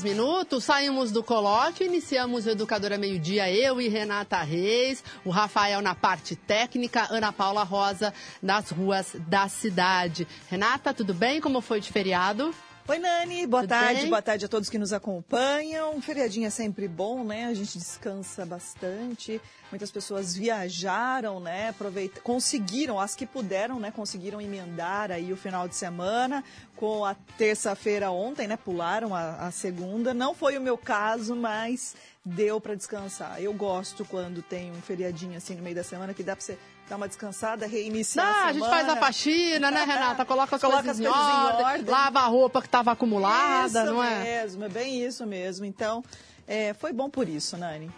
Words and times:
53 0.00 0.02
minutos, 0.02 0.64
saímos 0.64 1.12
do 1.12 1.22
colóquio, 1.22 1.86
iniciamos 1.86 2.46
o 2.46 2.50
Educadora 2.50 2.96
Meio 2.96 3.18
Dia, 3.18 3.50
eu 3.52 3.80
e 3.80 3.88
Renata 3.88 4.40
Reis, 4.42 5.04
o 5.24 5.30
Rafael 5.30 5.82
na 5.82 5.94
parte 5.94 6.34
técnica, 6.34 7.06
Ana 7.10 7.32
Paula 7.32 7.62
Rosa 7.62 8.12
nas 8.42 8.70
ruas 8.70 9.14
da 9.28 9.48
cidade. 9.48 10.26
Renata, 10.48 10.94
tudo 10.94 11.12
bem? 11.12 11.40
Como 11.40 11.60
foi 11.60 11.80
de 11.80 11.92
feriado? 11.92 12.54
Oi, 12.90 12.98
Nani. 12.98 13.46
Boa 13.46 13.62
Tudo 13.62 13.68
tarde. 13.68 14.00
bem? 14.00 14.10
Boa 14.10 14.20
tarde 14.20 14.44
a 14.46 14.48
todos 14.48 14.68
que 14.68 14.76
nos 14.76 14.92
acompanham. 14.92 15.94
Um 15.94 16.02
feriadinho 16.02 16.48
é 16.48 16.50
sempre 16.50 16.88
bom, 16.88 17.22
né? 17.22 17.44
A 17.44 17.54
gente 17.54 17.78
descansa 17.78 18.44
bastante. 18.44 19.40
Muitas 19.70 19.92
pessoas 19.92 20.34
viajaram, 20.34 21.38
né? 21.38 21.68
Aproveita... 21.68 22.20
Conseguiram, 22.20 22.98
as 22.98 23.14
que 23.14 23.26
puderam, 23.26 23.78
né? 23.78 23.92
Conseguiram 23.92 24.40
emendar 24.40 25.12
aí 25.12 25.32
o 25.32 25.36
final 25.36 25.68
de 25.68 25.76
semana 25.76 26.42
com 26.74 27.04
a 27.04 27.14
terça-feira 27.38 28.10
ontem, 28.10 28.48
né? 28.48 28.56
Pularam 28.56 29.14
a, 29.14 29.46
a 29.46 29.50
segunda. 29.52 30.12
Não 30.12 30.34
foi 30.34 30.58
o 30.58 30.60
meu 30.60 30.76
caso, 30.76 31.36
mas 31.36 31.94
deu 32.30 32.60
para 32.60 32.74
descansar. 32.74 33.40
Eu 33.42 33.52
gosto 33.52 34.04
quando 34.04 34.42
tem 34.42 34.70
um 34.70 34.80
feriadinho 34.80 35.36
assim 35.36 35.54
no 35.54 35.62
meio 35.62 35.74
da 35.76 35.82
semana 35.84 36.14
que 36.14 36.22
dá 36.22 36.34
para 36.36 36.44
você 36.44 36.58
dar 36.88 36.96
uma 36.96 37.06
descansada, 37.08 37.66
reiniciar 37.66 38.26
Ah, 38.26 38.30
a 38.30 38.44
a 38.48 38.52
gente 38.52 38.62
semana. 38.64 38.74
faz 38.84 38.88
a 38.88 38.96
faxina, 38.96 39.70
né, 39.70 39.84
Renata? 39.84 40.24
Coloca 40.24 40.56
as 40.56 40.62
Coloca 40.62 40.82
coisas, 40.82 41.00
as 41.00 41.06
em, 41.06 41.10
coisas 41.12 41.28
em 41.32 41.44
ordem, 41.46 41.64
ordem. 41.66 41.84
lava 41.86 42.20
a 42.20 42.26
roupa 42.26 42.60
que 42.60 42.66
estava 42.68 42.92
acumulada, 42.92 43.82
isso 43.84 43.92
não 43.92 44.02
é? 44.02 44.22
mesmo, 44.24 44.64
é 44.64 44.68
bem 44.68 45.04
isso 45.04 45.26
mesmo. 45.26 45.64
Então, 45.64 46.02
é, 46.46 46.72
foi 46.74 46.92
bom 46.92 47.08
por 47.10 47.28
isso, 47.28 47.56
Nani. 47.56 47.90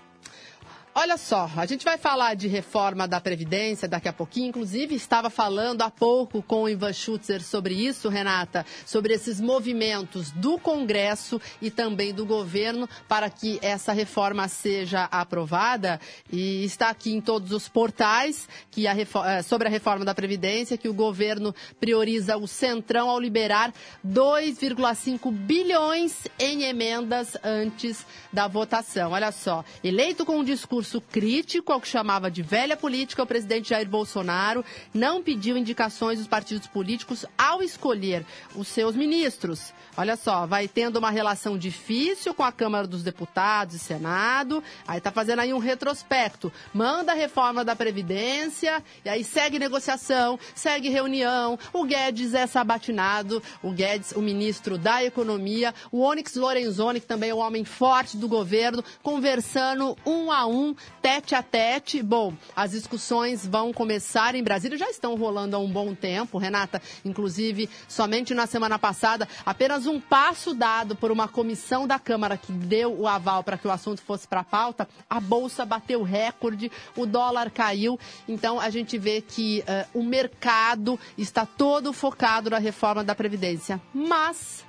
Olha 0.95 1.17
só, 1.17 1.51
a 1.57 1.65
gente 1.65 1.87
vai 1.87 1.97
falar 1.97 2.35
de 2.35 2.47
reforma 2.47 3.09
da 3.09 3.19
Previdência 3.19 3.89
daqui 3.89 4.09
a 4.09 4.13
pouquinho. 4.13 4.49
Inclusive, 4.49 4.95
estava 4.95 5.31
falando 5.31 5.81
há 5.81 5.91
pouco 5.91 6.43
com 6.43 6.65
o 6.65 6.69
Ivan 6.69 6.93
Schutzer 6.93 7.43
sobre 7.43 7.73
isso, 7.73 8.11
Renata, 8.11 8.67
sobre 8.85 9.15
esses 9.15 9.41
movimentos 9.41 10.31
do 10.33 10.59
Congresso 10.59 11.41
e 11.63 11.71
também 11.71 12.13
do 12.13 12.27
governo 12.27 12.87
para 13.09 13.31
que 13.31 13.59
essa 13.63 13.91
reforma 13.95 14.47
seja 14.49 15.05
aprovada. 15.05 15.99
E 16.31 16.63
está 16.63 16.91
aqui 16.91 17.11
em 17.11 17.23
todos 17.23 17.53
os 17.53 17.71
portais 17.71 18.47
que 18.71 18.87
a 18.87 18.95
eh, 18.95 19.43
sobre 19.43 19.69
a 19.69 19.71
reforma 19.71 20.05
da 20.05 20.15
Previdência 20.15 20.77
que 20.77 20.91
o 20.91 20.95
governo 20.95 21.55
prioriza 21.81 22.37
o 22.37 22.47
Centrão 22.47 23.09
ao 23.09 23.19
liberar 23.19 23.73
2,5 24.07 25.33
bilhões 25.33 26.29
em 26.39 26.65
emendas 26.65 27.35
antes 27.43 28.05
da 28.31 28.47
votação. 28.47 29.13
Olha 29.13 29.33
só, 29.33 29.65
eleito 29.83 30.27
com 30.27 30.37
um 30.37 30.45
discurso 30.45 30.82
crítico 31.01 31.73
ao 31.73 31.81
que 31.81 31.89
chamava 31.89 32.31
de 32.31 32.43
velha 32.43 32.77
política, 32.77 33.23
o 33.23 33.27
presidente 33.27 33.71
Jair 33.71 33.89
Bolsonaro 33.89 34.65
não 34.93 35.23
pediu 35.23 35.57
indicações 35.57 36.19
dos 36.19 36.27
partidos 36.27 36.67
políticos 36.67 37.25
ao 37.37 37.63
escolher 37.63 38.25
os 38.55 38.69
seus 38.69 38.95
ministros. 38.95 39.73
Olha 39.95 40.17
só, 40.17 40.47
vai 40.47 40.67
tendo 40.67 40.99
uma 40.99 41.11
relação 41.11 41.59
difícil 41.59 42.33
com 42.33 42.43
a 42.43 42.51
Câmara 42.51 42.87
dos 42.87 43.03
Deputados 43.03 43.75
e 43.75 43.79
Senado, 43.79 44.65
aí 44.89 44.99
tá 45.01 45.11
fazendo 45.11 45.41
aí 45.41 45.53
um 45.53 45.59
retrospecto. 45.59 46.51
Manda 46.73 47.13
a 47.13 47.15
reforma 47.15 47.63
da 47.63 47.77
Previdência, 47.77 48.83
e 49.05 49.09
aí 49.11 49.23
segue 49.23 49.59
negociação, 49.59 50.39
segue 50.55 50.89
reunião. 50.89 51.59
O 51.75 51.85
Guedes 51.85 52.33
é 52.33 52.47
sabatinado, 52.47 53.43
o 53.63 53.71
Guedes, 53.71 54.13
o 54.13 54.23
ministro 54.23 54.79
da 54.79 55.05
Economia, 55.05 55.75
o 55.91 56.01
Onyx 56.01 56.37
Lorenzoni, 56.37 57.01
que 57.01 57.07
também 57.07 57.29
é 57.29 57.35
um 57.35 57.39
homem 57.39 57.65
forte 57.65 58.17
do 58.17 58.27
governo, 58.27 58.83
conversando 59.03 59.95
um 60.07 60.33
a 60.33 60.47
um, 60.47 60.72
tete 61.01 61.35
a 61.35 61.43
tete. 61.43 62.03
Bom, 62.03 62.35
as 62.55 62.73
discussões 62.73 63.47
vão 63.47 63.73
começar 63.73 64.35
em 64.35 64.43
Brasília, 64.43 64.79
já 64.79 64.91
estão 64.91 65.15
rolando 65.15 65.57
há 65.57 65.59
um 65.59 65.71
bom 65.71 65.95
tempo, 65.95 66.39
Renata. 66.39 66.81
Inclusive, 67.05 67.69
somente 67.89 68.35
na 68.35 68.47
semana 68.47 68.79
passada, 68.79 69.29
apenas 69.45 69.87
um 69.87 70.01
passo 70.01 70.55
dado 70.55 70.97
por 70.97 71.11
uma 71.11 71.29
comissão 71.29 71.87
da 71.87 71.99
Câmara 71.99 72.37
que 72.37 72.53
deu 72.53 72.99
o 72.99 73.07
aval 73.07 73.43
para 73.43 73.59
que 73.59 73.67
o 73.67 73.71
assunto 73.71 74.03
fosse 74.03 74.27
para 74.27 74.41
a 74.41 74.45
pauta, 74.45 74.89
a 75.09 75.21
Bolsa 75.21 75.65
bateu 75.65 76.03
recorde, 76.03 76.71
o 76.97 77.07
dólar 77.07 77.51
caiu. 77.51 77.99
Então, 78.29 78.61
a 78.61 78.71
gente 78.71 78.99
vê 78.99 79.21
que 79.21 79.63
eh, 79.67 79.87
o 79.95 80.03
mercado 80.03 80.99
está 81.17 81.47
todo 81.47 81.93
focado 81.93 82.51
na 82.51 82.59
reforma 82.59 83.05
da 83.05 83.15
Previdência. 83.15 83.81
Mas 83.95 84.65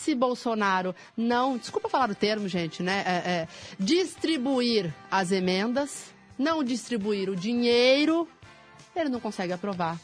se 0.00 0.14
Bolsonaro 0.14 0.94
não, 1.16 1.58
desculpa 1.58 1.88
falar 1.88 2.10
o 2.10 2.14
termo, 2.14 2.48
gente, 2.48 2.82
né? 2.82 3.04
é, 3.06 3.30
é, 3.30 3.48
distribuir 3.78 4.92
as 5.10 5.30
emendas, 5.30 6.12
não 6.38 6.64
distribuir 6.64 7.28
o 7.28 7.36
dinheiro, 7.36 8.26
ele 8.96 9.10
não 9.10 9.20
consegue 9.20 9.52
aprovar 9.52 9.98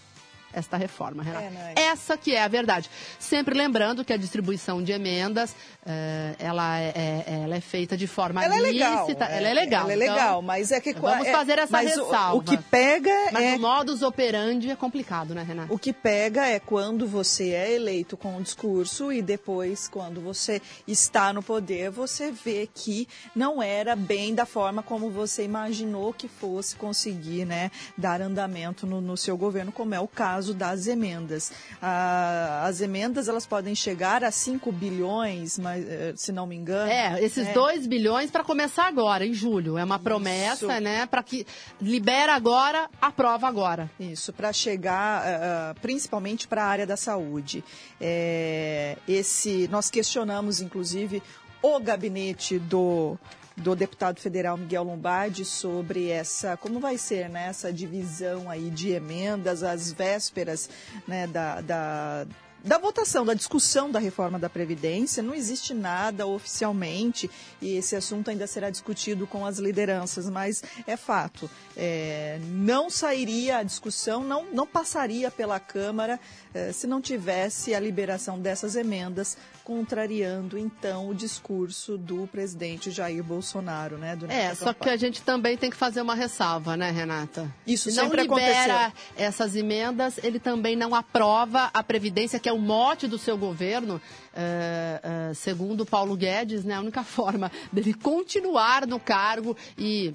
esta 0.58 0.76
reforma, 0.76 1.22
Renata. 1.22 1.44
É, 1.44 1.50
Nani. 1.50 1.74
Essa 1.76 2.16
que 2.16 2.34
é 2.34 2.42
a 2.42 2.48
verdade. 2.48 2.90
Sempre 3.18 3.54
lembrando 3.56 4.04
que 4.04 4.12
a 4.12 4.16
distribuição 4.16 4.82
de 4.82 4.92
emendas, 4.92 5.54
eh, 5.84 6.34
ela, 6.38 6.78
é, 6.80 6.92
é- 7.26 7.40
ela 7.44 7.56
é 7.56 7.60
feita 7.60 7.96
de 7.96 8.06
forma 8.06 8.44
Ela 8.44 8.56
é 8.56 8.60
legal. 8.60 9.00
lícita. 9.06 9.24
Ela 9.26 9.48
é 9.48 9.54
legal. 9.54 9.90
Ela 9.90 9.92
é 9.92 10.06
Então, 10.06 10.14
legal, 10.16 10.42
mas 10.42 10.72
é 10.72 10.80
que... 10.80 10.92
Vamos 10.94 11.26
é- 11.26 11.32
fazer 11.32 11.58
essa 11.58 11.70
mas 11.72 11.96
o- 11.96 12.04
ressalva. 12.04 12.36
O, 12.36 12.42
que 12.42 12.56
pega 12.56 13.10
Mas 13.32 13.42
é... 13.44 13.56
o 13.56 13.60
modus 13.60 14.02
operandi 14.02 14.70
é 14.70 14.76
complicado, 14.76 15.34
né, 15.34 15.42
Renata? 15.42 15.72
O 15.72 15.78
que 15.78 15.92
pega 15.92 16.46
é 16.46 16.58
quando 16.58 17.06
você 17.06 17.50
é 17.50 17.72
eleito 17.74 18.16
com 18.16 18.36
um 18.36 18.42
discurso 18.42 19.12
e 19.12 19.20
depois, 19.22 19.88
quando 19.88 20.20
você 20.20 20.60
está 20.88 21.32
no 21.32 21.42
poder, 21.42 21.90
você 21.90 22.30
vê 22.32 22.68
que 22.72 23.06
não 23.34 23.62
era 23.62 23.94
bem 23.94 24.34
da 24.34 24.46
forma 24.46 24.82
como 24.82 25.10
você 25.10 25.44
imaginou 25.44 26.12
que 26.12 26.28
fosse 26.28 26.76
conseguir 26.76 27.44
né, 27.44 27.70
dar 27.96 28.20
andamento 28.20 28.86
no, 28.86 29.00
no 29.00 29.16
seu 29.16 29.36
governo, 29.36 29.70
como 29.72 29.94
é 29.94 30.00
o 30.00 30.08
caso 30.08 30.45
das 30.54 30.86
emendas. 30.86 31.52
Ah, 31.80 32.64
as 32.64 32.80
emendas 32.80 33.28
elas 33.28 33.46
podem 33.46 33.74
chegar 33.74 34.24
a 34.24 34.30
5 34.30 34.70
bilhões, 34.72 35.58
mas, 35.58 35.84
eh, 35.88 36.12
se 36.16 36.32
não 36.32 36.46
me 36.46 36.56
engano. 36.56 36.90
É, 36.90 37.22
esses 37.22 37.48
2 37.52 37.86
bilhões 37.86 38.30
para 38.30 38.44
começar 38.44 38.86
agora, 38.86 39.24
em 39.24 39.32
julho. 39.32 39.78
É 39.78 39.84
uma 39.84 39.98
promessa, 39.98 40.66
Isso. 40.66 40.80
né? 40.80 41.06
Para 41.06 41.22
que 41.22 41.46
libera 41.80 42.34
agora, 42.34 42.88
aprova 43.00 43.46
agora. 43.46 43.90
Isso, 43.98 44.32
para 44.32 44.52
chegar 44.52 45.22
ah, 45.24 45.74
principalmente 45.80 46.48
para 46.48 46.64
a 46.64 46.66
área 46.66 46.86
da 46.86 46.96
saúde. 46.96 47.64
É, 48.00 48.96
esse, 49.06 49.68
nós 49.68 49.90
questionamos, 49.90 50.60
inclusive, 50.60 51.22
o 51.62 51.80
gabinete 51.80 52.58
do, 52.58 53.18
do 53.56 53.74
deputado 53.74 54.20
federal 54.20 54.56
Miguel 54.56 54.84
Lombardi 54.84 55.44
sobre 55.44 56.08
essa, 56.08 56.56
como 56.56 56.78
vai 56.78 56.98
ser 56.98 57.28
né, 57.28 57.46
essa 57.48 57.72
divisão 57.72 58.50
aí 58.50 58.70
de 58.70 58.90
emendas 58.90 59.62
às 59.62 59.92
vésperas 59.92 60.68
né, 61.06 61.26
da, 61.26 61.60
da 61.60 62.26
da 62.66 62.78
votação, 62.78 63.24
da 63.24 63.32
discussão 63.32 63.92
da 63.92 64.00
reforma 64.00 64.40
da 64.40 64.50
Previdência, 64.50 65.22
não 65.22 65.34
existe 65.34 65.72
nada 65.72 66.26
oficialmente 66.26 67.30
e 67.62 67.76
esse 67.76 67.94
assunto 67.94 68.28
ainda 68.28 68.44
será 68.46 68.70
discutido 68.70 69.24
com 69.24 69.46
as 69.46 69.58
lideranças, 69.58 70.28
mas 70.28 70.64
é 70.84 70.96
fato. 70.96 71.48
é, 71.76 72.40
não 72.50 72.90
sairia 72.90 73.58
a 73.58 73.62
discussão, 73.62 74.24
não, 74.24 74.46
não 74.52 74.66
passaria 74.66 75.30
pela 75.30 75.60
Câmara 75.60 76.18
é, 76.52 76.72
se 76.72 76.88
não 76.88 77.00
tivesse 77.00 77.72
a 77.72 77.78
liberação 77.78 78.36
dessas 78.40 78.74
emendas, 78.74 79.36
contrariando 79.66 80.56
então 80.56 81.08
o 81.08 81.14
discurso 81.14 81.98
do 81.98 82.28
presidente 82.28 82.92
Jair 82.92 83.24
Bolsonaro. 83.24 83.98
Né, 83.98 84.16
É, 84.28 84.54
só 84.54 84.72
que 84.72 84.88
a 84.88 84.96
gente 84.96 85.22
também 85.22 85.56
tem 85.56 85.68
que 85.68 85.76
fazer 85.76 86.00
uma 86.00 86.14
ressalva, 86.14 86.76
né, 86.76 86.92
Renata? 86.92 87.52
Isso 87.66 87.90
Se 87.90 87.96
não 87.96 88.04
sempre 88.04 88.22
libera 88.22 88.86
aconteceu. 88.86 89.02
essas 89.16 89.56
emendas, 89.56 90.20
ele 90.22 90.38
também 90.38 90.76
não 90.76 90.94
aprova 90.94 91.68
a 91.74 91.82
Previdência, 91.82 92.38
que 92.38 92.48
é 92.48 92.52
o 92.52 92.58
mote 92.58 93.08
do 93.08 93.18
seu 93.18 93.36
governo. 93.36 94.00
É, 94.32 95.00
é, 95.02 95.34
segundo 95.34 95.84
Paulo 95.84 96.16
Guedes, 96.16 96.62
né, 96.64 96.74
a 96.74 96.80
única 96.80 97.02
forma 97.04 97.50
dele 97.72 97.92
continuar 97.92 98.86
no 98.86 99.00
cargo 99.00 99.56
e 99.76 100.12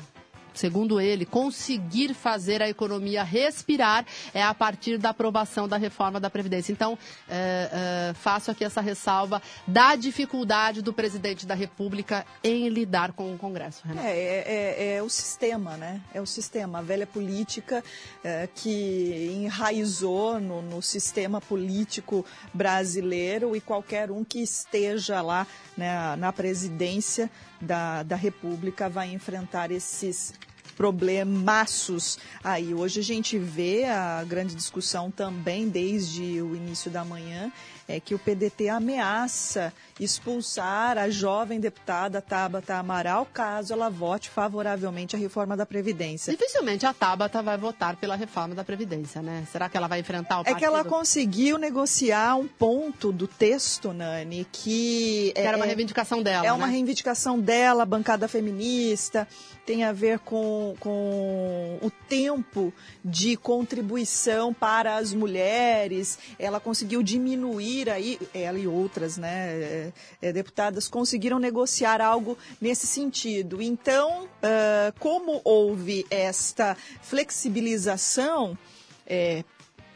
segundo 0.54 1.00
ele, 1.00 1.26
conseguir 1.26 2.14
fazer 2.14 2.62
a 2.62 2.70
economia 2.70 3.24
respirar 3.24 4.06
é 4.34 4.44
a 4.44 4.54
partir 4.54 4.98
da 4.98 5.10
aprovação 5.10 5.68
da 5.68 5.78
reforma 5.78 6.20
da 6.20 6.30
Previdência. 6.30 6.72
Então, 6.72 6.98
é, 7.30 8.10
é, 8.10 8.14
faço 8.14 8.52
aqui 8.52 8.64
essa 8.64 8.82
ressalva 8.82 9.42
da 9.68 9.96
dificuldade 9.96 10.82
do 10.82 10.94
presidente 10.94 11.46
da 11.46 11.56
República 11.56 12.26
em 12.44 12.70
lidar 12.70 13.14
com 13.14 13.34
o 13.34 13.38
Congresso. 13.38 13.84
É, 13.98 14.08
é, 14.08 14.44
é, 14.48 14.96
é, 14.96 15.04
o 15.04 15.10
sistema, 15.10 15.78
né? 15.78 16.02
É 16.14 16.22
o 16.22 16.26
sistema, 16.26 16.80
a 16.80 16.82
velha 16.82 17.08
política 17.08 17.84
é, 18.24 18.48
que 18.54 19.30
enraizou 19.44 20.40
no, 20.40 20.62
no 20.62 20.82
sistema 20.82 21.42
político 21.42 22.26
brasileiro 22.54 23.56
e 23.56 23.62
qualquer 23.62 24.12
um 24.12 24.24
que 24.24 24.40
esteja 24.40 25.22
lá 25.22 25.48
né, 25.78 26.16
na 26.16 26.32
presidência 26.32 27.30
da, 27.62 28.04
da 28.04 28.16
República 28.16 28.90
vai 28.90 29.14
enfrentar 29.14 29.72
esses 29.72 30.34
problemaços 30.76 32.18
aí. 32.44 32.74
Hoje 32.74 33.00
a 33.00 33.04
gente 33.04 33.38
vê 33.38 33.86
a 33.86 34.24
grande 34.24 34.56
discussão 34.56 35.12
também 35.12 35.70
desde 35.70 36.42
o 36.42 36.56
início 36.56 36.90
da 36.90 37.06
manhã 37.06 37.52
é 37.88 38.00
que 38.00 38.16
o 38.16 38.20
PDT 38.20 38.70
ameaça 38.70 39.74
expulsar 40.00 40.98
a 40.98 41.10
jovem 41.10 41.60
deputada 41.60 42.22
Tabata 42.22 42.76
Amaral 42.76 43.28
caso 43.32 43.74
ela 43.74 43.90
vote 43.90 44.30
favoravelmente 44.30 45.16
à 45.16 45.20
reforma 45.20 45.56
da 45.56 45.66
Previdência. 45.66 46.32
Dificilmente 46.32 46.86
a 46.86 46.94
Tabata 46.94 47.42
vai 47.42 47.58
votar 47.58 47.96
pela 47.96 48.16
reforma 48.16 48.56
da 48.56 48.64
Previdência, 48.64 49.22
né? 49.22 49.46
Será 49.52 49.70
que 49.70 49.78
ela 49.78 49.88
vai 49.88 50.00
enfrentar 50.00 50.40
o 50.40 50.44
partido? 50.44 50.58
É 50.58 50.60
que 50.60 50.66
ela 50.66 50.84
conseguiu 50.84 51.58
negociar 51.58 52.36
um 52.36 52.48
ponto 52.48 53.12
do 53.12 53.28
texto, 53.28 53.94
Nani, 53.94 54.48
que... 54.52 55.32
que 55.36 55.40
era 55.40 55.58
uma 55.58 55.66
é 55.66 55.68
reivindicação 55.68 56.22
dela, 56.24 56.46
É 56.46 56.50
né? 56.50 56.54
uma 56.54 56.68
reivindicação 56.68 57.40
dela, 57.40 57.86
bancada 57.86 58.28
feminista, 58.28 59.28
tem 59.66 59.84
a 59.84 59.92
ver 59.92 60.20
com, 60.20 60.76
com 60.80 61.78
o 61.82 61.92
tempo 62.08 62.74
de 63.04 63.38
contribuição 63.38 64.54
para 64.54 64.96
as 64.96 65.14
mulheres. 65.14 66.18
Ela 66.40 66.60
conseguiu 66.60 67.04
diminuir 67.04 67.71
aí, 67.90 68.20
ela 68.34 68.60
e 68.60 68.68
outras 68.68 69.18
né, 69.18 69.54
é, 69.54 69.94
é, 70.22 70.34
deputadas 70.34 70.88
conseguiram 70.88 71.40
negociar 71.40 72.02
algo 72.02 72.38
nesse 72.60 72.88
sentido. 72.88 73.62
Então, 73.62 74.26
uh, 74.26 75.00
como 75.00 75.42
houve 75.44 76.06
esta 76.10 76.76
flexibilização, 77.02 78.58
é 79.06 79.44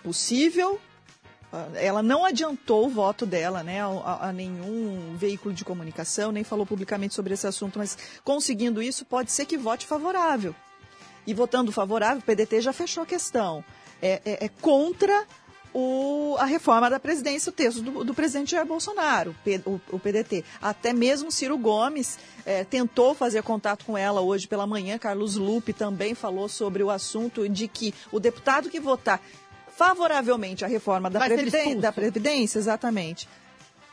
possível 0.04 0.80
ela 1.76 2.04
não 2.04 2.26
adiantou 2.26 2.86
o 2.86 2.90
voto 2.90 3.26
dela 3.26 3.64
né, 3.64 3.82
a, 3.82 4.28
a, 4.28 4.34
nenhum 4.34 5.16
veículo 5.16 5.54
de 5.54 5.64
comunicação, 5.64 6.32
nem 6.32 6.44
falou 6.44 6.66
publicamente 6.66 7.14
sobre 7.14 7.34
esse 7.34 7.48
assunto, 7.48 7.80
mas 7.80 7.98
conseguindo 8.24 8.82
isso, 8.82 9.06
pode 9.06 9.32
ser 9.32 9.46
que 9.46 9.58
vote 9.58 9.86
favorável. 9.86 10.54
E 11.26 11.34
votando 11.34 11.72
favorável, 11.72 12.20
o 12.20 12.24
PDT 12.24 12.62
já 12.62 12.74
fechou 12.74 13.04
a 13.04 13.06
questão. 13.06 13.64
É, 14.02 14.22
é, 14.26 14.46
é 14.46 14.50
contra 14.50 15.26
o, 15.78 16.38
a 16.40 16.46
reforma 16.46 16.90
da 16.90 17.02
presidência, 17.02 17.50
o 17.50 17.54
texto 17.54 17.82
do, 17.82 18.06
do 18.06 18.14
presidente 18.14 18.52
Jair 18.52 18.66
Bolsonaro, 18.66 19.36
o, 19.66 19.82
o, 19.92 20.00
PDT. 20.00 20.46
Até 20.62 20.94
mesmo 20.94 21.30
Ciro 21.30 21.58
Gomes 21.58 22.18
é, 22.46 22.64
tentou 22.64 23.14
fazer 23.14 23.44
contato 23.44 23.84
com 23.84 23.98
ela 23.98 24.22
hoje 24.22 24.48
pela 24.48 24.66
manhã. 24.66 24.98
Carlos 24.98 25.36
Lupe 25.36 25.74
também 25.74 26.16
falou 26.16 26.48
sobre 26.48 26.82
o 26.82 26.90
assunto 26.90 27.50
de 27.50 27.68
que 27.68 27.94
o 28.10 28.22
deputado 28.22 28.70
que 28.70 28.80
votar 28.80 29.22
favoravelmente 29.68 30.64
à 30.64 30.68
reforma 30.70 31.10
da, 31.10 31.20
Previdência, 31.20 31.76
da 31.76 31.92
Previdência, 31.92 32.58
exatamente, 32.58 33.28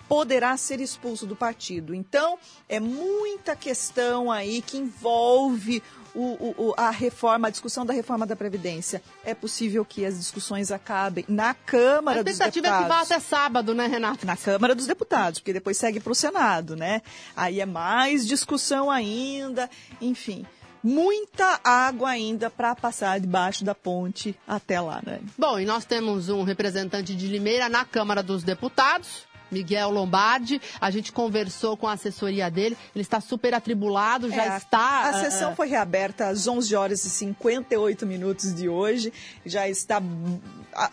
poderá 0.08 0.56
ser 0.56 0.80
expulso 0.80 1.26
do 1.26 1.34
partido. 1.34 1.92
Então, 1.92 2.38
é 2.68 2.78
muita 2.78 3.56
questão 3.56 4.30
aí 4.30 4.62
que 4.62 4.78
envolve 4.78 5.82
o, 6.14 6.54
o, 6.58 6.74
a 6.76 6.90
reforma, 6.90 7.48
a 7.48 7.50
discussão 7.50 7.84
da 7.84 7.92
reforma 7.92 8.26
da 8.26 8.36
Previdência. 8.36 9.02
É 9.24 9.34
possível 9.34 9.84
que 9.84 10.04
as 10.04 10.18
discussões 10.18 10.70
acabem 10.70 11.24
na 11.28 11.54
Câmara 11.54 12.22
dos 12.22 12.38
Deputados. 12.38 12.40
A 12.40 12.44
tentativa 12.44 12.66
é 12.68 12.82
que 12.82 12.88
vá 12.88 13.00
até 13.00 13.20
sábado, 13.20 13.74
né, 13.74 13.86
Renato? 13.86 14.26
Na 14.26 14.36
Câmara 14.36 14.74
dos 14.74 14.86
Deputados, 14.86 15.40
porque 15.40 15.52
depois 15.52 15.76
segue 15.76 16.00
para 16.00 16.12
o 16.12 16.14
Senado, 16.14 16.76
né? 16.76 17.02
Aí 17.36 17.60
é 17.60 17.66
mais 17.66 18.26
discussão 18.26 18.90
ainda, 18.90 19.68
enfim 20.00 20.46
muita 20.82 21.60
água 21.62 22.10
ainda 22.10 22.50
para 22.50 22.74
passar 22.74 23.20
debaixo 23.20 23.64
da 23.64 23.74
ponte 23.74 24.36
até 24.46 24.80
lá, 24.80 25.00
né? 25.06 25.20
Bom, 25.38 25.60
e 25.60 25.64
nós 25.64 25.84
temos 25.84 26.28
um 26.28 26.42
representante 26.42 27.14
de 27.14 27.28
Limeira 27.28 27.68
na 27.68 27.84
Câmara 27.84 28.22
dos 28.22 28.42
Deputados. 28.42 29.30
Miguel 29.52 29.90
Lombardi, 29.90 30.60
a 30.80 30.90
gente 30.90 31.12
conversou 31.12 31.76
com 31.76 31.86
a 31.86 31.92
assessoria 31.92 32.50
dele, 32.50 32.76
ele 32.94 33.02
está 33.02 33.20
super 33.20 33.54
atribulado, 33.54 34.30
já 34.30 34.54
é, 34.54 34.56
está... 34.56 35.10
A 35.10 35.12
sessão 35.20 35.52
uh, 35.52 35.56
foi 35.56 35.68
reaberta 35.68 36.28
às 36.28 36.46
11 36.48 36.74
horas 36.74 37.04
e 37.04 37.10
58 37.10 38.06
minutos 38.06 38.54
de 38.54 38.68
hoje, 38.68 39.12
já 39.44 39.68
está... 39.68 40.00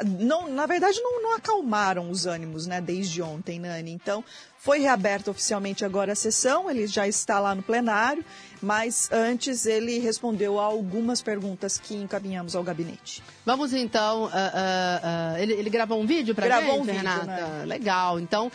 Não, 0.06 0.50
na 0.50 0.65
verdade, 0.65 1.00
não, 1.01 1.23
não 1.23 1.35
acalmaram 1.35 2.11
os 2.11 2.25
ânimos, 2.25 2.67
né, 2.67 2.81
desde 2.81 3.21
ontem, 3.21 3.59
Nani. 3.59 3.91
Então, 3.91 4.23
foi 4.59 4.79
reaberta 4.79 5.31
oficialmente 5.31 5.85
agora 5.85 6.11
a 6.11 6.15
sessão, 6.15 6.69
ele 6.69 6.85
já 6.85 7.07
está 7.07 7.39
lá 7.39 7.56
no 7.56 7.63
plenário, 7.63 8.23
mas 8.61 9.09
antes 9.09 9.65
ele 9.65 10.00
respondeu 10.00 10.59
a 10.59 10.63
algumas 10.65 11.21
perguntas 11.21 11.77
que 11.77 11.95
encaminhamos 11.95 12.57
ao 12.57 12.63
gabinete. 12.63 13.23
Vamos 13.45 13.73
então, 13.73 14.23
uh, 14.23 14.27
uh, 14.27 14.29
uh, 14.29 15.38
ele, 15.38 15.53
ele, 15.53 15.69
gravou 15.69 16.01
um 16.01 16.06
vídeo 16.06 16.35
para 16.35 16.59
gente, 16.59 16.71
um 16.71 16.83
vídeo, 16.83 16.97
Renata? 16.97 17.25
Né? 17.25 17.65
Legal. 17.65 18.19
Então, 18.19 18.51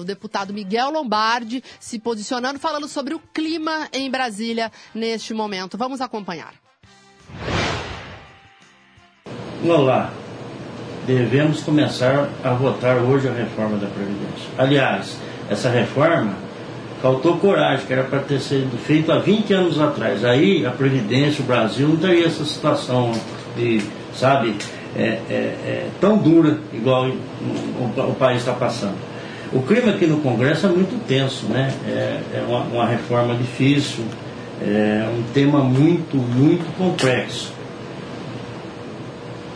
o 0.00 0.04
deputado 0.04 0.54
Miguel 0.54 0.90
Lombardi 0.90 1.62
se 1.78 1.98
posicionando, 1.98 2.58
falando 2.58 2.88
sobre 2.88 3.14
o 3.14 3.20
clima 3.32 3.88
em 3.92 4.10
Brasília 4.10 4.72
neste 4.94 5.34
momento. 5.34 5.76
Vamos 5.76 6.00
acompanhar. 6.00 6.54
Olá, 9.64 10.12
devemos 11.06 11.62
começar 11.62 12.30
a 12.42 12.54
votar 12.54 12.96
hoje 12.96 13.28
a 13.28 13.32
reforma 13.32 13.76
da 13.76 13.86
Previdência. 13.86 14.48
Aliás, 14.56 15.16
essa 15.52 15.68
reforma, 15.68 16.34
faltou 17.02 17.36
coragem, 17.36 17.84
que 17.84 17.92
era 17.92 18.04
para 18.04 18.20
ter 18.20 18.40
sido 18.40 18.78
feito 18.78 19.10
há 19.10 19.18
20 19.18 19.52
anos 19.52 19.80
atrás. 19.80 20.24
Aí 20.24 20.64
a 20.64 20.70
Previdência, 20.70 21.42
o 21.42 21.46
Brasil, 21.46 21.88
não 21.88 21.96
teria 21.96 22.26
essa 22.26 22.44
situação 22.44 23.12
de, 23.56 23.82
sabe, 24.14 24.56
é, 24.96 25.18
é, 25.28 25.32
é 25.32 25.88
tão 26.00 26.16
dura 26.16 26.58
igual 26.72 27.06
o, 27.08 28.00
o, 28.00 28.14
país 28.14 28.38
está 28.38 28.52
passando. 28.52 28.96
O 29.52 29.60
clima 29.62 29.90
aqui 29.90 30.06
no 30.06 30.18
Congresso 30.18 30.66
é 30.66 30.68
muito 30.68 30.98
tenso, 31.06 31.46
né? 31.46 31.74
É, 31.86 32.20
é 32.34 32.44
uma, 32.48 32.60
uma, 32.60 32.86
reforma 32.86 33.34
difícil, 33.34 34.04
é 34.62 35.06
um 35.12 35.22
tema 35.34 35.58
muito, 35.58 36.16
muito 36.16 36.64
complexo. 36.78 37.52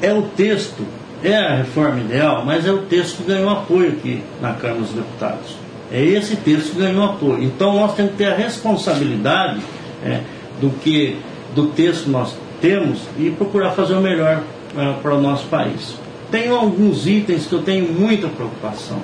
É 0.03 0.13
o 0.13 0.23
texto, 0.23 0.85
é 1.23 1.37
a 1.37 1.57
reforma 1.57 2.01
ideal, 2.01 2.45
mas 2.45 2.67
é 2.67 2.73
o 2.73 2.83
texto 2.83 3.19
que 3.19 3.33
ganhou 3.33 3.51
apoio 3.51 3.93
aqui 3.93 4.23
na 4.43 4.53
Câmara 4.53 4.81
dos 4.81 4.91
Deputados. 4.91 5.66
É 5.91 6.03
esse 6.03 6.37
texto 6.37 6.73
que 6.73 6.79
ganhou 6.79 7.05
apoio. 7.05 7.43
Então 7.43 7.75
nós 7.75 7.95
temos 7.95 8.13
que 8.13 8.19
ter 8.19 8.27
a 8.27 8.35
responsabilidade 8.35 9.61
é, 10.05 10.21
do 10.61 10.71
que 10.71 11.17
do 11.55 11.69
texto 11.69 12.09
nós 12.09 12.37
temos 12.61 13.01
e 13.19 13.31
procurar 13.31 13.71
fazer 13.71 13.95
o 13.95 14.01
melhor 14.01 14.43
é, 14.77 14.93
para 15.01 15.15
o 15.15 15.21
nosso 15.21 15.47
país. 15.47 15.95
Tem 16.31 16.49
alguns 16.49 17.07
itens 17.07 17.47
que 17.47 17.53
eu 17.53 17.63
tenho 17.63 17.93
muita 17.93 18.29
preocupação. 18.29 18.99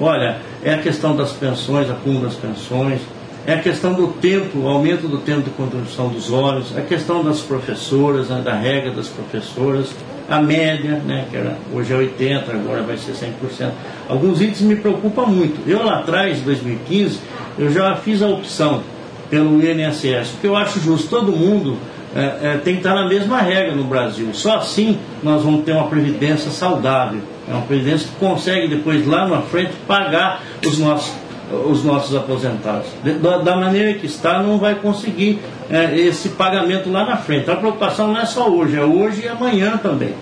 Olha, 0.00 0.38
é 0.62 0.74
a 0.74 0.78
questão 0.78 1.16
das 1.16 1.32
pensões, 1.32 1.90
acúmulo 1.90 2.24
das 2.24 2.34
pensões, 2.34 3.00
é 3.46 3.54
a 3.54 3.60
questão 3.60 3.94
do 3.94 4.08
tempo, 4.08 4.60
o 4.60 4.68
aumento 4.68 5.08
do 5.08 5.18
tempo 5.18 5.42
de 5.42 5.50
contribuição 5.50 6.08
dos 6.08 6.30
olhos, 6.30 6.76
a 6.76 6.82
questão 6.82 7.24
das 7.24 7.40
professoras, 7.40 8.28
né, 8.28 8.42
da 8.44 8.54
regra 8.54 8.92
das 8.92 9.08
professoras, 9.08 9.88
a 10.28 10.40
média, 10.40 11.00
né, 11.06 11.26
que 11.30 11.36
era, 11.36 11.56
hoje 11.72 11.92
é 11.92 11.96
80%, 11.96 12.50
agora 12.50 12.82
vai 12.82 12.96
ser 12.96 13.12
100%. 13.12 13.70
Alguns 14.08 14.40
itens 14.40 14.60
me 14.60 14.76
preocupam 14.76 15.26
muito. 15.26 15.68
Eu 15.68 15.84
lá 15.84 16.00
atrás, 16.00 16.38
em 16.38 16.42
2015, 16.42 17.18
eu 17.58 17.72
já 17.72 17.96
fiz 17.96 18.22
a 18.22 18.28
opção 18.28 18.82
pelo 19.30 19.60
INSS, 19.62 20.30
porque 20.32 20.46
eu 20.46 20.56
acho 20.56 20.80
justo, 20.80 21.08
todo 21.08 21.32
mundo 21.32 21.76
é, 22.14 22.54
é, 22.54 22.56
tem 22.58 22.74
que 22.74 22.80
estar 22.80 22.94
na 22.94 23.06
mesma 23.06 23.40
regra 23.40 23.74
no 23.74 23.84
Brasil. 23.84 24.28
Só 24.32 24.56
assim 24.56 24.98
nós 25.22 25.42
vamos 25.42 25.64
ter 25.64 25.72
uma 25.72 25.88
previdência 25.88 26.50
saudável, 26.50 27.20
é 27.48 27.52
uma 27.52 27.62
previdência 27.62 28.08
que 28.08 28.16
consegue 28.16 28.68
depois 28.68 29.06
lá 29.06 29.26
na 29.26 29.42
frente 29.42 29.72
pagar 29.86 30.42
os 30.64 30.78
nossos 30.78 31.12
os 31.50 31.82
nossos 31.82 32.14
aposentados. 32.14 32.88
Da, 33.22 33.38
da, 33.38 33.56
maneira 33.56 33.94
que 33.94 34.04
está, 34.04 34.42
não 34.42 34.58
vai 34.58 34.74
conseguir 34.74 35.40
é, 35.70 35.96
esse 35.98 36.30
pagamento 36.30 36.90
lá 36.90 37.04
na 37.04 37.16
frente. 37.16 37.50
A 37.50 37.56
preocupação 37.56 38.08
não 38.08 38.20
é 38.20 38.26
só 38.26 38.48
hoje, 38.48 38.76
é 38.76 38.82
hoje 38.82 39.22
e 39.24 39.28
amanhã 39.28 39.76
também. 39.76 40.14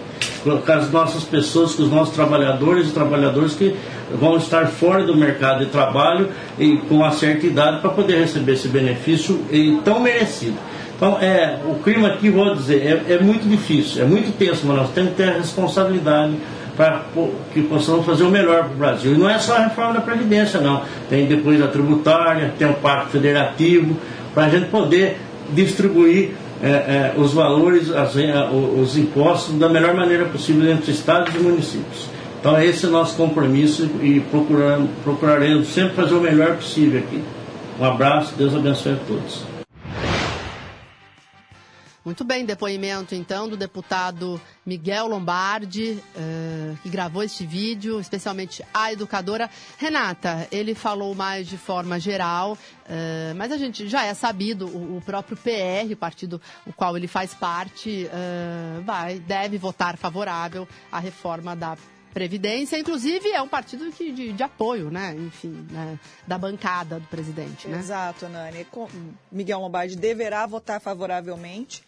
Com 0.43 0.73
as 0.73 0.91
nossas 0.93 1.25
pessoas, 1.25 1.75
com 1.75 1.83
os 1.83 1.91
nossos 1.91 2.15
trabalhadores 2.15 2.89
e 2.89 2.93
trabalhadoras 2.93 3.55
que 3.55 3.77
vão 4.13 4.37
estar 4.37 4.67
fora 4.69 5.03
do 5.05 5.17
mercado 5.17 5.65
de 5.65 5.71
trabalho 5.71 6.29
e 6.57 6.77
com 6.89 6.97
uma 6.97 7.11
certa 7.11 7.47
idade 7.47 7.81
para 7.81 7.91
poder 7.91 8.21
receber 8.21 8.53
esse 8.53 8.69
benefício 8.69 9.41
tão 9.85 10.01
merecido. 10.01 10.57
Então, 10.97 11.19
é, 11.21 11.59
o 11.67 11.75
clima 11.83 12.09
aqui, 12.09 12.31
vou 12.31 12.55
dizer, 12.55 13.05
é, 13.09 13.15
é 13.15 13.19
muito 13.19 13.47
difícil, 13.47 14.03
é 14.03 14.07
muito 14.07 14.37
tenso, 14.39 14.67
mas 14.67 14.77
nós 14.77 14.91
temos 14.91 15.11
que 15.11 15.17
ter 15.17 15.29
a 15.29 15.33
responsabilidade 15.33 16.35
para 16.77 17.03
que 17.53 17.63
possamos 17.63 18.07
fazer 18.07 18.23
o 18.23 18.31
melhor 18.31 18.65
para 18.65 18.73
o 18.73 18.77
Brasil. 18.77 19.15
E 19.15 19.19
não 19.19 19.29
é 19.29 19.39
só 19.39 19.57
a 19.57 19.65
reforma 19.65 19.95
da 19.95 20.01
Previdência, 20.01 20.61
não. 20.61 20.83
Tem 21.11 21.27
depois 21.27 21.61
a 21.61 21.67
tributária, 21.67 22.53
tem 22.59 22.69
o 22.69 22.75
Pacto 22.75 23.11
Federativo, 23.11 23.97
para 24.35 24.45
a 24.45 24.49
gente 24.51 24.67
poder 24.67 25.19
distribuir 25.53 26.31
é, 26.63 26.69
é, 26.69 27.15
os 27.17 27.33
valores, 27.33 27.91
as, 27.91 28.15
os 28.81 28.97
impostos 28.97 29.59
da 29.59 29.69
melhor 29.69 29.95
maneira 29.95 30.25
possível 30.25 30.71
entre 30.71 30.91
estados 30.91 31.35
e 31.35 31.39
municípios. 31.39 32.09
Então 32.41 32.61
esse 32.61 32.87
é 32.87 32.89
o 32.89 32.93
nosso 32.93 33.17
compromisso 33.17 33.91
e 34.03 34.23
procuraremos 35.03 35.69
sempre 35.69 35.95
fazer 35.95 36.15
o 36.15 36.21
melhor 36.21 36.57
possível 36.57 37.01
aqui. 37.01 37.23
Um 37.79 37.85
abraço, 37.85 38.35
Deus 38.37 38.55
abençoe 38.55 38.93
a 38.93 38.97
todos. 39.07 39.56
Muito 42.07 42.23
bem, 42.23 42.45
depoimento 42.45 43.17
então 43.17 43.49
do 43.49 43.57
deputado 43.57 44.41
Miguel 44.65 45.09
Lombardi, 45.09 46.01
uh, 46.15 46.79
que 46.81 46.89
gravou 46.89 47.21
este 47.21 47.45
vídeo, 47.45 47.99
especialmente 47.99 48.65
a 48.73 48.93
educadora. 48.93 49.51
Renata, 49.77 50.47
ele 50.53 50.73
falou 50.73 51.17
mais 51.17 51.49
de 51.49 51.59
forma 51.59 51.99
geral, 51.99 52.53
uh, 52.53 53.35
mas 53.35 53.51
a 53.51 53.59
gente 53.59 53.89
já 53.89 54.05
é 54.05 54.15
sabido, 54.15 54.69
o, 54.69 54.99
o, 54.99 55.03
próprio 55.05 55.37
PR, 55.37 55.93
o 55.93 55.97
partido 55.97 56.41
o 56.65 56.73
qual 56.73 56.97
ele 56.97 57.09
faz 57.09 57.35
parte, 57.35 58.07
uh, 58.07 58.83
vai, 58.83 59.19
deve 59.19 59.59
votar 59.59 59.97
favorável 59.97 60.69
à 60.93 61.01
reforma 61.01 61.57
da 61.57 61.77
Previdência, 62.17 62.79
inclusive 62.79 63.29
é 63.29 63.43
um 63.43 63.49
partido 63.49 63.91
de, 63.91 64.11
de, 64.11 64.33
de 64.33 64.43
apoio, 64.43 64.91
né? 64.91 65.15
Enfim, 65.19 65.67
né? 65.71 66.01
da 66.27 66.39
bancada 66.39 66.99
do 66.99 67.07
presidente, 67.09 67.69
né? 67.69 67.79
Exato, 67.79 68.27
Nani. 68.27 68.67
Miguel 69.31 69.61
Lombardi 69.61 69.97
deverá 69.97 70.47
votar 70.47 70.81
favoravelmente 70.81 71.85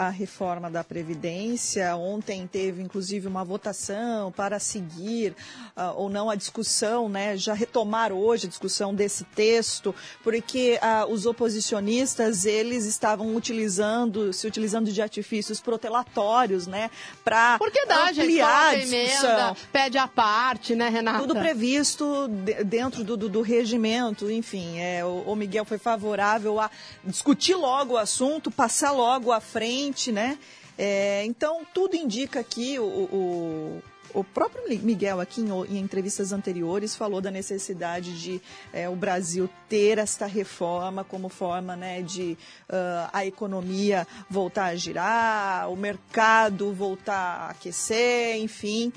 a 0.00 0.08
reforma 0.08 0.70
da 0.70 0.82
Previdência. 0.82 1.94
Ontem 1.94 2.46
teve, 2.46 2.80
inclusive, 2.80 3.26
uma 3.26 3.44
votação 3.44 4.32
para 4.32 4.58
seguir 4.58 5.36
uh, 5.76 5.92
ou 5.94 6.08
não 6.08 6.30
a 6.30 6.34
discussão, 6.34 7.06
né, 7.06 7.36
já 7.36 7.52
retomar 7.52 8.10
hoje 8.10 8.46
a 8.46 8.48
discussão 8.48 8.94
desse 8.94 9.24
texto, 9.24 9.94
porque 10.24 10.80
uh, 10.82 11.12
os 11.12 11.26
oposicionistas, 11.26 12.46
eles 12.46 12.86
estavam 12.86 13.36
utilizando, 13.36 14.32
se 14.32 14.46
utilizando 14.46 14.90
de 14.90 15.02
artifícios 15.02 15.60
protelatórios, 15.60 16.66
né, 16.66 16.90
para 17.22 17.56
ampliar 17.56 18.14
gente, 18.14 18.96
a 18.96 19.04
discussão. 19.04 19.30
Emenda, 19.30 19.56
pede 19.70 19.98
a 19.98 20.08
parte, 20.08 20.74
né, 20.74 20.88
Renata? 20.88 21.18
Tudo 21.18 21.34
previsto 21.34 22.26
dentro 22.64 23.04
do, 23.04 23.18
do, 23.18 23.28
do, 23.28 23.42
regimento, 23.42 24.30
enfim, 24.30 24.78
é, 24.78 25.04
o, 25.04 25.24
o 25.26 25.36
Miguel 25.36 25.66
foi 25.66 25.76
favorável 25.76 26.58
a 26.58 26.70
discutir 27.04 27.54
logo 27.54 27.94
o 27.94 27.98
assunto, 27.98 28.50
passar 28.50 28.92
logo 28.92 29.30
à 29.30 29.40
frente 29.40 29.89
né? 30.12 30.38
É, 30.78 31.24
então, 31.26 31.62
tudo 31.74 31.94
indica 31.94 32.42
que 32.42 32.78
o, 32.78 32.84
o, 32.84 33.82
o 34.14 34.24
próprio 34.24 34.62
Miguel, 34.82 35.20
aqui 35.20 35.40
em, 35.40 35.50
em, 35.50 35.78
entrevistas 35.78 36.32
anteriores, 36.32 36.96
falou 36.96 37.20
da 37.20 37.30
necessidade 37.30 38.18
de 38.20 38.40
é, 38.72 38.88
o 38.88 38.96
Brasil 38.96 39.48
ter 39.68 39.98
esta 39.98 40.26
reforma 40.26 41.04
como 41.04 41.28
forma 41.28 41.76
né, 41.76 42.02
de 42.02 42.36
uh, 42.68 43.10
a 43.12 43.26
economia 43.26 44.06
voltar 44.28 44.66
a 44.66 44.74
girar, 44.74 45.70
o 45.70 45.76
mercado 45.76 46.72
voltar 46.72 47.14
a 47.14 47.50
aquecer, 47.50 48.36
enfim. 48.36 48.92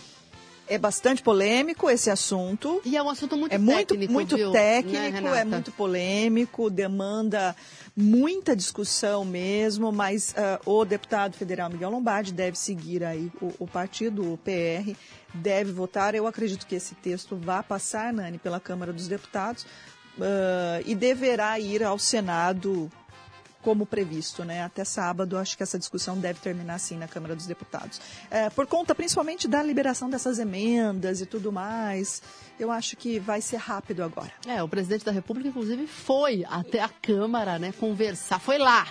É 0.68 0.78
bastante 0.78 1.22
polêmico 1.22 1.90
esse 1.90 2.10
assunto. 2.10 2.82
E 2.86 2.96
é 2.96 3.04
um 3.04 3.10
assunto 3.10 3.36
muito 3.36 3.54
é 3.54 3.58
técnico. 3.58 4.12
Muito, 4.12 4.12
muito 4.12 4.36
viu, 4.38 4.52
técnico, 4.52 5.22
né, 5.22 5.42
é 5.42 5.46
muito 5.46 5.72
polêmico, 5.72 6.70
demanda 6.70 7.56
muita 7.96 8.56
discussão 8.56 9.24
mesmo, 9.24 9.92
mas 9.92 10.34
uh, 10.34 10.70
o 10.70 10.84
deputado 10.84 11.36
federal 11.36 11.70
Miguel 11.70 11.92
Lombardi 11.92 12.34
deve 12.34 12.58
seguir 12.58 13.04
aí 13.04 13.32
o, 13.42 13.54
o, 13.60 13.68
partido, 13.68 14.34
o 14.34 14.38
PR, 14.38 14.96
deve 15.34 15.72
votar. 15.72 16.16
Eu 16.16 16.26
acredito 16.26 16.66
que 16.66 16.76
esse 16.76 16.96
texto 16.96 17.36
vá 17.36 17.62
passar, 17.62 18.12
Nani, 18.12 18.38
pela 18.38 18.60
Câmara 18.60 18.92
dos 18.92 19.08
Deputados 19.08 19.64
uh, 20.18 20.82
e 20.86 20.96
deverá 20.96 21.60
ir 21.60 21.84
ao 21.84 22.00
Senado 22.00 22.92
como 23.64 23.86
previsto, 23.86 24.44
né? 24.44 24.62
Até 24.62 24.84
sábado, 24.84 25.38
acho 25.38 25.58
que 25.58 25.64
essa 25.64 25.80
discussão 25.80 26.18
deve 26.18 26.40
terminar 26.40 26.76
assim 26.76 26.98
na 26.98 27.08
Câmara 27.08 27.36
dos 27.36 27.48
Deputados. 27.48 28.00
É, 28.30 28.50
por 28.50 28.68
conta 28.68 28.94
principalmente 28.94 29.48
da 29.48 29.64
liberação 29.64 30.10
dessas 30.10 30.38
emendas 30.38 31.22
e 31.22 31.26
tudo 31.26 31.52
mais, 31.52 32.22
eu 32.60 32.70
acho 32.70 32.96
que 32.96 33.20
vai 33.20 33.42
ser 33.42 33.58
rápido 33.58 34.04
agora. 34.04 34.32
É, 34.46 34.62
o 34.62 34.68
presidente 34.68 35.06
da 35.06 35.12
República, 35.12 35.50
inclusive, 35.50 35.88
foi 35.88 36.46
até 36.50 36.82
a 36.82 36.90
Câmara, 36.90 37.58
né, 37.58 37.74
conversar, 37.80 38.40
foi 38.40 38.58
lá 38.58 38.88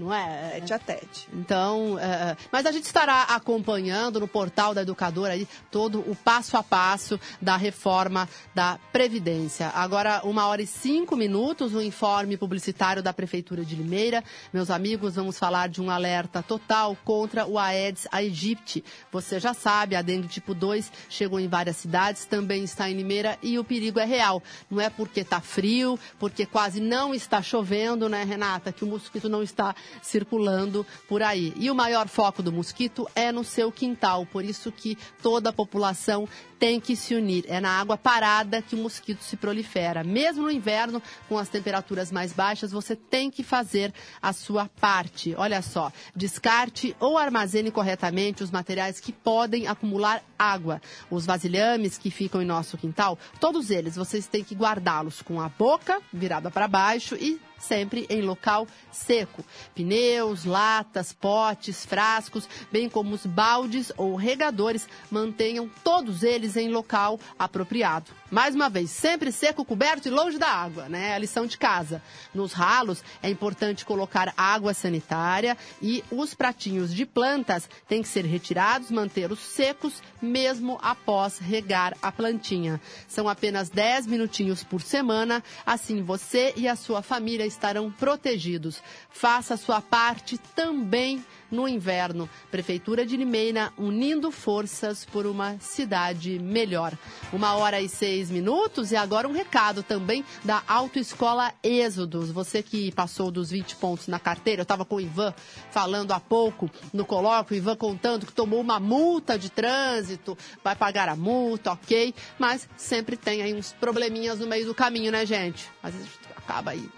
não 0.00 0.14
é? 0.14 0.60
Tete 0.60 0.72
a 0.72 0.78
tete. 0.78 1.28
Então, 1.32 1.98
é, 1.98 2.36
mas 2.50 2.64
a 2.64 2.72
gente 2.72 2.84
estará 2.84 3.22
acompanhando 3.24 4.18
no 4.18 4.26
portal 4.26 4.74
da 4.74 4.82
Educadora 4.82 5.34
aí 5.34 5.46
todo 5.70 6.00
o 6.00 6.16
passo 6.16 6.56
a 6.56 6.62
passo 6.62 7.20
da 7.40 7.56
reforma 7.56 8.28
da 8.54 8.78
Previdência. 8.92 9.68
Agora, 9.74 10.22
uma 10.24 10.46
hora 10.46 10.62
e 10.62 10.66
cinco 10.66 11.16
minutos, 11.16 11.74
o 11.74 11.78
um 11.78 11.82
informe 11.82 12.36
publicitário 12.36 13.02
da 13.02 13.12
Prefeitura 13.12 13.64
de 13.64 13.76
Limeira. 13.76 14.24
Meus 14.52 14.70
amigos, 14.70 15.16
vamos 15.16 15.38
falar 15.38 15.68
de 15.68 15.82
um 15.82 15.90
alerta 15.90 16.42
total 16.42 16.96
contra 17.04 17.46
o 17.46 17.58
Aedes 17.58 18.08
aegypti. 18.10 18.82
Você 19.12 19.38
já 19.38 19.52
sabe, 19.52 19.96
a 19.96 20.02
dengue 20.02 20.28
tipo 20.28 20.54
2 20.54 20.90
chegou 21.08 21.38
em 21.38 21.48
várias 21.48 21.76
cidades, 21.76 22.24
também 22.24 22.64
está 22.64 22.88
em 22.88 22.94
Limeira 22.94 23.38
e 23.42 23.58
o 23.58 23.64
perigo 23.64 23.98
é 23.98 24.04
real. 24.04 24.42
Não 24.70 24.80
é 24.80 24.88
porque 24.88 25.20
está 25.20 25.40
frio, 25.40 25.98
porque 26.18 26.46
quase 26.46 26.80
não 26.80 27.14
está 27.14 27.42
chovendo, 27.42 28.08
né, 28.08 28.24
Renata, 28.24 28.72
que 28.72 28.84
o 28.84 28.88
mosquito 28.88 29.28
não 29.28 29.42
está 29.42 29.74
circulando 30.02 30.86
por 31.08 31.22
aí. 31.22 31.52
E 31.56 31.70
o 31.70 31.74
maior 31.74 32.08
foco 32.08 32.42
do 32.42 32.52
mosquito 32.52 33.08
é 33.14 33.32
no 33.32 33.44
seu 33.44 33.70
quintal, 33.70 34.26
por 34.26 34.44
isso 34.44 34.70
que 34.70 34.96
toda 35.22 35.50
a 35.50 35.52
população 35.52 36.28
tem 36.60 36.78
que 36.78 36.94
se 36.94 37.14
unir. 37.14 37.46
É 37.48 37.58
na 37.58 37.70
água 37.80 37.96
parada 37.96 38.60
que 38.60 38.74
o 38.74 38.78
mosquito 38.78 39.22
se 39.22 39.34
prolifera. 39.36 40.04
Mesmo 40.04 40.42
no 40.42 40.50
inverno, 40.50 41.02
com 41.26 41.38
as 41.38 41.48
temperaturas 41.48 42.12
mais 42.12 42.34
baixas, 42.34 42.70
você 42.70 42.94
tem 42.94 43.30
que 43.30 43.42
fazer 43.42 43.92
a 44.20 44.34
sua 44.34 44.68
parte. 44.78 45.34
Olha 45.38 45.62
só, 45.62 45.90
descarte 46.14 46.94
ou 47.00 47.16
armazene 47.16 47.70
corretamente 47.70 48.42
os 48.42 48.50
materiais 48.50 49.00
que 49.00 49.10
podem 49.10 49.66
acumular 49.66 50.22
água. 50.38 50.82
Os 51.10 51.24
vasilhames 51.24 51.96
que 51.96 52.10
ficam 52.10 52.42
em 52.42 52.46
nosso 52.46 52.76
quintal, 52.76 53.18
todos 53.40 53.70
eles 53.70 53.96
vocês 53.96 54.26
têm 54.26 54.44
que 54.44 54.54
guardá-los 54.54 55.22
com 55.22 55.40
a 55.40 55.48
boca 55.48 56.00
virada 56.12 56.50
para 56.50 56.68
baixo 56.68 57.14
e 57.14 57.40
sempre 57.60 58.06
em 58.10 58.22
local 58.22 58.66
seco. 58.90 59.44
Pneus, 59.74 60.44
latas, 60.44 61.12
potes, 61.12 61.84
frascos, 61.84 62.48
bem 62.72 62.88
como 62.88 63.14
os 63.14 63.26
baldes 63.26 63.92
ou 63.96 64.16
regadores, 64.16 64.88
mantenham 65.10 65.70
todos 65.84 66.22
eles 66.22 66.56
em 66.56 66.70
local 66.70 67.20
apropriado. 67.38 68.10
Mais 68.30 68.54
uma 68.54 68.70
vez, 68.70 68.90
sempre 68.90 69.30
seco, 69.30 69.64
coberto 69.64 70.08
e 70.08 70.10
longe 70.10 70.38
da 70.38 70.48
água, 70.48 70.88
né? 70.88 71.10
É 71.10 71.14
a 71.14 71.18
lição 71.18 71.46
de 71.46 71.58
casa. 71.58 72.02
Nos 72.32 72.52
ralos 72.52 73.02
é 73.22 73.28
importante 73.28 73.84
colocar 73.84 74.32
água 74.36 74.72
sanitária 74.72 75.56
e 75.82 76.02
os 76.10 76.32
pratinhos 76.32 76.94
de 76.94 77.04
plantas 77.04 77.68
têm 77.88 78.02
que 78.02 78.08
ser 78.08 78.24
retirados, 78.24 78.90
mantê-los 78.90 79.40
secos 79.40 80.00
mesmo 80.22 80.78
após 80.80 81.38
regar 81.38 81.96
a 82.00 82.12
plantinha. 82.12 82.80
São 83.08 83.28
apenas 83.28 83.68
10 83.68 84.06
minutinhos 84.06 84.62
por 84.62 84.80
semana, 84.80 85.42
assim 85.66 86.02
você 86.02 86.52
e 86.56 86.68
a 86.68 86.76
sua 86.76 87.02
família 87.02 87.46
estarão 87.52 87.90
protegidos. 87.90 88.82
Faça 89.10 89.56
sua 89.56 89.80
parte 89.80 90.38
também 90.54 91.24
no 91.50 91.68
inverno. 91.68 92.28
Prefeitura 92.50 93.04
de 93.04 93.16
Limeira 93.16 93.72
unindo 93.76 94.30
forças 94.30 95.04
por 95.04 95.26
uma 95.26 95.58
cidade 95.58 96.38
melhor. 96.38 96.96
Uma 97.32 97.56
hora 97.56 97.80
e 97.80 97.88
seis 97.88 98.30
minutos 98.30 98.92
e 98.92 98.96
agora 98.96 99.28
um 99.28 99.32
recado 99.32 99.82
também 99.82 100.24
da 100.44 100.62
Autoescola 100.66 101.52
Êxodos. 101.62 102.30
Você 102.30 102.62
que 102.62 102.92
passou 102.92 103.30
dos 103.30 103.50
20 103.50 103.76
pontos 103.76 104.06
na 104.06 104.18
carteira, 104.18 104.60
eu 104.60 104.64
estava 104.64 104.84
com 104.84 104.96
o 104.96 105.00
Ivan 105.00 105.34
falando 105.70 106.12
há 106.12 106.20
pouco 106.20 106.70
no 106.92 107.04
colóquio, 107.04 107.54
o 107.54 107.58
Ivan 107.58 107.76
contando 107.76 108.26
que 108.26 108.32
tomou 108.32 108.60
uma 108.60 108.78
multa 108.78 109.38
de 109.38 109.50
trânsito, 109.50 110.36
vai 110.62 110.76
pagar 110.76 111.08
a 111.08 111.16
multa, 111.16 111.72
ok, 111.72 112.14
mas 112.38 112.68
sempre 112.76 113.16
tem 113.16 113.42
aí 113.42 113.54
uns 113.54 113.72
probleminhas 113.72 114.38
no 114.38 114.46
meio 114.46 114.66
do 114.66 114.74
caminho, 114.74 115.10
né, 115.10 115.26
gente? 115.26 115.68
Às 115.82 115.94
vezes 115.94 116.10
acaba 116.36 116.72
aí 116.72 116.88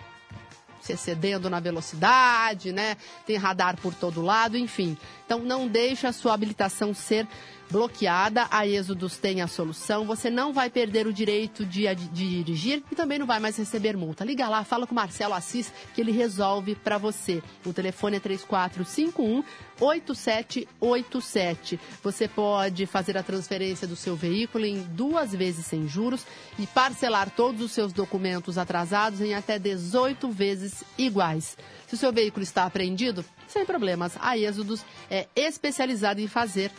se 0.83 0.93
excedendo 0.93 1.49
na 1.49 1.61
velocidade, 1.61 2.73
né? 2.73 2.97
Tem 3.25 3.37
radar 3.37 3.77
por 3.81 3.95
todo 3.95 4.21
lado, 4.21 4.59
enfim. 4.59 4.99
Então 5.25 5.39
não 5.39 5.69
deixe 5.69 6.07
a 6.07 6.13
sua 6.13 6.35
habilitação 6.35 6.93
ser 6.93 7.27
bloqueada, 7.73 8.47
a 8.51 8.67
Êxodos 8.67 9.17
tem 9.17 9.41
a 9.41 9.49
solução. 9.49 10.05
Você 10.05 10.29
não 10.29 10.53
vai 10.53 10.69
perder 10.69 11.07
o 11.07 11.13
direito 11.13 11.65
de, 11.65 11.93
de, 11.95 12.09
dirigir 12.09 12.85
e 12.93 12.95
também 12.95 13.19
não 13.19 13.27
vai 13.27 13.41
mais 13.41 13.57
receber 13.57 13.97
multa. 13.97 14.25
Liga 14.25 14.47
lá, 14.47 14.63
fala 14.63 14.87
com 14.87 14.93
o 14.93 14.95
Marcelo 14.95 15.33
Assis 15.33 15.73
que 15.95 16.03
ele 16.03 16.13
resolve 16.13 16.75
para 16.75 16.99
você. 16.99 17.43
O 17.65 17.73
telefone 17.73 18.19
é 18.19 18.21
3451 18.21 19.43
8787. 19.81 21.81
Você 22.03 22.29
pode 22.29 22.85
fazer 22.85 23.17
a 23.17 23.23
transferência 23.23 23.89
do 23.89 23.97
seu 23.97 24.15
veículo 24.15 24.67
em 24.67 24.83
duas 24.83 25.33
vezes 25.33 25.65
sem 25.65 25.89
juros 25.89 26.27
e 26.59 26.67
parcelar 26.67 27.31
todos 27.31 27.63
os 27.63 27.73
seus 27.73 27.93
documentos 27.93 28.59
atrasados 28.59 29.23
em 29.23 29.35
até 29.35 29.59
18 29.59 30.31
vezes 30.31 30.85
iguais. 30.99 31.57
Se 31.89 31.95
o 31.95 31.99
seu 31.99 32.13
veículo 32.13 32.43
está 32.43 32.65
apreendido, 32.65 33.25
sem 33.49 33.65
problemas. 33.65 34.13
A 34.21 34.37
Êxodos 34.37 34.85
é 35.11 35.27
especializada 35.35 36.21
em 36.21 36.29
fazer 36.29 36.71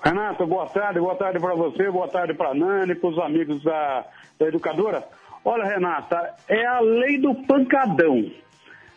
Renato, 0.04 0.46
boa 0.46 0.68
tarde, 0.68 1.00
boa 1.00 1.16
tarde 1.16 1.40
para 1.40 1.56
você, 1.56 1.90
boa 1.90 2.10
tarde 2.10 2.34
para 2.34 2.50
a 2.50 2.54
Nani, 2.54 2.94
para 2.96 3.10
os 3.10 3.18
amigos 3.20 3.64
da, 3.64 4.06
da 4.38 4.48
educadora. 4.48 5.08
Olha, 5.46 5.64
Renata, 5.64 6.36
é 6.48 6.66
a 6.66 6.80
lei 6.82 7.18
do 7.20 7.34
pancadão. 7.46 8.30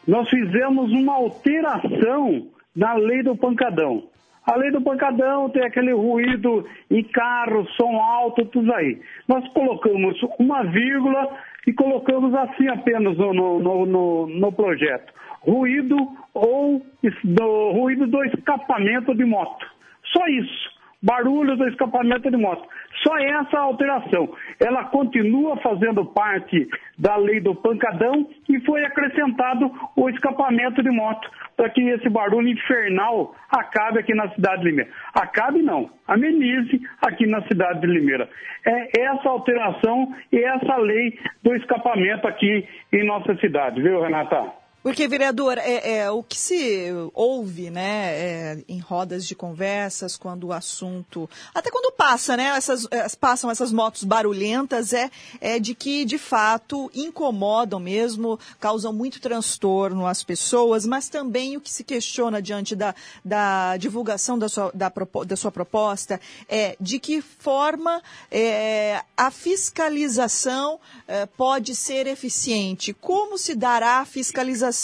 Nós 0.07 0.29
fizemos 0.29 0.91
uma 0.93 1.15
alteração 1.15 2.49
na 2.75 2.95
lei 2.95 3.23
do 3.23 3.37
pancadão. 3.37 4.05
A 4.47 4.55
lei 4.55 4.71
do 4.71 4.81
pancadão 4.81 5.51
tem 5.51 5.65
aquele 5.65 5.93
ruído 5.93 6.65
em 6.89 7.03
carro, 7.03 7.67
som 7.71 7.97
alto, 7.97 8.47
tudo 8.47 8.73
aí. 8.73 9.01
Nós 9.27 9.47
colocamos 9.49 10.17
uma 10.39 10.63
vírgula 10.63 11.37
e 11.67 11.73
colocamos 11.73 12.33
assim 12.33 12.69
apenas 12.69 13.19
no, 13.19 13.35
no, 13.35 13.87
no, 13.87 14.27
no 14.29 14.53
projeto. 14.53 15.13
Ruído 15.41 15.97
ou 16.33 16.81
do, 17.25 17.73
ruído 17.73 18.07
do 18.07 18.25
escapamento 18.25 19.15
de 19.17 19.25
moto. 19.25 19.67
Só 20.13 20.25
isso. 20.29 20.77
Barulho 21.03 21.57
do 21.57 21.67
escapamento 21.69 22.31
de 22.31 22.37
moto. 22.37 22.69
Só 23.03 23.19
essa 23.19 23.59
alteração. 23.59 24.29
Ela 24.61 24.85
continua 24.85 25.57
fazendo 25.59 26.05
parte 26.07 26.69
da 26.99 27.17
lei 27.17 27.41
do 27.41 27.55
pancadão 27.55 28.29
e 28.49 28.61
foi 28.61 28.85
acrescentado 28.85 29.71
o 29.95 30.09
escapamento 30.09 30.83
de 30.83 30.91
moto 30.91 31.31
para 31.57 31.71
que 31.71 31.81
esse 31.83 32.09
barulho 32.09 32.49
infernal 32.49 33.35
acabe 33.51 33.99
aqui 33.99 34.15
na 34.15 34.29
cidade 34.31 34.63
de 34.63 34.69
Limeira. 34.69 34.91
Acabe 35.15 35.63
não, 35.63 35.91
amenize 36.07 36.81
aqui 37.03 37.27
na 37.27 37.43
cidade 37.43 37.81
de 37.81 37.87
Limeira. 37.87 38.29
É 38.65 39.01
essa 39.03 39.29
alteração 39.29 40.15
e 40.33 40.39
essa 40.39 40.77
lei 40.77 41.19
do 41.43 41.55
escapamento 41.55 42.27
aqui 42.27 42.67
em 42.93 43.05
nossa 43.07 43.35
cidade, 43.37 43.83
viu, 43.83 44.01
Renata? 44.01 44.66
Porque, 44.87 45.09
vereador, 45.09 45.59
é, 45.59 45.97
é, 45.97 46.11
o 46.13 46.23
que 46.23 46.39
se 46.39 46.93
ouve 47.13 47.71
né, 47.71 48.13
é, 48.15 48.65
em 48.69 48.79
rodas 48.79 49.27
de 49.27 49.35
conversas, 49.35 50.17
quando 50.17 50.45
o 50.45 50.53
assunto. 50.53 51.29
Até 51.53 51.73
quando 51.73 51.93
passa, 51.93 52.37
né? 52.37 52.57
Essas, 52.57 52.87
passam 53.19 53.51
essas 53.51 53.73
motos 53.73 54.05
barulhentas, 54.05 54.93
é, 54.93 55.11
é 55.41 55.59
de 55.59 55.75
que, 55.75 56.05
de 56.05 56.19
fato, 56.19 56.89
incomodam 56.95 57.81
mesmo, 57.81 58.39
causam 58.61 58.93
muito 58.93 59.21
transtorno 59.21 60.07
às 60.07 60.23
pessoas, 60.23 60.87
mas 60.87 61.09
também 61.09 61.57
o 61.57 61.61
que 61.61 61.73
se 61.73 61.83
questiona 61.83 62.41
diante 62.41 62.77
da, 62.77 62.95
da 63.25 63.77
divulgação 63.79 64.39
da 64.39 64.49
sua, 64.49 64.71
da, 64.73 64.93
da 65.27 65.35
sua 65.35 65.51
proposta 65.51 66.21
é 66.49 66.77
de 66.81 67.01
que 67.01 67.21
forma 67.21 68.01
é, 68.31 69.03
a 69.17 69.33
fiscalização 69.33 70.79
é, 71.09 71.27
pode 71.27 71.75
ser 71.75 72.07
eficiente. 72.07 72.95
Como 72.95 73.37
se 73.37 73.53
dará 73.53 73.99
a 73.99 74.05
fiscalização? 74.05 74.76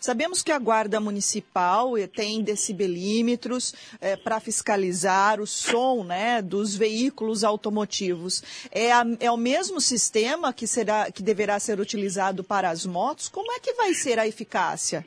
Sabemos 0.00 0.42
que 0.42 0.52
a 0.52 0.58
Guarda 0.58 1.00
Municipal 1.00 1.96
eh, 1.98 2.06
tem 2.06 2.42
decibelímetros 2.42 3.74
é, 4.00 4.16
para 4.16 4.40
fiscalizar 4.40 5.40
o 5.40 5.46
som 5.46 6.04
né, 6.04 6.40
dos 6.40 6.76
veículos 6.76 7.44
automotivos. 7.44 8.42
É, 8.72 8.92
a, 8.92 9.04
é 9.20 9.30
o 9.30 9.36
mesmo 9.36 9.80
sistema 9.80 10.52
que, 10.52 10.66
será, 10.66 11.10
que 11.12 11.22
deverá 11.22 11.58
ser 11.58 11.80
utilizado 11.80 12.42
para 12.42 12.70
as 12.70 12.86
motos? 12.86 13.28
Como 13.28 13.52
é 13.52 13.60
que 13.60 13.74
vai 13.74 13.92
ser 13.94 14.18
a 14.18 14.26
eficácia? 14.26 15.04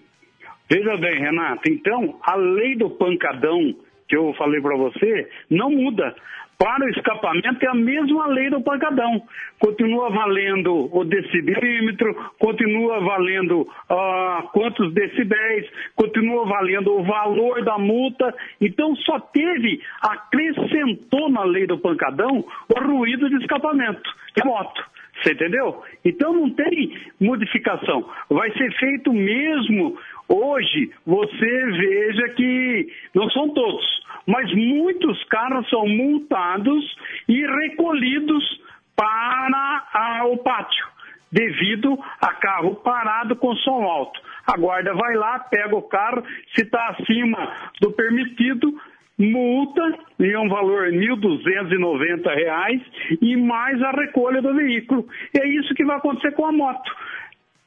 Veja 0.69 0.97
bem, 0.97 1.19
Renata, 1.19 1.62
então 1.69 2.19
a 2.21 2.35
lei 2.35 2.75
do 2.75 2.89
pancadão 2.89 3.73
que 4.07 4.15
eu 4.15 4.33
falei 4.38 4.62
para 4.62 4.75
você 4.75 5.29
não 5.49 5.69
muda 5.69 6.15
para 6.57 6.85
o 6.85 6.89
escapamento 6.89 7.63
é 7.63 7.69
a 7.69 7.75
mesma 7.75 8.27
lei 8.27 8.49
do 8.49 8.61
pancadão. 8.61 9.21
Continua 9.59 10.09
valendo 10.09 10.89
o 10.91 11.03
decibelímetro, 11.03 12.13
continua 12.39 12.99
valendo 12.99 13.61
uh, 13.61 14.47
quantos 14.51 14.91
decibéis, 14.93 15.69
continua 15.95 16.45
valendo 16.45 16.97
o 16.97 17.03
valor 17.03 17.63
da 17.63 17.77
multa. 17.77 18.33
Então 18.59 18.95
só 18.97 19.19
teve, 19.19 19.81
acrescentou 20.01 21.29
na 21.29 21.43
lei 21.43 21.67
do 21.67 21.77
pancadão 21.77 22.43
o 22.75 22.83
ruído 22.83 23.29
de 23.29 23.35
escapamento 23.37 24.09
de 24.35 24.43
moto. 24.43 24.83
Você 25.21 25.33
entendeu? 25.33 25.83
Então 26.05 26.31
não 26.31 26.49
tem 26.51 26.95
modificação. 27.19 28.07
Vai 28.29 28.51
ser 28.51 28.71
feito 28.77 29.11
mesmo. 29.11 29.97
Hoje 30.29 30.91
você 31.05 31.65
veja 31.71 32.29
que 32.29 32.87
não 33.15 33.29
são 33.29 33.49
todos, 33.49 33.85
mas 34.25 34.53
muitos 34.53 35.23
carros 35.25 35.69
são 35.69 35.87
multados 35.87 36.83
e 37.29 37.45
recolhidos 37.45 38.61
para 38.95 40.25
o 40.25 40.37
pátio, 40.37 40.85
devido 41.31 41.97
a 42.21 42.33
carro 42.33 42.75
parado 42.75 43.35
com 43.35 43.55
som 43.57 43.83
alto. 43.83 44.19
A 44.47 44.57
guarda 44.57 44.93
vai 44.93 45.15
lá, 45.15 45.39
pega 45.39 45.75
o 45.75 45.83
carro, 45.83 46.23
se 46.55 46.63
está 46.63 46.87
acima 46.89 47.71
do 47.81 47.91
permitido, 47.91 48.73
multa 49.17 49.81
em 50.19 50.37
um 50.37 50.47
valor 50.49 50.91
R$ 50.91 50.97
1.290 51.15 52.81
e 53.21 53.35
mais 53.37 53.81
a 53.81 53.91
recolha 53.91 54.41
do 54.41 54.53
veículo. 54.53 55.07
E 55.33 55.39
é 55.39 55.47
isso 55.47 55.73
que 55.73 55.85
vai 55.85 55.97
acontecer 55.97 56.31
com 56.31 56.45
a 56.45 56.51
moto. 56.51 56.91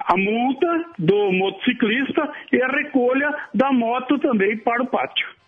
A 0.07 0.17
multa 0.17 0.85
do 0.99 1.33
motociclista 1.33 2.33
e 2.53 2.63
a 2.63 2.69
recolha 2.69 3.35
da 3.55 3.73
moto 3.73 4.19
também 4.19 4.57
para 4.59 4.83
o 4.83 4.87
pátio. 4.87 5.40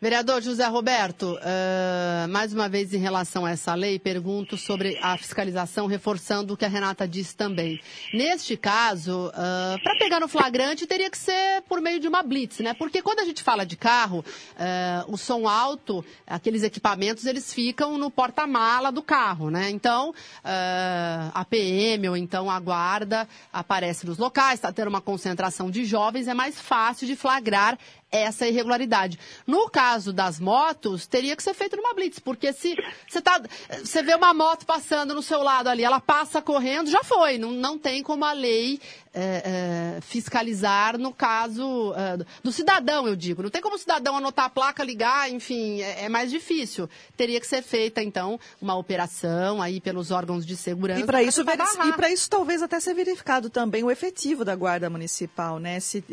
Vereador 0.00 0.40
José 0.40 0.64
Roberto, 0.64 1.34
uh, 1.34 2.28
mais 2.28 2.52
uma 2.52 2.68
vez 2.68 2.94
em 2.94 2.98
relação 2.98 3.44
a 3.44 3.50
essa 3.50 3.74
lei, 3.74 3.98
pergunto 3.98 4.56
sobre 4.56 4.96
a 5.02 5.18
fiscalização, 5.18 5.88
reforçando 5.88 6.54
o 6.54 6.56
que 6.56 6.64
a 6.64 6.68
Renata 6.68 7.06
disse 7.06 7.34
também. 7.34 7.80
Neste 8.14 8.56
caso, 8.56 9.26
uh, 9.26 9.82
para 9.82 9.98
pegar 9.98 10.20
no 10.20 10.28
flagrante, 10.28 10.86
teria 10.86 11.10
que 11.10 11.18
ser 11.18 11.62
por 11.62 11.80
meio 11.80 11.98
de 11.98 12.06
uma 12.06 12.22
blitz, 12.22 12.60
né? 12.60 12.74
Porque 12.74 13.02
quando 13.02 13.18
a 13.18 13.24
gente 13.24 13.42
fala 13.42 13.66
de 13.66 13.76
carro, 13.76 14.20
uh, 14.20 15.12
o 15.12 15.18
som 15.18 15.48
alto, 15.48 16.04
aqueles 16.28 16.62
equipamentos, 16.62 17.26
eles 17.26 17.52
ficam 17.52 17.98
no 17.98 18.08
porta-mala 18.08 18.92
do 18.92 19.02
carro, 19.02 19.50
né? 19.50 19.68
Então, 19.68 20.14
a 21.34 21.44
PM 21.44 22.08
ou 22.08 22.16
então 22.16 22.48
a 22.48 22.60
guarda 22.60 23.28
aparece 23.52 24.06
nos 24.06 24.16
locais, 24.16 24.54
está 24.54 24.72
tendo 24.72 24.88
uma 24.88 25.00
concentração 25.00 25.68
de 25.72 25.84
jovens, 25.84 26.28
é 26.28 26.34
mais 26.34 26.60
fácil 26.60 27.06
de 27.06 27.16
flagrar 27.16 27.76
essa 28.10 28.46
irregularidade. 28.46 29.18
No 29.46 29.68
caso 29.68 30.12
das 30.12 30.40
motos, 30.40 31.06
teria 31.06 31.36
que 31.36 31.42
ser 31.42 31.54
feito 31.54 31.76
numa 31.76 31.94
blitz, 31.94 32.18
porque 32.18 32.52
se 32.52 32.74
você 33.06 33.20
tá, 33.20 33.40
você 33.70 34.02
vê 34.02 34.14
uma 34.14 34.32
moto 34.32 34.64
passando 34.64 35.14
no 35.14 35.22
seu 35.22 35.42
lado 35.42 35.68
ali, 35.68 35.84
ela 35.84 36.00
passa 36.00 36.40
correndo, 36.40 36.90
já 36.90 37.02
foi. 37.02 37.38
Não, 37.38 37.52
não 37.52 37.78
tem 37.78 38.02
como 38.02 38.24
a 38.24 38.32
lei 38.32 38.80
é, 39.12 39.96
é, 39.96 40.00
fiscalizar 40.00 40.98
no 40.98 41.12
caso 41.12 41.92
é, 41.94 42.24
do 42.42 42.52
cidadão, 42.52 43.06
eu 43.06 43.16
digo. 43.16 43.42
Não 43.42 43.50
tem 43.50 43.60
como 43.60 43.76
o 43.76 43.78
cidadão 43.78 44.16
anotar 44.16 44.46
a 44.46 44.50
placa, 44.50 44.82
ligar, 44.84 45.30
enfim, 45.30 45.80
é, 45.82 46.04
é 46.04 46.08
mais 46.08 46.30
difícil. 46.30 46.88
Teria 47.16 47.40
que 47.40 47.46
ser 47.46 47.62
feita, 47.62 48.02
então, 48.02 48.38
uma 48.60 48.76
operação 48.76 49.60
aí 49.60 49.80
pelos 49.80 50.10
órgãos 50.10 50.46
de 50.46 50.56
segurança. 50.56 51.00
E 51.00 51.04
para 51.06 51.22
isso, 51.22 51.44
isso 52.10 52.30
talvez 52.30 52.62
até 52.62 52.80
ser 52.80 52.94
verificado 52.94 53.50
também 53.50 53.82
o 53.82 53.90
efetivo 53.90 54.44
da 54.44 54.54
guarda 54.54 54.88
municipal, 54.88 55.58
né? 55.58 55.80
Se, 55.80 56.04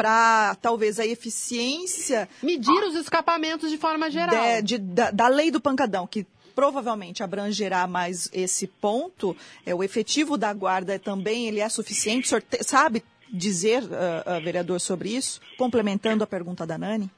para 0.00 0.54
talvez 0.56 0.98
a 0.98 1.06
eficiência. 1.06 2.26
Medir 2.42 2.82
os 2.84 2.94
escapamentos 2.94 3.70
de 3.70 3.76
forma 3.76 4.10
geral. 4.10 4.62
De, 4.62 4.62
de, 4.62 4.78
da, 4.78 5.10
da 5.10 5.28
lei 5.28 5.50
do 5.50 5.60
pancadão, 5.60 6.06
que 6.06 6.26
provavelmente 6.54 7.22
abrangerá 7.22 7.86
mais 7.86 8.30
esse 8.32 8.66
ponto. 8.66 9.36
É, 9.66 9.74
o 9.74 9.84
efetivo 9.84 10.38
da 10.38 10.54
guarda 10.54 10.98
também 10.98 11.46
ele 11.46 11.60
é 11.60 11.68
suficiente? 11.68 12.24
O 12.24 12.28
senhor 12.28 12.42
te, 12.42 12.64
sabe 12.64 13.02
dizer, 13.30 13.82
uh, 13.82 14.38
uh, 14.38 14.40
vereador, 14.42 14.80
sobre 14.80 15.10
isso? 15.10 15.38
Complementando 15.58 16.24
a 16.24 16.26
pergunta 16.26 16.66
da 16.66 16.78
Nani. 16.78 17.10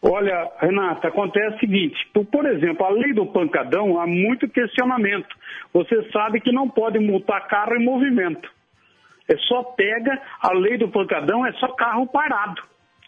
Olha, 0.00 0.50
Renata, 0.58 1.08
acontece 1.08 1.56
o 1.56 1.60
seguinte: 1.60 1.96
por 2.32 2.46
exemplo, 2.46 2.84
a 2.84 2.90
lei 2.90 3.12
do 3.12 3.26
pancadão 3.26 4.00
há 4.00 4.06
muito 4.06 4.48
questionamento. 4.48 5.36
Você 5.72 6.10
sabe 6.10 6.40
que 6.40 6.50
não 6.50 6.68
pode 6.68 6.98
multar 6.98 7.46
carro 7.46 7.76
em 7.76 7.84
movimento. 7.84 8.50
É 9.28 9.36
só 9.36 9.62
pega 9.62 10.20
a 10.40 10.52
lei 10.52 10.76
do 10.78 10.88
pancadão, 10.88 11.46
é 11.46 11.52
só 11.54 11.68
carro 11.68 12.06
parado. 12.06 12.62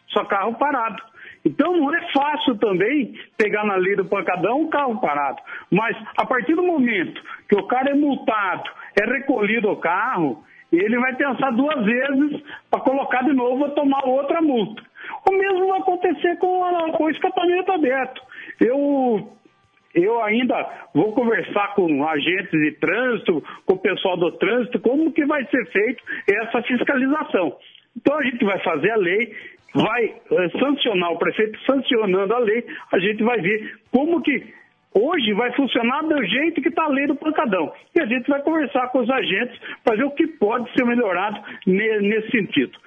Só 0.09 0.25
carro 0.25 0.55
parado. 0.55 1.03
Então 1.45 1.77
não 1.77 1.95
é 1.95 2.01
fácil 2.13 2.57
também 2.57 3.15
pegar 3.37 3.65
na 3.65 3.77
lei 3.77 3.97
do 3.97 4.05
pancadão 4.05 4.63
um 4.63 4.71
carro 4.71 5.01
parado. 5.01 5.43
Mas 5.71 5.97
a 6.17 6.25
partir 6.25 6.55
do 6.55 6.63
momento 6.63 7.21
que 7.49 7.57
o 7.57 7.67
cara 7.67 7.91
é 7.91 7.95
multado, 7.95 8.71
é 9.01 9.05
recolhido 9.05 9.71
o 9.71 9.77
carro, 9.77 10.43
ele 10.73 10.99
vai 10.99 11.15
pensar 11.15 11.51
duas 11.53 11.85
vezes 11.85 12.43
para 12.71 12.81
colocar 12.81 13.23
de 13.23 13.33
novo 13.33 13.67
a 13.67 13.71
tomar 13.71 14.05
outra 14.07 14.41
multa. 14.41 14.83
O 15.29 15.33
mesmo 15.33 15.69
vai 15.69 15.81
acontecer 15.81 16.37
com, 16.39 16.93
com 16.93 17.05
o 17.05 17.11
escapamento 17.11 17.73
aberto. 17.73 18.23
Eu, 18.61 19.33
eu 19.95 20.21
ainda 20.23 20.89
vou 20.93 21.13
conversar 21.13 21.75
com 21.75 22.07
agentes 22.07 22.51
de 22.51 22.73
trânsito, 22.73 23.43
com 23.65 23.75
o 23.75 23.79
pessoal 23.79 24.17
do 24.17 24.33
trânsito, 24.33 24.81
como 24.81 25.13
que 25.13 25.25
vai 25.25 25.45
ser 25.47 25.65
feito 25.67 26.03
essa 26.29 26.63
fiscalização. 26.63 27.57
Então 27.97 28.19
a 28.19 28.23
gente 28.25 28.45
vai 28.45 28.59
fazer 28.61 28.91
a 28.91 28.97
lei, 28.97 29.33
vai 29.75 30.05
é, 30.05 30.49
sancionar 30.59 31.13
o 31.13 31.19
prefeito 31.19 31.59
sancionando 31.65 32.35
a 32.35 32.39
lei, 32.39 32.65
a 32.93 32.99
gente 32.99 33.23
vai 33.23 33.41
ver 33.41 33.79
como 33.93 34.21
que 34.21 34.53
hoje 34.93 35.33
vai 35.33 35.53
funcionar 35.53 36.03
do 36.03 36.25
jeito 36.25 36.61
que 36.61 36.69
está 36.69 36.85
a 36.85 36.89
lei 36.89 37.07
do 37.07 37.17
pancadão. 37.17 37.73
E 37.95 38.01
a 38.01 38.07
gente 38.07 38.29
vai 38.29 38.41
conversar 38.43 38.89
com 38.89 39.01
os 39.01 39.11
agentes 39.11 39.59
para 39.85 39.97
ver 39.97 40.05
o 40.05 40.11
que 40.11 40.27
pode 40.27 40.73
ser 40.73 40.85
melhorado 40.85 41.41
nesse 41.67 42.31
sentido. 42.31 42.79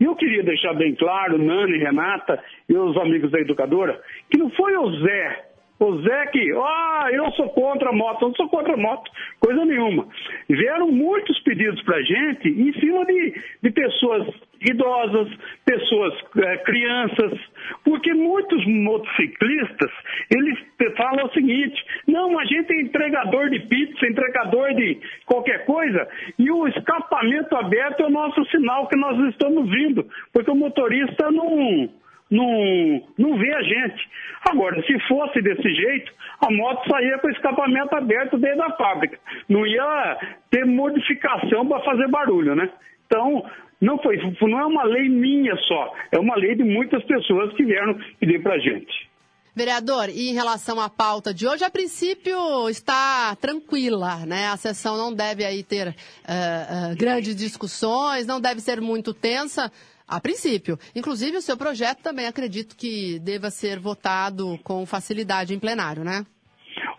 E 0.00 0.04
eu 0.04 0.16
queria 0.16 0.42
deixar 0.42 0.74
bem 0.74 0.94
claro, 0.94 1.38
Nani, 1.38 1.78
Renata 1.78 2.42
e 2.68 2.74
os 2.74 2.96
amigos 2.96 3.30
da 3.30 3.40
educadora, 3.40 4.00
que 4.30 4.38
não 4.38 4.50
foi 4.50 4.76
o 4.76 4.90
Zé 5.00 5.53
o 5.78 5.98
que, 6.30 6.52
ah, 6.52 7.08
eu 7.12 7.30
sou 7.32 7.50
contra 7.50 7.90
a 7.90 7.92
moto, 7.92 8.22
eu 8.22 8.28
não 8.28 8.34
sou 8.36 8.48
contra 8.48 8.74
a 8.74 8.76
moto, 8.76 9.10
coisa 9.40 9.64
nenhuma. 9.64 10.06
Vieram 10.48 10.90
muitos 10.90 11.38
pedidos 11.40 11.82
para 11.82 11.96
a 11.96 12.02
gente 12.02 12.48
em 12.48 12.72
cima 12.80 13.04
de, 13.04 13.42
de 13.62 13.70
pessoas 13.70 14.28
idosas, 14.64 15.28
pessoas, 15.64 16.14
é, 16.38 16.56
crianças, 16.58 17.38
porque 17.84 18.12
muitos 18.14 18.64
motociclistas, 18.66 19.90
eles 20.30 20.58
falam 20.96 21.26
o 21.26 21.32
seguinte, 21.32 21.84
não, 22.06 22.38
a 22.38 22.44
gente 22.44 22.72
é 22.72 22.80
entregador 22.80 23.50
de 23.50 23.60
pizza, 23.60 24.06
entregador 24.06 24.74
de 24.74 24.98
qualquer 25.26 25.66
coisa, 25.66 26.08
e 26.38 26.50
o 26.50 26.66
escapamento 26.68 27.54
aberto 27.56 28.00
é 28.00 28.06
o 28.06 28.10
nosso 28.10 28.44
sinal 28.46 28.88
que 28.88 28.96
nós 28.96 29.18
estamos 29.30 29.68
vindo, 29.70 30.06
porque 30.32 30.50
o 30.50 30.54
motorista 30.54 31.30
não 31.30 31.90
não, 32.34 33.02
não 33.16 33.38
vê 33.38 33.54
a 33.54 33.62
gente. 33.62 34.08
Agora, 34.50 34.82
se 34.82 34.98
fosse 35.06 35.40
desse 35.40 35.72
jeito, 35.72 36.12
a 36.40 36.50
moto 36.50 36.88
saía 36.88 37.18
com 37.18 37.28
o 37.28 37.30
escapamento 37.30 37.94
aberto 37.94 38.36
dentro 38.36 38.58
da 38.58 38.76
fábrica. 38.76 39.18
Não 39.48 39.64
ia 39.64 40.18
ter 40.50 40.66
modificação 40.66 41.66
para 41.66 41.84
fazer 41.84 42.08
barulho, 42.08 42.56
né? 42.56 42.68
Então, 43.06 43.44
não 43.80 43.98
foi, 43.98 44.16
não 44.40 44.58
é 44.58 44.66
uma 44.66 44.82
lei 44.82 45.08
minha 45.08 45.56
só, 45.68 45.94
é 46.10 46.18
uma 46.18 46.34
lei 46.36 46.56
de 46.56 46.64
muitas 46.64 47.04
pessoas 47.04 47.54
que 47.54 47.64
vieram 47.64 47.96
pedir 48.18 48.42
para 48.42 48.54
a 48.54 48.58
gente. 48.58 49.08
Vereador, 49.54 50.08
e 50.08 50.30
em 50.30 50.34
relação 50.34 50.80
à 50.80 50.90
pauta 50.90 51.32
de 51.32 51.46
hoje, 51.46 51.64
a 51.64 51.70
princípio 51.70 52.68
está 52.68 53.36
tranquila, 53.36 54.26
né? 54.26 54.48
A 54.48 54.56
sessão 54.56 54.96
não 54.96 55.14
deve 55.14 55.44
aí 55.44 55.62
ter 55.62 55.88
uh, 55.88 55.92
uh, 55.92 56.96
grandes 56.96 57.36
discussões, 57.36 58.26
não 58.26 58.40
deve 58.40 58.60
ser 58.60 58.80
muito 58.80 59.14
tensa. 59.14 59.70
A 60.06 60.20
princípio. 60.20 60.76
Inclusive, 60.94 61.38
o 61.38 61.42
seu 61.42 61.56
projeto 61.56 62.02
também 62.02 62.26
acredito 62.26 62.76
que 62.76 63.18
deva 63.20 63.50
ser 63.50 63.78
votado 63.78 64.58
com 64.62 64.84
facilidade 64.84 65.54
em 65.54 65.58
plenário, 65.58 66.04
né? 66.04 66.24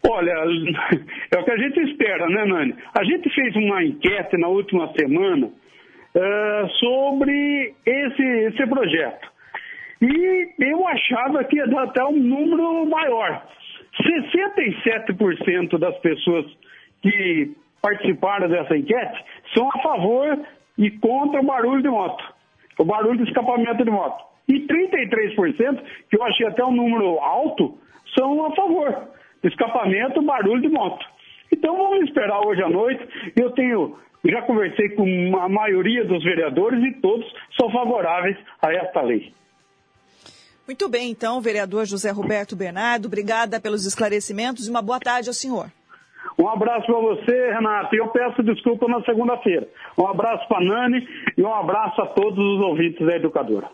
Olha, 0.10 0.34
é 1.36 1.40
o 1.40 1.44
que 1.44 1.52
a 1.52 1.58
gente 1.58 1.80
espera, 1.82 2.28
né, 2.28 2.46
Nani? 2.46 2.76
A 2.98 3.04
gente 3.04 3.30
fez 3.30 3.56
uma 3.56 3.84
enquete 3.84 4.38
na 4.38 4.48
última 4.48 4.92
semana 4.94 5.48
uh, 5.48 6.70
sobre 6.80 7.76
esse, 7.86 8.24
esse 8.24 8.68
projeto. 8.68 9.32
E 10.02 10.54
eu 10.60 10.88
achava 10.88 11.44
que 11.44 11.58
ia 11.58 11.68
dar 11.68 11.84
até 11.84 12.04
um 12.04 12.18
número 12.18 12.86
maior. 12.88 13.48
67% 14.36 15.78
das 15.78 15.98
pessoas 16.00 16.46
que 17.02 17.56
participaram 17.82 18.50
dessa 18.50 18.76
enquete 18.76 19.24
são 19.54 19.70
a 19.70 19.82
favor 19.82 20.40
e 20.78 20.90
contra 20.92 21.40
o 21.40 21.46
barulho 21.46 21.84
de 21.84 21.90
moto 21.90 22.35
o 22.80 22.86
barulho 22.86 23.18
do 23.18 23.24
escapamento 23.24 23.84
de 23.84 23.92
moto. 23.92 24.24
E 24.48 24.68
33%, 24.68 25.82
que 26.10 26.18
eu 26.18 26.24
achei 26.24 26.48
até 26.48 26.64
um 26.64 26.72
número 26.72 27.20
alto, 27.20 27.78
são 28.16 28.46
a 28.46 28.56
favor 28.56 29.16
escapamento, 29.48 30.22
barulho 30.22 30.62
de 30.62 30.70
moto. 30.70 31.06
Então 31.52 31.78
vamos 31.78 32.08
esperar 32.08 32.40
hoje 32.46 32.62
à 32.62 32.70
noite. 32.70 33.08
Eu 33.36 33.52
tenho, 33.52 33.98
já 34.26 34.42
conversei 34.42 34.90
com 34.90 35.38
a 35.38 35.48
maioria 35.48 36.04
dos 36.06 36.24
vereadores 36.24 36.84
e 36.84 37.00
todos 37.00 37.26
são 37.60 37.72
favoráveis 37.72 38.38
a 38.62 38.74
esta 38.74 39.02
lei. 39.02 39.34
Muito 40.68 40.90
bem, 40.90 41.12
então, 41.12 41.40
vereador 41.40 41.86
José 41.86 42.10
Roberto 42.10 42.56
Bernardo, 42.56 43.06
obrigada 43.06 43.60
pelos 43.60 43.86
esclarecimentos 43.86 44.68
e 44.68 44.72
uma 44.72 44.82
boa 44.82 45.00
tarde 45.00 45.30
ao 45.30 45.34
senhor. 45.34 45.70
Um 46.38 46.50
abraço 46.50 46.86
para 46.86 47.00
você, 47.00 47.52
Renato, 47.52 47.96
e 47.96 48.00
eu 48.00 48.08
peço 48.10 48.44
desculpa 48.44 48.88
na 48.88 49.02
segunda-feira. 49.04 49.68
Um 49.98 50.08
abraço 50.08 50.48
para 50.48 50.64
Nani 50.64 51.08
e 51.38 51.42
um 51.42 51.54
abraço 51.54 52.02
a 52.02 52.08
todos 52.08 52.38
os 52.38 52.62
ouvintes 52.66 53.06
da 53.06 53.16
Educadora. 53.16 53.70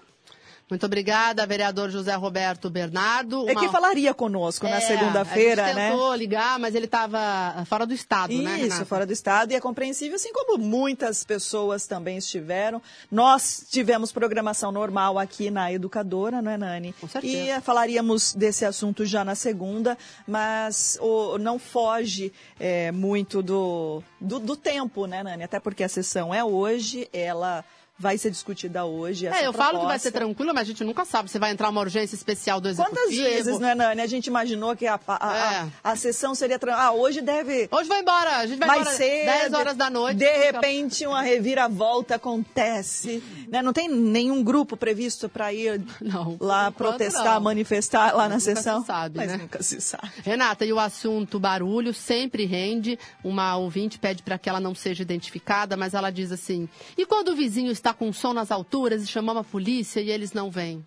Muito 0.71 0.86
obrigada, 0.86 1.45
vereador 1.45 1.89
José 1.89 2.15
Roberto 2.15 2.69
Bernardo. 2.69 3.41
Uma... 3.41 3.51
É 3.51 3.55
que 3.55 3.67
falaria 3.67 4.13
conosco 4.13 4.65
é, 4.65 4.69
na 4.69 4.79
segunda-feira, 4.79 5.73
né? 5.73 5.89
tentou 5.89 6.15
ligar, 6.15 6.57
mas 6.57 6.73
ele 6.75 6.86
estava 6.86 7.65
fora 7.65 7.86
do 7.86 7.93
estado, 7.93 8.31
Isso, 8.31 8.41
né, 8.41 8.62
Isso, 8.62 8.86
fora 8.86 9.05
do 9.05 9.12
estado. 9.12 9.51
E 9.51 9.55
é 9.55 9.60
compreensível, 9.60 10.15
assim 10.15 10.31
como 10.31 10.57
muitas 10.57 11.25
pessoas 11.25 11.86
também 11.88 12.17
estiveram. 12.17 12.81
Nós 13.12 13.65
tivemos 13.69 14.13
programação 14.13 14.71
normal 14.71 15.19
aqui 15.19 15.51
na 15.51 15.73
Educadora, 15.73 16.41
não 16.41 16.49
é, 16.49 16.57
Nani? 16.57 16.95
Com 17.01 17.07
certeza. 17.10 17.57
E 17.57 17.62
falaríamos 17.62 18.34
desse 18.34 18.63
assunto 18.63 19.05
já 19.05 19.25
na 19.25 19.36
segunda, 19.36 19.97
mas 20.25 20.97
o, 21.01 21.38
não 21.38 21.60
foge 21.60 22.31
é, 22.57 22.93
muito 22.93 23.43
do, 23.43 24.01
do, 24.21 24.39
do 24.39 24.55
tempo, 24.55 25.05
né, 25.05 25.21
Nani? 25.21 25.43
Até 25.43 25.60
porque 25.60 25.84
a 25.84 25.89
sessão 25.89 26.34
é 26.34 26.41
hoje, 26.41 27.10
ela 27.12 27.62
vai 28.01 28.17
ser 28.17 28.31
discutida 28.31 28.83
hoje. 28.83 29.27
é, 29.27 29.29
eu 29.29 29.53
proposta. 29.53 29.63
falo 29.63 29.79
que 29.81 29.85
vai 29.85 29.99
ser 29.99 30.11
tranquilo, 30.11 30.53
mas 30.53 30.63
a 30.63 30.65
gente 30.65 30.83
nunca 30.83 31.05
sabe 31.05 31.29
se 31.29 31.37
vai 31.37 31.51
entrar 31.51 31.69
uma 31.69 31.79
urgência 31.79 32.15
especial 32.15 32.59
do 32.59 32.67
executivo. 32.67 32.97
Quantas 32.97 33.15
vezes, 33.15 33.59
né, 33.59 33.75
Nani? 33.75 34.01
A 34.01 34.07
gente 34.07 34.27
imaginou 34.27 34.75
que 34.75 34.87
a, 34.87 34.99
a, 35.07 35.37
é. 35.37 35.69
a, 35.83 35.91
a 35.91 35.95
sessão 35.95 36.33
seria. 36.33 36.59
Ah, 36.75 36.91
hoje 36.91 37.21
deve. 37.21 37.69
Hoje 37.71 37.87
vai 37.87 38.01
embora. 38.01 38.37
A 38.37 38.47
gente 38.47 38.57
vai 38.57 38.67
mais 38.67 38.81
embora 38.81 38.97
cedo, 38.97 39.25
10 39.25 39.53
horas 39.53 39.77
da 39.77 39.89
noite. 39.89 40.17
De 40.17 40.37
repente, 40.37 41.05
uma 41.05 41.21
reviravolta 41.21 42.15
acontece. 42.15 43.23
Né? 43.47 43.61
Não 43.61 43.71
tem 43.71 43.87
nenhum 43.87 44.43
grupo 44.43 44.75
previsto 44.75 45.29
para 45.29 45.53
ir 45.53 45.81
não, 46.01 46.35
lá 46.39 46.71
protestar, 46.71 47.35
não. 47.35 47.41
manifestar 47.41 48.15
lá 48.15 48.23
na 48.27 48.35
nunca 48.35 48.39
sessão. 48.39 48.81
Se 48.81 48.87
sabe, 48.87 49.17
mas 49.17 49.31
né? 49.31 49.37
nunca 49.37 49.61
se 49.61 49.79
sabe. 49.79 50.11
Renata, 50.23 50.65
e 50.65 50.73
o 50.73 50.79
assunto 50.79 51.39
barulho 51.39 51.93
sempre 51.93 52.45
rende. 52.45 52.97
Uma 53.23 53.55
ouvinte 53.57 53.99
pede 53.99 54.23
para 54.23 54.39
que 54.39 54.49
ela 54.49 54.59
não 54.59 54.73
seja 54.73 55.03
identificada, 55.03 55.77
mas 55.77 55.93
ela 55.93 56.09
diz 56.09 56.31
assim: 56.31 56.67
e 56.97 57.05
quando 57.05 57.29
o 57.29 57.35
vizinho 57.35 57.71
está 57.71 57.90
com 57.93 58.12
som 58.12 58.34
nas 58.34 58.51
alturas? 58.51 59.04
e 59.04 59.08
chamamos 59.08 59.41
a 59.41 59.43
polícia 59.43 59.99
e 59.99 60.10
eles 60.10 60.34
não 60.34 60.49
vêm. 60.49 60.84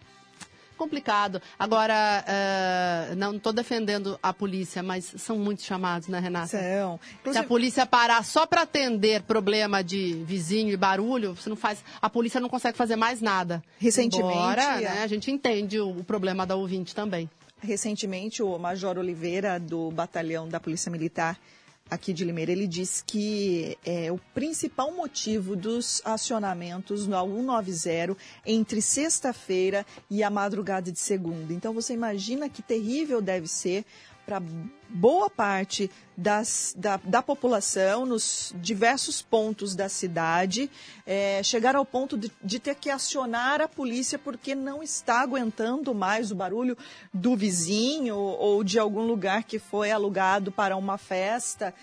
Complicado. 0.77 1.40
Agora, 1.59 2.25
uh, 2.27 3.14
não 3.14 3.37
estou 3.37 3.53
defendendo 3.53 4.19
a 4.23 4.33
polícia, 4.33 4.83
mas 4.83 5.14
são 5.19 5.38
muitos 5.38 5.64
chamados, 5.64 6.09
né, 6.09 6.19
Renata? 6.19 6.49
São. 6.49 6.99
Inclusive... 7.21 7.33
Se 7.33 7.38
a 7.38 7.45
polícia 7.45 7.87
parar 7.87 8.25
só 8.25 8.45
para 8.45 8.62
atender 8.62 9.23
problema 9.23 9.85
de 9.85 10.25
vizinho 10.27 10.73
e 10.73 10.77
barulho, 10.77 11.35
você 11.35 11.49
não 11.49 11.57
faz, 11.57 11.85
a 12.03 12.11
polícia 12.11 12.40
não 12.40 12.49
consegue 12.49 12.77
fazer 12.77 12.97
mais 12.97 13.21
nada. 13.21 13.62
Recentemente, 13.79 14.37
Embora, 14.37 14.81
né, 14.81 15.03
a 15.03 15.07
gente 15.07 15.31
entende 15.31 15.79
o, 15.79 15.90
o 15.90 16.05
problema 16.05 16.45
da 16.45 16.57
ouvinte 16.57 16.95
também. 16.95 17.31
Recentemente, 17.62 18.43
o 18.43 18.59
Major 18.59 18.99
Oliveira, 18.99 19.59
do 19.59 19.90
batalhão 19.93 20.49
da 20.49 20.59
Polícia 20.61 20.90
Militar, 20.90 21.38
aqui 21.90 22.12
de 22.12 22.25
Limeira, 22.25 22.51
ele 22.51 22.66
diz 22.66 23.03
que 23.07 23.77
é, 23.85 24.11
o 24.11 24.18
principal 24.33 24.92
motivo 24.92 25.55
dos 25.55 26.01
acionamentos 26.05 27.07
no 27.07 27.16
190 27.16 28.16
entre 28.47 28.81
sexta-feira 28.81 29.85
e 30.11 30.23
a 30.23 30.31
madrugada 30.31 30.90
de 30.90 30.99
segunda. 30.99 31.53
Então 31.53 31.73
você 31.73 31.92
imagina 31.92 32.49
que 32.49 32.62
terrível 32.62 33.20
deve 33.20 33.47
ser 33.47 33.85
para 34.25 34.41
boa 34.89 35.29
parte 35.29 35.91
das, 36.17 36.75
da, 36.79 36.99
da, 37.03 37.23
população 37.23 38.07
nos 38.07 38.55
diversos 38.57 39.21
pontos 39.21 39.75
da 39.75 39.89
cidade, 39.89 40.71
é, 41.05 41.43
chegar 41.43 41.75
ao 41.75 41.85
ponto 41.85 42.17
de, 42.17 42.31
de, 42.43 42.59
ter 42.59 42.77
que 42.77 42.89
acionar 42.89 43.61
a 43.61 43.69
polícia 43.69 44.19
porque 44.19 44.55
não 44.55 44.83
está 44.83 45.21
aguentando 45.21 45.93
mais 45.95 46.31
o 46.31 46.35
barulho 46.35 46.79
do 47.13 47.37
vizinho 47.37 48.17
ou 48.17 48.63
de 48.63 48.79
algum 48.79 49.03
lugar 49.03 49.43
que 49.43 49.59
foi 49.59 49.91
alugado 49.91 50.53
para 50.53 50.77
uma 50.77 50.97
festa. 50.97 51.75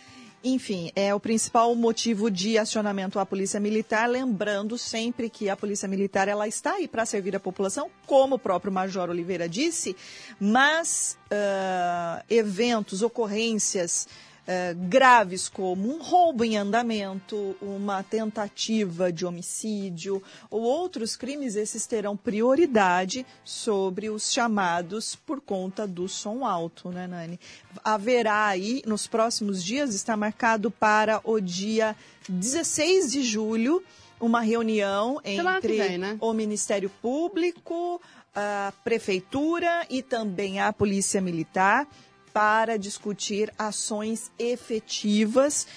Enfim, 0.43 0.91
é 0.95 1.13
o 1.13 1.19
principal 1.19 1.75
motivo 1.75 2.31
de 2.31 2.57
acionamento 2.57 3.19
à 3.19 3.25
Polícia 3.25 3.59
Militar, 3.59 4.09
lembrando 4.09 4.75
sempre 4.75 5.29
que 5.29 5.49
a 5.49 5.55
Polícia 5.55 5.87
Militar 5.87 6.27
ela 6.27 6.47
está 6.47 6.73
aí 6.73 6.87
para 6.87 7.05
servir 7.05 7.35
a 7.35 7.39
população, 7.39 7.91
como 8.07 8.35
o 8.35 8.39
próprio 8.39 8.71
Major 8.71 9.07
Oliveira 9.07 9.47
disse, 9.47 9.95
mas 10.39 11.15
uh, 11.31 12.23
eventos, 12.27 13.03
ocorrências 13.03 14.07
eh, 14.47 14.73
graves 14.73 15.47
como 15.47 15.87
um 15.87 16.01
roubo 16.01 16.43
em 16.43 16.57
andamento, 16.57 17.55
uma 17.61 18.01
tentativa 18.01 19.11
de 19.11 19.23
homicídio 19.23 20.21
ou 20.49 20.61
outros 20.61 21.15
crimes, 21.15 21.55
esses 21.55 21.85
terão 21.85 22.17
prioridade 22.17 23.23
sobre 23.45 24.09
os 24.09 24.31
chamados 24.31 25.15
por 25.15 25.41
conta 25.41 25.85
do 25.85 26.07
som 26.09 26.43
alto, 26.43 26.89
né, 26.89 27.05
Nani? 27.05 27.39
Haverá 27.83 28.47
aí, 28.47 28.81
nos 28.85 29.05
próximos 29.05 29.63
dias, 29.63 29.93
está 29.93 30.17
marcado 30.17 30.71
para 30.71 31.21
o 31.23 31.39
dia 31.39 31.95
16 32.27 33.11
de 33.11 33.21
julho, 33.21 33.83
uma 34.19 34.41
reunião 34.41 35.19
entre 35.23 35.77
vem, 35.77 35.97
né? 35.99 36.17
o 36.19 36.33
Ministério 36.33 36.89
Público, 37.01 38.01
a 38.33 38.73
Prefeitura 38.83 39.85
e 39.89 40.01
também 40.01 40.59
a 40.59 40.73
Polícia 40.73 41.21
Militar 41.21 41.87
para 42.33 42.77
discutir 42.77 43.53
ações 43.57 44.31
efetivas 44.39 45.67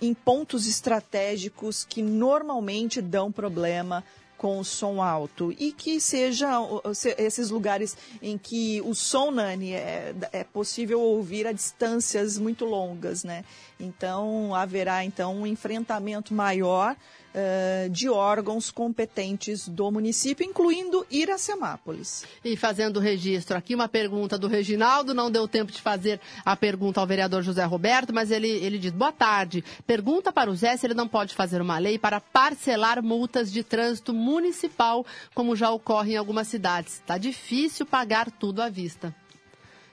em 0.00 0.14
pontos 0.14 0.66
estratégicos 0.66 1.84
que 1.84 2.02
normalmente 2.02 3.02
dão 3.02 3.30
problema 3.30 4.04
com 4.36 4.58
o 4.58 4.64
som 4.64 5.02
alto 5.02 5.54
e 5.58 5.72
que 5.72 6.00
sejam 6.00 6.80
esses 7.16 7.50
lugares 7.50 7.96
em 8.20 8.36
que 8.36 8.80
o 8.82 8.94
som, 8.94 9.30
Nani, 9.30 9.72
é, 9.72 10.14
é 10.32 10.44
possível 10.44 11.00
ouvir 11.00 11.46
a 11.46 11.52
distâncias 11.52 12.38
muito 12.38 12.64
longas, 12.64 13.24
né? 13.24 13.44
Então, 13.80 14.54
haverá 14.54 15.04
então 15.04 15.36
um 15.36 15.46
enfrentamento 15.46 16.34
maior 16.34 16.94
uh, 17.36 17.90
de 17.90 18.08
órgãos 18.08 18.70
competentes 18.70 19.68
do 19.68 19.90
município, 19.90 20.44
incluindo 20.44 21.06
Iracemápolis. 21.10 22.24
E 22.42 22.56
fazendo 22.56 22.96
o 22.96 23.00
registro 23.00 23.56
aqui, 23.56 23.74
uma 23.74 23.88
pergunta 23.88 24.38
do 24.38 24.48
Reginaldo, 24.48 25.14
não 25.14 25.30
deu 25.30 25.46
tempo 25.46 25.70
de 25.70 25.80
fazer 25.80 26.20
a 26.44 26.56
pergunta 26.56 27.00
ao 27.00 27.06
vereador 27.06 27.42
José 27.42 27.64
Roberto, 27.64 28.14
mas 28.14 28.30
ele, 28.30 28.48
ele 28.48 28.78
diz, 28.78 28.92
boa 28.92 29.12
tarde, 29.12 29.62
pergunta 29.86 30.32
para 30.32 30.50
o 30.50 30.56
Zé 30.56 30.76
se 30.76 30.86
ele 30.86 30.94
não 30.94 31.06
pode 31.06 31.34
fazer 31.34 31.60
uma 31.60 31.78
lei 31.78 31.98
para 31.98 32.20
parcelar 32.20 33.02
multas 33.02 33.52
de 33.52 33.62
trânsito 33.62 34.14
municipal, 34.14 35.04
como 35.34 35.54
já 35.54 35.70
ocorre 35.70 36.14
em 36.14 36.16
algumas 36.16 36.48
cidades. 36.48 36.94
Está 36.94 37.18
difícil 37.18 37.84
pagar 37.84 38.30
tudo 38.30 38.62
à 38.62 38.68
vista. 38.68 39.14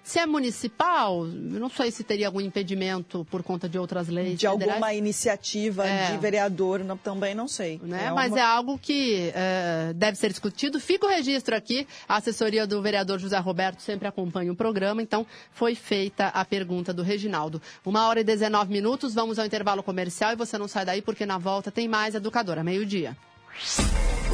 Se 0.03 0.19
é 0.19 0.25
municipal, 0.25 1.23
não 1.23 1.69
sei 1.69 1.89
se 1.89 2.03
teria 2.03 2.27
algum 2.27 2.41
impedimento 2.41 3.25
por 3.31 3.41
conta 3.41 3.69
de 3.69 3.79
outras 3.79 4.09
leis. 4.09 4.37
De 4.37 4.45
federais. 4.45 4.69
alguma 4.69 4.93
iniciativa 4.93 5.87
é. 5.87 6.11
de 6.11 6.17
vereador, 6.17 6.83
não, 6.83 6.97
também 6.97 7.33
não 7.33 7.47
sei. 7.47 7.79
Né? 7.81 8.07
É 8.07 8.11
Mas 8.11 8.33
uma... 8.33 8.39
é 8.39 8.43
algo 8.43 8.77
que 8.77 9.31
é, 9.33 9.93
deve 9.95 10.17
ser 10.17 10.29
discutido. 10.29 10.77
Fica 10.77 11.05
o 11.05 11.09
registro 11.09 11.55
aqui. 11.55 11.87
A 12.07 12.17
assessoria 12.17 12.67
do 12.67 12.81
vereador 12.81 13.17
José 13.17 13.37
Roberto 13.39 13.79
sempre 13.79 14.05
acompanha 14.05 14.51
o 14.51 14.55
programa, 14.55 15.01
então 15.01 15.25
foi 15.53 15.73
feita 15.73 16.27
a 16.27 16.43
pergunta 16.43 16.93
do 16.93 17.01
Reginaldo. 17.01 17.61
Uma 17.85 18.05
hora 18.07 18.19
e 18.19 18.23
19 18.25 18.73
minutos, 18.73 19.13
vamos 19.13 19.39
ao 19.39 19.45
intervalo 19.45 19.81
comercial 19.81 20.33
e 20.33 20.35
você 20.35 20.57
não 20.57 20.67
sai 20.67 20.83
daí 20.83 21.01
porque 21.01 21.25
na 21.25 21.37
volta 21.37 21.71
tem 21.71 21.87
mais 21.87 22.13
Educadora, 22.13 22.61
meio-dia. 22.61 23.15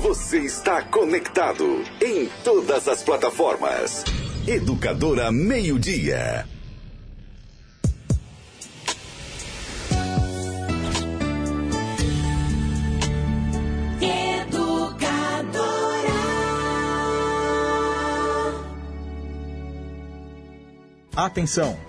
Você 0.01 0.39
está 0.39 0.81
conectado 0.81 1.83
em 2.01 2.27
todas 2.43 2.87
as 2.87 3.03
plataformas. 3.03 4.03
Educadora 4.49 5.31
Meio 5.31 5.77
Dia. 5.77 6.43
Atenção! 21.15 21.88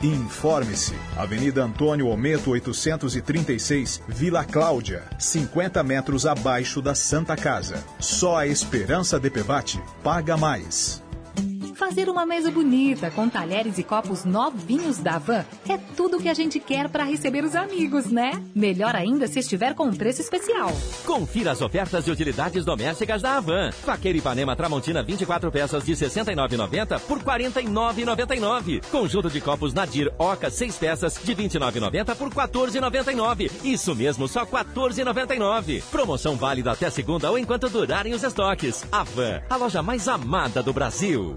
e 0.00 0.06
informe-se. 0.06 0.94
Avenida 1.16 1.64
Antônio 1.64 2.08
Ometo 2.08 2.50
836, 2.50 4.02
Vila 4.08 4.44
Cláudia, 4.44 5.02
50 5.18 5.82
metros 5.82 6.26
abaixo 6.26 6.80
da 6.80 6.94
Santa 6.94 7.36
Casa. 7.36 7.82
Só 7.98 8.38
a 8.38 8.46
Esperança 8.46 9.18
DPVAT 9.18 9.80
paga 10.02 10.36
mais. 10.36 11.03
Fazer 11.74 12.08
uma 12.08 12.24
mesa 12.24 12.52
bonita 12.52 13.10
com 13.10 13.28
talheres 13.28 13.78
e 13.78 13.82
copos 13.82 14.24
novinhos 14.24 14.98
da 14.98 15.18
Van 15.18 15.44
é 15.68 15.76
tudo 15.96 16.20
que 16.20 16.28
a 16.28 16.34
gente 16.34 16.60
quer 16.60 16.88
para 16.88 17.02
receber 17.02 17.44
os 17.44 17.56
amigos, 17.56 18.06
né? 18.06 18.40
Melhor 18.54 18.94
ainda 18.94 19.26
se 19.26 19.40
estiver 19.40 19.74
com 19.74 19.86
um 19.86 19.92
preço 19.92 20.20
especial. 20.20 20.70
Confira 21.04 21.50
as 21.50 21.60
ofertas 21.60 22.04
de 22.04 22.12
utilidades 22.12 22.64
domésticas 22.64 23.22
da 23.22 23.36
Avan. 23.36 23.72
Faqueira 23.72 24.18
Ipanema 24.18 24.54
Tramontina 24.54 25.02
24 25.02 25.50
peças 25.50 25.84
de 25.84 25.94
R$ 25.94 25.98
69,90 25.98 27.00
por 27.00 27.18
R$ 27.18 27.24
49,99. 27.24 28.84
Conjunto 28.86 29.28
de 29.28 29.40
copos 29.40 29.74
Nadir 29.74 30.12
Oca 30.16 30.50
6 30.50 30.76
peças 30.76 31.18
de 31.22 31.32
R$ 31.32 31.48
29,90 31.48 32.14
por 32.14 32.28
R$ 32.28 32.34
14,99. 32.34 33.50
Isso 33.64 33.94
mesmo, 33.96 34.28
só 34.28 34.44
R$ 34.44 34.50
14,99. 34.52 35.82
Promoção 35.90 36.36
válida 36.36 36.70
até 36.70 36.88
segunda 36.88 37.30
ou 37.30 37.38
enquanto 37.38 37.68
durarem 37.68 38.14
os 38.14 38.22
estoques. 38.22 38.86
Avan, 38.92 39.42
a 39.50 39.56
loja 39.56 39.82
mais 39.82 40.06
amada 40.06 40.62
do 40.62 40.72
Brasil. 40.72 41.36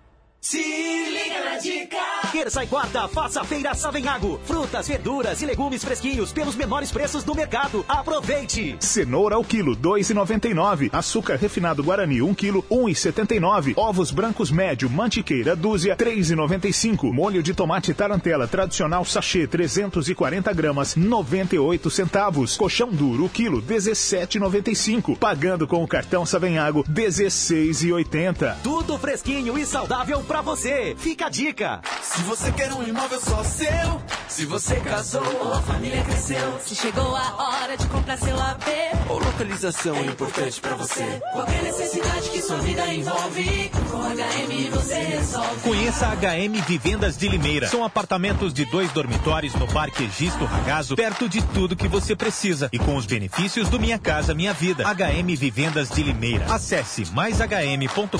Se 0.43 0.57
liga 0.57 1.39
na 1.45 1.57
dica! 1.59 1.97
Terça 2.31 2.63
e 2.63 2.67
quarta, 2.67 3.07
faça 3.07 3.43
feira 3.43 3.75
Savenhago. 3.75 4.39
Frutas, 4.43 4.87
verduras 4.87 5.39
e 5.39 5.45
legumes 5.45 5.83
fresquinhos 5.83 6.33
pelos 6.33 6.55
menores 6.55 6.91
preços 6.91 7.23
do 7.23 7.35
mercado. 7.35 7.85
Aproveite! 7.87 8.75
Cenoura 8.79 9.35
ao 9.35 9.43
quilo, 9.43 9.77
2,99. 9.77 10.89
Açúcar 10.91 11.35
refinado 11.35 11.83
Guarani, 11.83 12.23
1 12.23 12.33
quilo, 12.33 12.63
1,79. 12.71 13.73
Ovos 13.77 14.09
brancos 14.09 14.49
médio, 14.49 14.89
mantiqueira, 14.89 15.55
dúzia, 15.55 15.95
3,95. 15.95 17.13
Molho 17.13 17.43
de 17.43 17.53
tomate 17.53 17.93
tarantela 17.93 18.47
tradicional 18.47 19.05
sachê, 19.05 19.45
340 19.45 20.51
gramas, 20.53 20.95
98 20.95 21.87
centavos. 21.91 22.57
Colchão 22.57 22.89
duro, 22.89 23.29
quilo, 23.29 23.61
17,95. 23.61 25.19
Pagando 25.19 25.67
com 25.67 25.83
o 25.83 25.87
cartão 25.87 26.25
Savenhago, 26.25 26.83
16,80. 26.85 28.55
Tudo 28.63 28.97
fresquinho 28.97 29.55
e 29.55 29.67
saudável 29.67 30.30
para 30.31 30.41
você. 30.41 30.95
Fica 30.97 31.25
a 31.25 31.29
dica. 31.29 31.81
Se 32.01 32.21
você 32.21 32.51
quer 32.53 32.71
um 32.71 32.81
imóvel 32.83 33.19
só 33.19 33.43
seu, 33.43 34.01
Se 34.29 34.45
você 34.45 34.77
casou 34.77 35.21
ou 35.43 35.53
a 35.53 35.61
família 35.61 36.01
cresceu, 36.03 36.57
se 36.63 36.73
chegou 36.73 37.13
a 37.17 37.35
hora 37.37 37.75
de 37.75 37.85
comprar 37.87 38.17
seu 38.17 38.39
AP, 38.41 38.65
ou 39.09 39.19
localização 39.19 39.93
é 39.97 40.05
importante 40.05 40.61
para 40.61 40.73
você. 40.75 41.03
Qualquer 41.33 41.61
necessidade 41.63 42.29
que 42.29 42.41
sua 42.41 42.55
vida 42.59 42.93
envolve, 42.93 43.69
com 43.89 43.97
HM 43.97 44.69
você 44.71 44.93
resolve. 44.93 45.59
Conheça 45.61 46.07
a 46.07 46.15
HM 46.15 46.61
Vivendas 46.65 47.17
de 47.17 47.27
Limeira. 47.27 47.67
São 47.67 47.83
apartamentos 47.83 48.53
de 48.53 48.63
dois 48.63 48.89
dormitórios 48.93 49.53
no 49.55 49.67
Parque 49.67 50.05
Egisto 50.05 50.45
Ragazo, 50.45 50.95
perto 50.95 51.27
de 51.27 51.41
tudo 51.47 51.75
que 51.75 51.89
você 51.89 52.15
precisa 52.15 52.69
e 52.71 52.79
com 52.79 52.95
os 52.95 53.05
benefícios 53.05 53.67
do 53.67 53.77
Minha 53.77 53.99
Casa 53.99 54.33
Minha 54.33 54.53
Vida. 54.53 54.85
HM 54.85 55.35
Vivendas 55.35 55.89
de 55.89 56.03
Limeira. 56.03 56.45
Acesse 56.45 57.05
maishm.com.br 57.11 58.17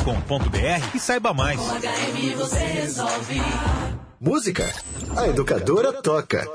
e 0.94 1.00
saiba 1.00 1.34
mais. 1.34 1.60
HM 2.02 2.36
você 2.36 2.58
resolve. 2.58 3.42
Música? 4.20 4.74
A 5.16 5.28
educadora 5.28 5.94
toca. 5.94 6.48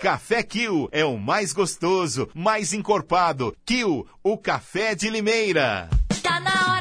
Café 0.00 0.42
Kill 0.42 0.88
é 0.90 1.04
o 1.04 1.16
mais 1.16 1.52
gostoso, 1.52 2.28
mais 2.34 2.72
encorpado. 2.72 3.54
Kill, 3.64 4.04
o 4.22 4.36
café 4.36 4.96
de 4.96 5.08
Limeira. 5.08 5.88
Tá 6.22 6.40
na 6.40 6.74
hora, 6.74 6.79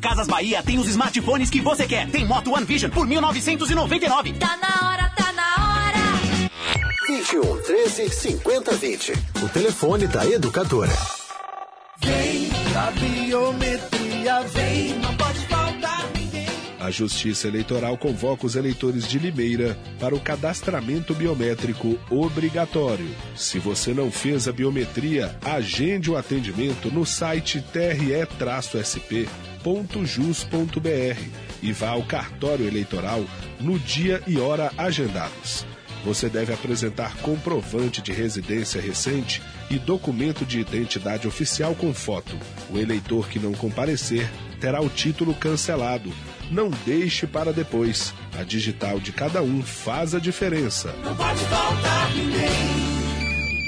Casas 0.00 0.26
Bahia 0.26 0.62
tem 0.62 0.78
os 0.78 0.88
smartphones 0.88 1.50
que 1.50 1.60
você 1.60 1.86
quer. 1.86 2.08
Tem 2.10 2.24
Moto 2.24 2.52
One 2.52 2.64
Vision 2.64 2.90
por 2.90 3.06
1999. 3.06 4.32
Tá 4.34 4.56
na 4.56 4.88
hora, 4.88 5.08
tá 5.10 5.32
na 5.32 5.42
hora. 5.42 6.50
21 7.06 7.62
13 7.62 8.08
50 8.08 8.72
20. 8.72 9.12
O 9.42 9.48
telefone 9.50 10.06
da 10.06 10.26
educadora. 10.26 10.92
Vem, 12.02 12.48
a 12.74 12.90
biometria 12.92 14.40
vem, 14.42 14.94
não 15.00 15.14
pode 15.16 15.38
faltar 15.40 16.06
ninguém. 16.16 16.46
A 16.80 16.90
Justiça 16.90 17.46
Eleitoral 17.46 17.98
convoca 17.98 18.46
os 18.46 18.56
eleitores 18.56 19.06
de 19.06 19.18
Limeira 19.18 19.76
para 19.98 20.14
o 20.14 20.20
cadastramento 20.20 21.14
biométrico 21.14 21.98
obrigatório. 22.10 23.14
Se 23.36 23.58
você 23.58 23.92
não 23.92 24.10
fez 24.10 24.48
a 24.48 24.52
biometria, 24.52 25.36
agende 25.44 26.10
o 26.10 26.16
atendimento 26.16 26.90
no 26.90 27.04
site 27.04 27.60
tre-sp.jus.br 29.62 31.20
e 31.62 31.72
vá 31.72 31.90
ao 31.90 32.02
cartório 32.02 32.66
eleitoral 32.66 33.24
no 33.60 33.78
dia 33.78 34.22
e 34.26 34.38
hora 34.38 34.72
agendados. 34.76 35.66
Você 36.04 36.30
deve 36.30 36.52
apresentar 36.52 37.14
comprovante 37.18 38.00
de 38.00 38.10
residência 38.10 38.80
recente 38.80 39.42
e 39.68 39.78
documento 39.78 40.46
de 40.46 40.60
identidade 40.60 41.28
oficial 41.28 41.74
com 41.74 41.92
foto. 41.92 42.34
O 42.70 42.78
eleitor 42.78 43.28
que 43.28 43.38
não 43.38 43.52
comparecer 43.52 44.30
terá 44.58 44.80
o 44.80 44.88
título 44.88 45.34
cancelado. 45.34 46.10
Não 46.50 46.70
deixe 46.86 47.26
para 47.26 47.52
depois. 47.52 48.14
A 48.38 48.42
digital 48.42 48.98
de 48.98 49.12
cada 49.12 49.42
um 49.42 49.62
faz 49.62 50.14
a 50.14 50.18
diferença. 50.18 50.94
Não 51.04 51.14
pode 51.14 51.40
faltar 51.44 52.10
ninguém. 52.14 52.89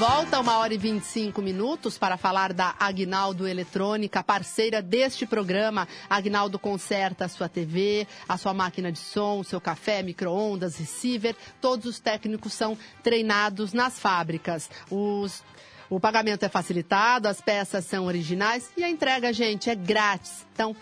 volta, 0.00 0.40
uma 0.40 0.56
hora 0.56 0.72
e 0.72 0.78
25 0.78 1.42
minutos, 1.42 1.98
para 1.98 2.16
falar 2.16 2.54
da 2.54 2.74
Agnaldo 2.80 3.46
Eletrônica, 3.46 4.24
parceira 4.24 4.80
deste 4.80 5.26
programa. 5.26 5.86
Agnaldo 6.08 6.58
conserta 6.58 7.26
a 7.26 7.28
sua 7.28 7.50
TV, 7.50 8.06
a 8.26 8.38
sua 8.38 8.54
máquina 8.54 8.90
de 8.90 8.98
som, 8.98 9.42
seu 9.42 9.60
café, 9.60 10.02
micro-ondas, 10.02 10.78
receiver. 10.78 11.36
Todos 11.60 11.84
os 11.84 12.00
técnicos 12.00 12.54
são 12.54 12.78
treinados 13.02 13.74
nas 13.74 14.00
fábricas. 14.00 14.70
Os 14.90 15.42
o 15.90 15.98
pagamento 15.98 16.44
é 16.44 16.48
facilitado, 16.48 17.26
as 17.26 17.40
peças 17.40 17.84
são 17.84 18.06
originais 18.06 18.70
e 18.76 18.84
a 18.84 18.88
entrega, 18.88 19.32
gente, 19.32 19.68
é 19.68 19.74
grátis. 19.74 20.46
Então, 20.54 20.74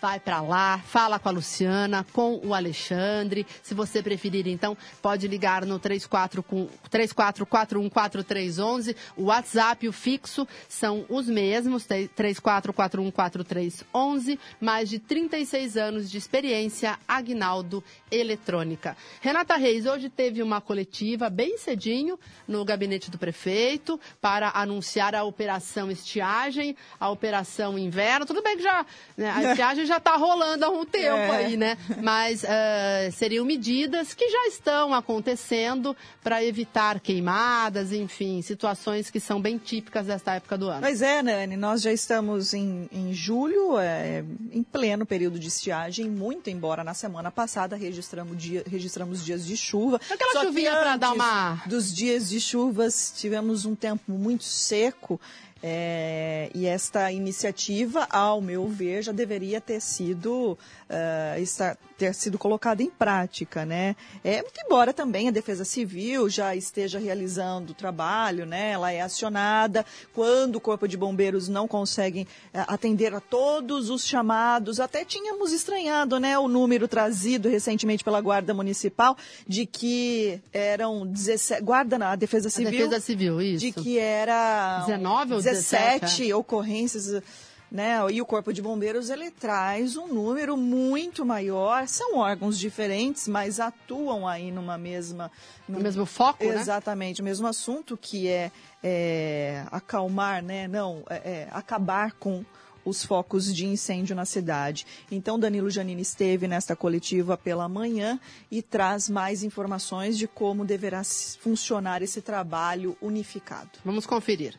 vai 0.00 0.18
para 0.20 0.40
lá, 0.40 0.78
fala 0.78 1.18
com 1.18 1.28
a 1.28 1.32
Luciana, 1.32 2.06
com 2.12 2.40
o 2.44 2.54
Alexandre. 2.54 3.44
Se 3.62 3.74
você 3.74 4.02
preferir, 4.02 4.46
então, 4.46 4.76
pode 5.02 5.26
ligar 5.28 5.64
no 5.66 5.78
34 5.78 6.42
com- 6.42 6.68
34414311. 6.90 8.94
O 9.16 9.24
WhatsApp 9.24 9.84
e 9.86 9.88
o 9.88 9.92
fixo 9.92 10.46
são 10.68 11.04
os 11.08 11.28
mesmos, 11.28 11.84
te- 11.84 12.08
34414311. 12.16 14.38
Mais 14.60 14.88
de 14.88 14.98
36 14.98 15.76
anos 15.76 16.10
de 16.10 16.18
experiência, 16.18 16.98
Agnaldo 17.06 17.82
Eletrônica. 18.10 18.96
Renata 19.20 19.56
Reis, 19.56 19.86
hoje 19.86 20.08
teve 20.08 20.42
uma 20.42 20.60
coletiva 20.60 21.28
bem 21.30 21.56
cedinho 21.58 22.18
no 22.46 22.64
gabinete 22.64 23.10
do 23.10 23.18
prefeito 23.18 24.00
para 24.20 24.50
anunciar 24.54 25.14
a 25.14 25.24
operação 25.24 25.90
estiagem, 25.90 26.76
a 26.98 27.08
operação 27.10 27.78
inverno. 27.78 28.26
Tudo 28.26 28.42
bem 28.42 28.56
que 28.56 28.62
já 28.62 28.84
né, 29.16 29.30
a 29.30 29.54
já 29.74 29.96
está 29.98 30.16
rolando 30.16 30.64
há 30.64 30.68
um 30.70 30.84
tempo 30.84 31.16
É. 31.16 31.36
aí, 31.36 31.56
né? 31.56 31.76
Mas 32.02 32.44
eh, 32.44 33.10
seriam 33.12 33.44
medidas 33.44 34.14
que 34.14 34.28
já 34.28 34.46
estão 34.46 34.92
acontecendo 34.94 35.96
para 36.22 36.44
evitar 36.44 37.00
queimadas, 37.00 37.92
enfim, 37.92 38.40
situações 38.42 39.10
que 39.10 39.20
são 39.20 39.40
bem 39.40 39.58
típicas 39.58 40.06
desta 40.06 40.34
época 40.34 40.56
do 40.58 40.68
ano. 40.68 40.80
Pois 40.82 41.02
é, 41.02 41.22
Nani, 41.22 41.56
nós 41.56 41.82
já 41.82 41.92
estamos 41.92 42.54
em, 42.54 42.88
em 42.92 43.12
julho, 43.12 43.78
é, 43.78 44.24
em 44.52 44.62
pleno 44.62 45.04
período 45.06 45.38
de 45.38 45.48
estiagem, 45.48 46.08
muito 46.08 46.50
embora 46.50 46.82
na 46.84 46.94
semana 46.94 47.30
passada 47.30 47.76
registramos, 47.76 48.36
dia, 48.36 48.62
registramos 48.66 49.24
dias 49.24 49.46
de 49.46 49.56
chuva. 49.56 50.00
Aquela 50.10 50.32
Só 50.32 50.42
chuvinha 50.44 50.76
pra 50.76 50.96
dar 50.96 51.12
uma- 51.12 51.62
Dos 51.66 51.92
dias 51.94 52.28
de 52.28 52.40
chuvas, 52.40 53.12
tivemos 53.16 53.64
um 53.64 53.74
tempo 53.74 54.12
muito 54.12 54.44
seco. 54.44 55.20
É, 55.62 56.50
e 56.54 56.66
esta 56.66 57.10
iniciativa, 57.10 58.06
ao 58.10 58.40
meu 58.40 58.68
ver, 58.68 59.02
já 59.02 59.12
deveria 59.12 59.60
ter 59.60 59.80
sido, 59.80 60.56
ah, 60.90 61.38
estar- 61.38 61.76
ter 61.96 62.14
sido 62.14 62.38
colocada 62.38 62.80
em 62.82 62.88
prática, 62.90 63.66
né? 63.66 63.96
É, 64.22 64.40
muito 64.40 64.60
embora 64.64 64.92
também 64.92 65.26
a 65.26 65.32
Defesa 65.32 65.64
Civil 65.64 66.28
já 66.30 66.54
esteja 66.54 66.98
realizando 66.98 67.70
o 67.70 67.74
trabalho, 67.74 68.46
né? 68.46 68.70
Ela 68.70 68.92
é 68.92 69.00
acionada 69.00 69.84
quando 70.14 70.56
o 70.56 70.60
Corpo 70.60 70.86
de 70.86 70.96
Bombeiros 70.96 71.48
não 71.48 71.66
consegue 71.66 72.26
eh, 72.54 72.64
atender 72.68 73.12
a 73.14 73.20
todos 73.20 73.90
os 73.90 74.06
chamados. 74.06 74.78
Até 74.78 75.04
tínhamos 75.04 75.52
estranhado, 75.52 76.20
né, 76.20 76.38
o 76.38 76.46
número 76.46 76.86
trazido 76.86 77.48
recentemente 77.48 78.04
pela 78.04 78.20
Guarda 78.20 78.54
Municipal 78.54 79.16
de 79.46 79.66
que 79.66 80.40
eram 80.52 81.04
17, 81.04 81.62
Guarda 81.62 81.98
na 81.98 82.14
Defesa 82.14 82.48
Civil. 82.48 82.70
Defesa 82.70 83.00
Civil, 83.00 83.40
isso. 83.40 83.58
De 83.66 83.72
que 83.72 83.98
era 83.98 84.84
19 84.86 85.34
ou 85.34 85.42
17 85.42 86.00
17, 86.00 86.32
ocorrências 86.32 87.22
né? 87.70 87.98
E 88.10 88.20
o 88.20 88.26
Corpo 88.26 88.52
de 88.52 88.62
Bombeiros 88.62 89.10
ele 89.10 89.30
traz 89.30 89.96
um 89.96 90.08
número 90.08 90.56
muito 90.56 91.24
maior. 91.24 91.86
São 91.86 92.16
órgãos 92.16 92.58
diferentes, 92.58 93.28
mas 93.28 93.60
atuam 93.60 94.26
aí 94.26 94.50
numa 94.50 94.78
mesma 94.78 95.30
No 95.68 95.80
mesmo 95.80 96.06
foco, 96.06 96.44
né? 96.44 96.54
Exatamente, 96.54 97.20
o 97.20 97.24
mesmo 97.24 97.46
assunto 97.46 97.96
que 97.96 98.28
é, 98.28 98.50
é, 98.82 99.64
acalmar, 99.70 100.42
né? 100.42 100.66
Não, 100.66 101.02
é, 101.08 101.16
é, 101.16 101.48
acabar 101.50 102.12
com 102.12 102.44
os 102.84 103.04
focos 103.04 103.54
de 103.54 103.66
incêndio 103.66 104.16
na 104.16 104.24
cidade. 104.24 104.86
Então, 105.10 105.38
Danilo 105.38 105.70
Janine 105.70 106.02
esteve 106.02 106.48
nesta 106.48 106.74
coletiva 106.74 107.36
pela 107.36 107.68
manhã 107.68 108.18
e 108.50 108.62
traz 108.62 109.08
mais 109.08 109.42
informações 109.42 110.16
de 110.16 110.26
como 110.26 110.64
deverá 110.64 111.02
funcionar 111.04 112.02
esse 112.02 112.22
trabalho 112.22 112.96
unificado. 113.00 113.70
Vamos 113.84 114.06
conferir. 114.06 114.58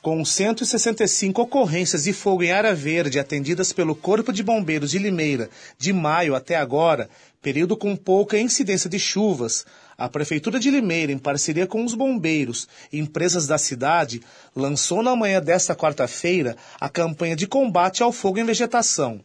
Com 0.00 0.24
165 0.24 1.42
ocorrências 1.42 2.04
de 2.04 2.12
fogo 2.12 2.44
em 2.44 2.52
área 2.52 2.72
verde 2.72 3.18
atendidas 3.18 3.72
pelo 3.72 3.96
Corpo 3.96 4.32
de 4.32 4.44
Bombeiros 4.44 4.92
de 4.92 4.98
Limeira 4.98 5.50
de 5.76 5.92
maio 5.92 6.36
até 6.36 6.54
agora, 6.54 7.10
período 7.42 7.76
com 7.76 7.96
pouca 7.96 8.38
incidência 8.38 8.88
de 8.88 8.98
chuvas, 8.98 9.66
a 9.96 10.08
Prefeitura 10.08 10.60
de 10.60 10.70
Limeira, 10.70 11.10
em 11.10 11.18
parceria 11.18 11.66
com 11.66 11.84
os 11.84 11.94
bombeiros 11.94 12.68
e 12.92 13.00
empresas 13.00 13.48
da 13.48 13.58
cidade, 13.58 14.22
lançou 14.54 15.02
na 15.02 15.16
manhã 15.16 15.42
desta 15.42 15.74
quarta-feira 15.74 16.56
a 16.80 16.88
campanha 16.88 17.34
de 17.34 17.48
combate 17.48 18.00
ao 18.00 18.12
fogo 18.12 18.38
em 18.38 18.44
vegetação. 18.44 19.20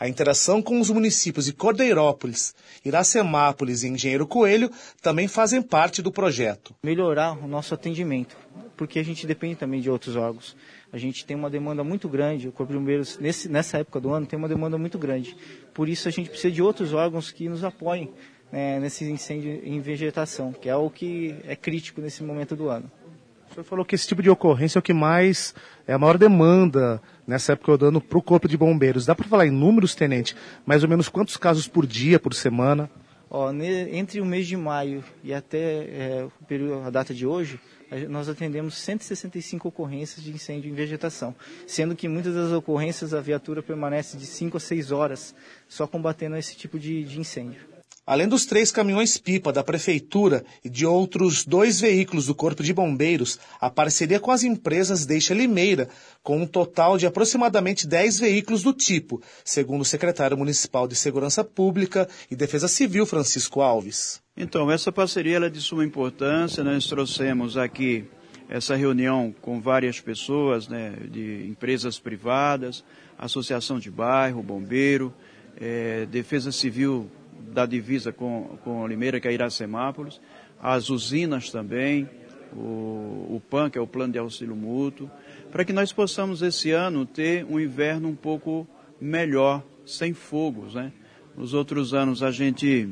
A 0.00 0.08
interação 0.08 0.62
com 0.62 0.80
os 0.80 0.88
municípios 0.88 1.44
de 1.44 1.52
Cordeirópolis, 1.52 2.54
Iracemápolis 2.82 3.82
e 3.82 3.88
Engenheiro 3.88 4.26
Coelho 4.26 4.70
também 5.02 5.28
fazem 5.28 5.60
parte 5.60 6.00
do 6.00 6.10
projeto. 6.10 6.74
melhorar 6.82 7.32
o 7.32 7.46
nosso 7.46 7.74
atendimento, 7.74 8.34
porque 8.78 8.98
a 8.98 9.02
gente 9.02 9.26
depende 9.26 9.56
também 9.56 9.78
de 9.78 9.90
outros 9.90 10.16
órgãos. 10.16 10.56
A 10.90 10.96
gente 10.96 11.26
tem 11.26 11.36
uma 11.36 11.50
demanda 11.50 11.84
muito 11.84 12.08
grande, 12.08 12.48
o 12.48 12.52
Corpo 12.52 12.72
de 12.72 12.78
Bombeiros, 12.78 13.18
nesse, 13.18 13.46
nessa 13.46 13.76
época 13.76 14.00
do 14.00 14.10
ano, 14.10 14.24
tem 14.24 14.38
uma 14.38 14.48
demanda 14.48 14.78
muito 14.78 14.98
grande. 14.98 15.36
Por 15.74 15.86
isso, 15.86 16.08
a 16.08 16.10
gente 16.10 16.30
precisa 16.30 16.50
de 16.50 16.62
outros 16.62 16.94
órgãos 16.94 17.30
que 17.30 17.46
nos 17.46 17.62
apoiem 17.62 18.10
né, 18.50 18.80
nesse 18.80 19.04
incêndio 19.04 19.60
em 19.62 19.80
vegetação, 19.80 20.50
que 20.50 20.70
é 20.70 20.74
o 20.74 20.88
que 20.88 21.36
é 21.44 21.54
crítico 21.54 22.00
nesse 22.00 22.22
momento 22.22 22.56
do 22.56 22.70
ano. 22.70 22.90
O 23.50 23.54
senhor 23.54 23.64
falou 23.64 23.84
que 23.84 23.96
esse 23.96 24.06
tipo 24.06 24.22
de 24.22 24.30
ocorrência 24.30 24.78
é 24.78 24.80
o 24.80 24.82
que 24.82 24.92
mais 24.92 25.54
é 25.86 25.92
a 25.92 25.98
maior 25.98 26.16
demanda 26.16 27.02
nessa 27.26 27.52
época 27.52 27.76
do 27.76 27.86
ano 27.86 28.00
para 28.00 28.16
o 28.16 28.22
Corpo 28.22 28.46
de 28.46 28.56
Bombeiros. 28.56 29.04
Dá 29.04 29.12
para 29.12 29.26
falar 29.26 29.44
em 29.44 29.50
números, 29.50 29.92
tenente? 29.92 30.36
Mais 30.64 30.84
ou 30.84 30.88
menos 30.88 31.08
quantos 31.08 31.36
casos 31.36 31.66
por 31.66 31.84
dia, 31.84 32.20
por 32.20 32.32
semana? 32.32 32.88
Ó, 33.28 33.52
entre 33.52 34.20
o 34.20 34.24
mês 34.24 34.46
de 34.46 34.56
maio 34.56 35.02
e 35.24 35.34
até 35.34 35.58
é, 35.58 36.28
o 36.40 36.44
período, 36.44 36.86
a 36.86 36.90
data 36.90 37.12
de 37.12 37.26
hoje, 37.26 37.58
nós 38.08 38.28
atendemos 38.28 38.74
165 38.74 39.68
ocorrências 39.68 40.22
de 40.22 40.30
incêndio 40.30 40.70
em 40.70 40.74
vegetação, 40.74 41.34
sendo 41.66 41.96
que 41.96 42.08
muitas 42.08 42.34
das 42.34 42.52
ocorrências 42.52 43.12
a 43.12 43.20
viatura 43.20 43.62
permanece 43.62 44.16
de 44.16 44.26
5 44.26 44.56
a 44.56 44.60
6 44.60 44.92
horas 44.92 45.34
só 45.68 45.88
combatendo 45.88 46.36
esse 46.36 46.56
tipo 46.56 46.78
de, 46.78 47.02
de 47.02 47.18
incêndio. 47.18 47.69
Além 48.10 48.26
dos 48.26 48.44
três 48.44 48.72
caminhões-pipa 48.72 49.52
da 49.52 49.62
Prefeitura 49.62 50.44
e 50.64 50.68
de 50.68 50.84
outros 50.84 51.44
dois 51.44 51.80
veículos 51.80 52.26
do 52.26 52.34
Corpo 52.34 52.60
de 52.60 52.72
Bombeiros, 52.72 53.38
a 53.60 53.70
parceria 53.70 54.18
com 54.18 54.32
as 54.32 54.42
empresas 54.42 55.06
deixa 55.06 55.32
Limeira 55.32 55.88
com 56.20 56.42
um 56.42 56.44
total 56.44 56.98
de 56.98 57.06
aproximadamente 57.06 57.86
10 57.86 58.18
veículos 58.18 58.64
do 58.64 58.72
tipo, 58.72 59.22
segundo 59.44 59.82
o 59.82 59.84
secretário 59.84 60.36
municipal 60.36 60.88
de 60.88 60.96
Segurança 60.96 61.44
Pública 61.44 62.08
e 62.28 62.34
Defesa 62.34 62.66
Civil, 62.66 63.06
Francisco 63.06 63.60
Alves. 63.60 64.20
Então, 64.36 64.68
essa 64.72 64.90
parceria 64.90 65.36
é 65.36 65.48
de 65.48 65.60
suma 65.60 65.84
importância. 65.84 66.64
Nós 66.64 66.88
trouxemos 66.88 67.56
aqui 67.56 68.06
essa 68.48 68.74
reunião 68.74 69.32
com 69.40 69.60
várias 69.60 70.00
pessoas, 70.00 70.66
né, 70.66 70.94
de 71.08 71.46
empresas 71.48 72.00
privadas, 72.00 72.82
associação 73.16 73.78
de 73.78 73.88
bairro, 73.88 74.42
bombeiro, 74.42 75.14
eh, 75.60 76.08
defesa 76.10 76.50
civil 76.50 77.08
da 77.52 77.66
divisa 77.66 78.12
com, 78.12 78.58
com 78.62 78.86
Limeira, 78.86 79.20
que 79.20 79.28
é 79.28 79.32
Iracemápolis, 79.32 80.20
as 80.62 80.90
usinas 80.90 81.50
também, 81.50 82.08
o, 82.52 83.36
o 83.36 83.42
PAN, 83.48 83.70
que 83.70 83.78
é 83.78 83.80
o 83.80 83.86
Plano 83.86 84.12
de 84.12 84.18
Auxílio 84.18 84.54
Mútuo, 84.54 85.10
para 85.50 85.64
que 85.64 85.72
nós 85.72 85.92
possamos 85.92 86.42
esse 86.42 86.70
ano 86.70 87.06
ter 87.06 87.44
um 87.44 87.58
inverno 87.58 88.08
um 88.08 88.14
pouco 88.14 88.66
melhor, 89.00 89.62
sem 89.86 90.12
fogos. 90.12 90.74
Né? 90.74 90.92
Nos 91.36 91.54
outros 91.54 91.94
anos 91.94 92.22
a 92.22 92.30
gente 92.30 92.88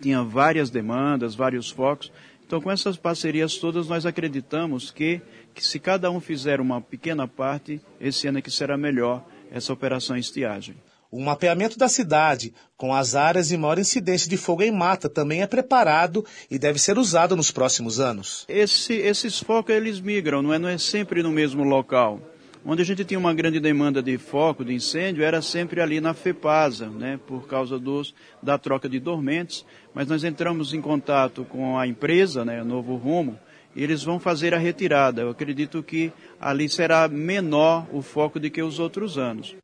tinha 0.00 0.22
várias 0.22 0.70
demandas, 0.70 1.34
vários 1.34 1.70
focos. 1.70 2.12
Então, 2.46 2.60
com 2.60 2.70
essas 2.70 2.96
parcerias 2.96 3.56
todas, 3.56 3.88
nós 3.88 4.04
acreditamos 4.04 4.90
que, 4.90 5.22
que 5.54 5.64
se 5.64 5.78
cada 5.78 6.10
um 6.10 6.20
fizer 6.20 6.60
uma 6.60 6.80
pequena 6.80 7.26
parte, 7.26 7.80
esse 8.00 8.26
ano 8.26 8.38
é 8.38 8.42
que 8.42 8.50
será 8.50 8.76
melhor 8.76 9.24
essa 9.50 9.72
operação 9.72 10.16
estiagem. 10.16 10.74
O 11.12 11.20
mapeamento 11.20 11.78
da 11.78 11.90
cidade, 11.90 12.54
com 12.74 12.94
as 12.94 13.14
áreas 13.14 13.48
de 13.48 13.56
maior 13.58 13.78
incidência 13.78 14.30
de 14.30 14.38
fogo 14.38 14.62
em 14.62 14.72
mata, 14.72 15.10
também 15.10 15.42
é 15.42 15.46
preparado 15.46 16.24
e 16.50 16.58
deve 16.58 16.78
ser 16.78 16.96
usado 16.96 17.36
nos 17.36 17.50
próximos 17.50 18.00
anos. 18.00 18.46
Esse, 18.48 18.94
esses 18.94 19.38
focos, 19.38 19.74
eles 19.74 20.00
migram, 20.00 20.40
não 20.40 20.54
é, 20.54 20.58
não 20.58 20.70
é 20.70 20.78
sempre 20.78 21.22
no 21.22 21.30
mesmo 21.30 21.64
local. 21.64 22.18
Onde 22.64 22.80
a 22.80 22.84
gente 22.86 23.04
tinha 23.04 23.20
uma 23.20 23.34
grande 23.34 23.60
demanda 23.60 24.02
de 24.02 24.16
foco, 24.16 24.64
de 24.64 24.72
incêndio, 24.72 25.22
era 25.22 25.42
sempre 25.42 25.82
ali 25.82 26.00
na 26.00 26.14
FEPASA, 26.14 26.88
né, 26.88 27.20
por 27.26 27.46
causa 27.46 27.78
dos, 27.78 28.14
da 28.42 28.56
troca 28.56 28.88
de 28.88 28.98
dormentes. 28.98 29.66
Mas 29.92 30.06
nós 30.06 30.24
entramos 30.24 30.72
em 30.72 30.80
contato 30.80 31.44
com 31.44 31.76
a 31.76 31.86
empresa, 31.86 32.42
né, 32.42 32.64
Novo 32.64 32.96
Rumo, 32.96 33.38
e 33.76 33.82
eles 33.82 34.02
vão 34.02 34.18
fazer 34.18 34.54
a 34.54 34.58
retirada. 34.58 35.22
Eu 35.22 35.30
acredito 35.30 35.82
que 35.82 36.10
ali 36.40 36.70
será 36.70 37.06
menor 37.06 37.86
o 37.92 38.00
foco 38.00 38.40
do 38.40 38.50
que 38.50 38.62
os 38.62 38.78
outros 38.78 39.18
anos. 39.18 39.54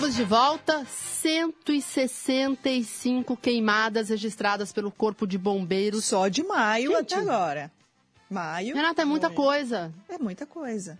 Estamos 0.00 0.16
de 0.16 0.24
volta. 0.24 0.82
165 0.86 3.36
queimadas 3.36 4.08
registradas 4.08 4.72
pelo 4.72 4.90
Corpo 4.90 5.26
de 5.26 5.36
Bombeiros. 5.36 6.06
Só 6.06 6.26
de 6.28 6.42
maio 6.42 6.96
até 6.96 7.16
agora. 7.16 7.70
Maio. 8.30 8.74
Renata, 8.74 9.02
é 9.02 9.04
muita 9.04 9.28
coisa. 9.28 9.92
É 10.08 10.16
muita 10.16 10.46
coisa. 10.46 10.98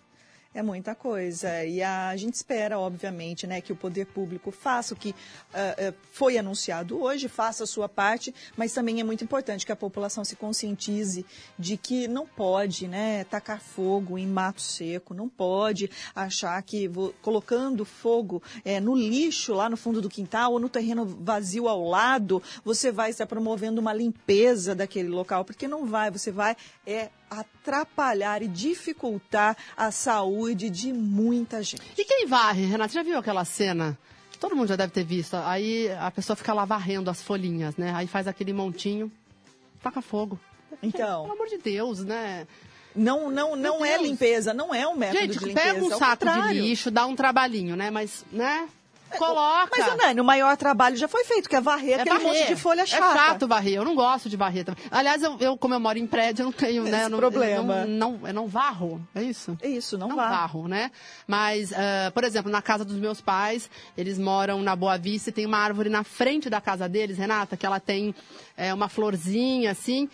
É 0.53 0.63
muita 0.65 0.97
coisa. 0.97 1.65
E 1.65 1.81
a 1.81 2.17
gente 2.17 2.35
espera, 2.35 2.77
obviamente, 2.77 3.47
né, 3.47 3.61
que 3.61 3.73
o 3.73 3.77
poder 3.77 4.07
público 4.07 4.51
faça 4.51 4.95
o 4.95 4.97
que 4.97 5.15
ah, 5.55 5.77
ah, 5.79 5.95
foi 6.11 6.37
anunciado 6.37 7.01
hoje, 7.01 7.29
faça 7.29 7.63
a 7.63 7.67
sua 7.69 7.89
parte, 7.89 8.35
mas 8.57 8.73
também 8.75 8.99
é 8.99 9.05
muito 9.05 9.23
importante 9.23 9.65
que 9.65 9.71
a 9.71 9.77
população 9.77 10.25
se 10.25 10.35
conscientize 10.35 11.25
de 11.57 11.77
que 11.77 12.09
não 12.09 12.27
pode 12.27 12.89
né, 12.89 13.23
tacar 13.23 13.61
fogo 13.61 14.19
em 14.19 14.27
mato 14.27 14.61
seco, 14.61 15.15
não 15.15 15.29
pode 15.29 15.89
achar 16.17 16.61
que 16.65 16.89
vo- 16.89 17.15
colocando 17.23 17.85
fogo 17.85 18.43
eh, 18.65 18.81
no 18.81 18.97
lixo 18.97 19.55
lá 19.55 19.71
no 19.71 19.77
fundo 19.77 20.03
do 20.03 20.09
quintal 20.09 20.55
ou 20.55 20.59
no 20.59 20.69
terreno 20.69 21.07
vazio 21.07 21.69
ao 21.69 21.85
lado, 21.89 22.43
você 22.65 22.91
vai 22.91 23.11
estar 23.11 23.25
promovendo 23.27 23.81
uma 23.81 23.93
limpeza 23.93 24.75
daquele 24.75 25.11
local, 25.11 25.45
porque 25.45 25.69
não 25.69 25.87
vai, 25.87 26.11
você 26.11 26.33
vai 26.33 26.57
é, 26.85 27.09
atrapalhar 27.31 28.43
e 28.43 28.49
dificultar 28.49 29.57
a 29.77 29.91
saúde 29.91 30.69
de 30.69 30.93
muita 30.93 31.63
gente. 31.63 31.83
E 31.97 32.05
quem 32.05 32.27
varre, 32.27 32.67
Renata? 32.67 32.93
Já 32.93 33.03
viu 33.03 33.19
aquela 33.19 33.45
cena? 33.45 33.97
Todo 34.41 34.57
mundo 34.57 34.69
já 34.69 34.77
deve 34.77 34.93
ter 34.93 35.05
visto. 35.05 35.37
Aí 35.37 35.91
a 35.93 36.11
pessoa 36.11 36.35
fica 36.35 36.53
lá 36.53 36.65
varrendo 36.65 37.11
as 37.11 37.23
folhinhas, 37.23 37.77
né? 37.77 37.93
Aí 37.95 38.07
faz 38.07 38.27
aquele 38.27 38.53
montinho, 38.53 39.13
taca 39.83 40.03
fogo. 40.03 40.39
Então. 40.83 41.23
Pelo 41.23 41.35
amor 41.35 41.47
de 41.47 41.59
Deus, 41.59 42.03
né? 42.05 42.47
Não, 42.95 43.31
não, 43.31 43.55
não 43.55 43.85
é 43.85 43.97
limpeza, 44.03 44.53
não 44.53 44.75
é 44.75 44.87
um 44.89 44.97
método 44.97 45.21
Gente, 45.21 45.39
de 45.39 45.45
limpeza. 45.45 45.75
pega 45.75 45.85
um 45.85 45.91
saco 45.97 46.25
de 46.27 46.59
lixo, 46.59 46.91
dá 46.91 47.07
um 47.07 47.15
trabalhinho, 47.15 47.77
né? 47.77 47.91
Mas, 47.91 48.25
né? 48.33 48.69
Coloca. 49.19 49.71
Mas, 49.71 49.97
Nani, 49.97 50.21
o 50.21 50.25
maior 50.25 50.57
trabalho 50.57 50.97
já 50.97 51.09
foi 51.09 51.25
feito, 51.25 51.49
que 51.49 51.57
é 51.57 51.61
varrer 51.61 52.01
aquele 52.01 52.19
monte 52.19 52.47
de 52.47 52.57
folha 52.57 52.87
chata. 52.87 53.05
É 53.05 53.15
chato 53.15 53.49
varrer, 53.49 53.75
eu 53.75 53.85
não 53.85 53.95
gosto 53.95 54.29
de 54.29 54.37
varrer 54.37 54.65
também. 54.65 54.85
Aliás, 54.91 55.23
eu, 55.23 55.37
eu, 55.39 55.57
como 55.57 55.75
eu 55.75 55.81
moro 55.81 55.99
em 55.99 56.07
prédio, 56.07 56.43
eu 56.43 56.47
não 56.47 56.53
tenho, 56.53 56.85
né? 56.85 56.91
Esse 56.91 57.03
eu 57.03 57.09
não, 57.11 57.19
problema. 57.19 57.81
Eu 57.81 57.87
não, 57.87 58.13
não, 58.19 58.29
eu 58.29 58.35
não 58.35 58.47
varro, 58.47 59.01
é 59.15 59.23
isso? 59.23 59.57
É 59.61 59.69
isso, 59.69 59.99
não, 59.99 60.09
não 60.09 60.17
varro. 60.17 60.31
varro, 60.31 60.69
né? 60.69 60.91
Mas, 61.27 61.73
ah, 61.73 62.11
por 62.13 62.25
exemplo, 62.25 62.51
na 62.51 62.63
casa 62.63 62.85
dos 62.85 62.97
meus 62.97 63.21
pais, 63.21 63.71
eles 63.97 64.19
moram 64.19 64.63
na 64.63 64.75
Boa 64.77 64.97
Vista 64.97 65.31
e 65.31 65.33
tem 65.33 65.47
uma 65.47 65.59
árvore 65.59 65.89
na 65.89 66.05
frente 66.05 66.49
da 66.49 66.61
casa 66.61 66.89
deles, 66.89 67.19
Renata, 67.19 67.57
que 67.57 67.67
ela 67.67 67.81
tem 67.81 68.15
é, 68.57 68.73
uma 68.73 68.89
florzinha 68.89 69.71
assim. 69.71 70.09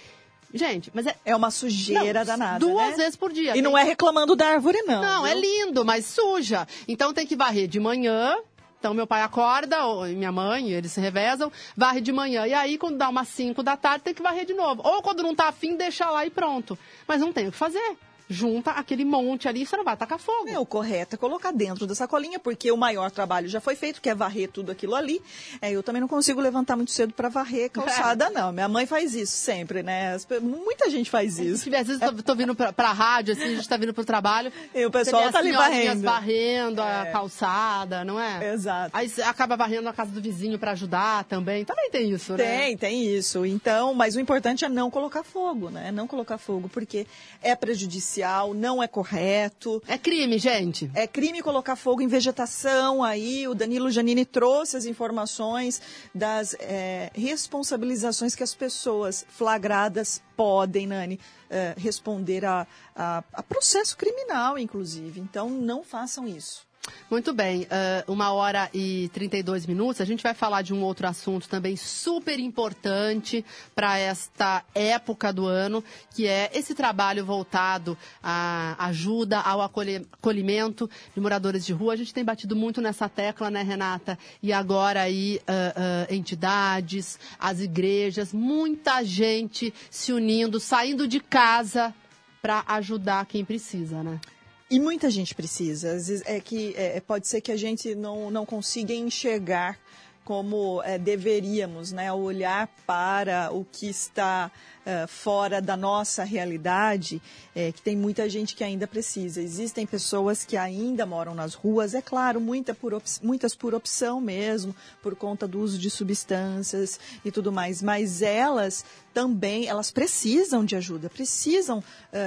Gente, 0.54 0.90
mas 0.94 1.06
é. 1.06 1.16
É 1.24 1.36
uma 1.36 1.50
sujeira 1.50 2.20
Não, 2.20 2.26
danada. 2.26 2.58
Duas 2.58 2.90
né? 2.90 2.96
vezes 2.96 3.16
por 3.16 3.32
dia. 3.32 3.50
E 3.50 3.54
Tem- 3.54 3.62
não 3.62 3.76
é 3.76 3.82
reclamando 3.82 4.34
da 4.36 4.46
árvore, 4.46 4.80
não. 4.82 5.02
Não, 5.02 5.26
é 5.26 5.32
viu? 5.32 5.42
lindo, 5.42 5.84
mas 5.84 6.06
suja. 6.06 6.66
Então 6.86 7.12
tem 7.12 7.26
que 7.26 7.36
varrer 7.36 7.68
de 7.68 7.80
manhã. 7.80 8.36
Então 8.78 8.94
meu 8.94 9.06
pai 9.06 9.22
acorda, 9.22 9.78
minha 10.08 10.30
mãe, 10.30 10.70
eles 10.70 10.92
se 10.92 11.00
revezam, 11.00 11.50
varre 11.76 12.00
de 12.00 12.12
manhã. 12.12 12.46
E 12.46 12.54
aí, 12.54 12.78
quando 12.78 12.96
dá 12.96 13.08
umas 13.08 13.28
5 13.28 13.62
da 13.62 13.76
tarde, 13.76 14.04
tem 14.04 14.14
que 14.14 14.22
varrer 14.22 14.44
de 14.44 14.54
novo. 14.54 14.82
Ou 14.84 15.02
quando 15.02 15.22
não 15.22 15.34
tá 15.34 15.48
afim, 15.48 15.76
deixa 15.76 16.10
lá 16.10 16.24
e 16.24 16.30
pronto. 16.30 16.78
Mas 17.06 17.20
não 17.20 17.32
tem 17.32 17.48
o 17.48 17.52
que 17.52 17.58
fazer. 17.58 17.96
Junta 18.28 18.72
aquele 18.72 19.04
monte 19.04 19.48
ali, 19.48 19.64
você 19.64 19.76
não 19.76 19.84
vai 19.84 19.96
tacar 19.96 20.18
fogo. 20.18 20.48
É, 20.48 20.58
o 20.58 20.66
correto 20.66 21.14
é 21.14 21.18
colocar 21.18 21.52
dentro 21.52 21.86
da 21.86 21.94
sacolinha, 21.94 22.38
porque 22.38 22.70
o 22.70 22.76
maior 22.76 23.10
trabalho 23.10 23.48
já 23.48 23.60
foi 23.60 23.76
feito, 23.76 24.00
que 24.00 24.08
é 24.08 24.14
varrer 24.14 24.50
tudo 24.50 24.72
aquilo 24.72 24.94
ali. 24.94 25.22
É, 25.60 25.70
eu 25.70 25.82
também 25.82 26.00
não 26.00 26.08
consigo 26.08 26.40
levantar 26.40 26.76
muito 26.76 26.90
cedo 26.90 27.12
para 27.12 27.28
varrer 27.28 27.70
calçada, 27.70 28.28
não. 28.30 28.52
Minha 28.52 28.68
mãe 28.68 28.86
faz 28.86 29.14
isso 29.14 29.36
sempre, 29.36 29.82
né? 29.82 30.16
Muita 30.42 30.90
gente 30.90 31.10
faz 31.10 31.38
isso. 31.38 31.64
Se 31.64 31.74
às 31.74 31.86
vezes 31.86 32.02
eu 32.02 32.14
tô, 32.14 32.22
tô 32.22 32.34
vindo 32.34 32.54
pra, 32.54 32.72
pra 32.72 32.92
rádio, 32.92 33.34
assim, 33.34 33.44
a 33.44 33.56
gente 33.56 33.68
tá 33.68 33.76
vindo 33.76 33.94
pro 33.94 34.04
trabalho. 34.04 34.52
E 34.74 34.84
o 34.84 34.90
pessoal 34.90 35.22
tá 35.22 35.28
as 35.28 35.34
ali 35.36 35.52
varrendo. 35.52 36.02
varrendo 36.02 36.82
a 36.82 37.06
calçada, 37.06 38.04
não 38.04 38.20
é? 38.20 38.52
Exato. 38.52 38.90
Aí 38.92 39.08
você 39.08 39.22
acaba 39.22 39.56
varrendo 39.56 39.88
a 39.88 39.92
casa 39.92 40.10
do 40.10 40.20
vizinho 40.20 40.58
pra 40.58 40.72
ajudar 40.72 41.24
também. 41.24 41.64
Também 41.64 41.90
tem 41.90 42.10
isso, 42.10 42.32
né? 42.32 42.44
Tem, 42.44 42.76
tem 42.76 43.04
isso. 43.06 43.46
Então, 43.46 43.94
mas 43.94 44.16
o 44.16 44.20
importante 44.20 44.64
é 44.64 44.68
não 44.68 44.90
colocar 44.90 45.22
fogo, 45.22 45.70
né? 45.70 45.90
Não 45.90 46.06
colocar 46.06 46.36
fogo, 46.36 46.68
porque 46.68 47.06
é 47.42 47.54
prejudicial, 47.54 48.15
não 48.54 48.82
é 48.82 48.88
correto. 48.88 49.82
É 49.86 49.98
crime, 49.98 50.38
gente. 50.38 50.90
É 50.94 51.06
crime 51.06 51.42
colocar 51.42 51.76
fogo 51.76 52.00
em 52.00 52.06
vegetação. 52.06 53.02
Aí 53.02 53.46
o 53.48 53.54
Danilo 53.54 53.90
Janine 53.90 54.24
trouxe 54.24 54.76
as 54.76 54.84
informações 54.84 55.80
das 56.14 56.54
é, 56.60 57.10
responsabilizações 57.14 58.34
que 58.34 58.42
as 58.42 58.54
pessoas 58.54 59.26
flagradas 59.28 60.22
podem, 60.36 60.86
Nani, 60.86 61.18
é, 61.50 61.74
responder 61.76 62.44
a, 62.44 62.66
a, 62.94 63.24
a 63.32 63.42
processo 63.42 63.96
criminal, 63.96 64.58
inclusive. 64.58 65.20
Então, 65.20 65.48
não 65.48 65.82
façam 65.82 66.26
isso. 66.26 66.66
Muito 67.10 67.32
bem, 67.32 67.66
ah, 67.70 68.04
uma 68.08 68.32
hora 68.32 68.68
e 68.74 69.08
32 69.12 69.64
minutos. 69.66 70.00
A 70.00 70.04
gente 70.04 70.22
vai 70.22 70.34
falar 70.34 70.62
de 70.62 70.74
um 70.74 70.82
outro 70.82 71.06
assunto 71.06 71.48
também 71.48 71.76
super 71.76 72.38
importante 72.40 73.44
para 73.74 73.98
esta 73.98 74.64
época 74.74 75.32
do 75.32 75.46
ano, 75.46 75.84
que 76.14 76.26
é 76.26 76.50
esse 76.52 76.74
trabalho 76.74 77.24
voltado 77.24 77.96
à 78.22 78.74
ajuda 78.86 79.40
ao 79.40 79.62
acolhimento 79.62 80.90
de 81.14 81.20
moradores 81.20 81.64
de 81.64 81.72
rua. 81.72 81.92
A 81.92 81.96
gente 81.96 82.12
tem 82.12 82.24
batido 82.24 82.56
muito 82.56 82.80
nessa 82.80 83.08
tecla, 83.08 83.50
né, 83.50 83.62
Renata? 83.62 84.18
E 84.42 84.52
agora 84.52 85.02
aí 85.02 85.40
ah, 85.46 86.06
ah, 86.08 86.14
entidades, 86.14 87.18
as 87.38 87.60
igrejas, 87.60 88.32
muita 88.32 89.04
gente 89.04 89.72
se 89.90 90.12
unindo, 90.12 90.58
saindo 90.58 91.06
de 91.06 91.20
casa 91.20 91.94
para 92.42 92.64
ajudar 92.66 93.26
quem 93.26 93.44
precisa, 93.44 94.02
né? 94.02 94.20
E 94.68 94.80
muita 94.80 95.08
gente 95.10 95.34
precisa. 95.34 95.92
Às 95.92 96.08
vezes 96.08 96.22
é 96.26 96.40
que 96.40 96.74
é, 96.76 97.00
pode 97.00 97.28
ser 97.28 97.40
que 97.40 97.52
a 97.52 97.56
gente 97.56 97.94
não, 97.94 98.30
não 98.30 98.44
consiga 98.44 98.92
enxergar 98.92 99.78
como 100.26 100.82
é, 100.82 100.98
deveríamos, 100.98 101.92
né? 101.92 102.12
Olhar 102.12 102.68
para 102.84 103.52
o 103.52 103.64
que 103.64 103.86
está 103.86 104.50
é, 104.84 105.06
fora 105.06 105.62
da 105.62 105.76
nossa 105.76 106.24
realidade, 106.24 107.22
é, 107.54 107.70
que 107.70 107.80
tem 107.80 107.96
muita 107.96 108.28
gente 108.28 108.56
que 108.56 108.64
ainda 108.64 108.88
precisa. 108.88 109.40
Existem 109.40 109.86
pessoas 109.86 110.44
que 110.44 110.56
ainda 110.56 111.06
moram 111.06 111.32
nas 111.32 111.54
ruas, 111.54 111.94
é 111.94 112.02
claro, 112.02 112.40
muita 112.40 112.74
por 112.74 113.00
muitas 113.22 113.54
por 113.54 113.72
opção 113.72 114.20
mesmo, 114.20 114.74
por 115.00 115.14
conta 115.14 115.46
do 115.46 115.60
uso 115.60 115.78
de 115.78 115.88
substâncias 115.88 116.98
e 117.24 117.30
tudo 117.30 117.52
mais, 117.52 117.80
mas 117.80 118.20
elas 118.20 118.84
também, 119.14 119.68
elas 119.68 119.92
precisam 119.92 120.64
de 120.64 120.74
ajuda, 120.74 121.08
precisam 121.08 121.82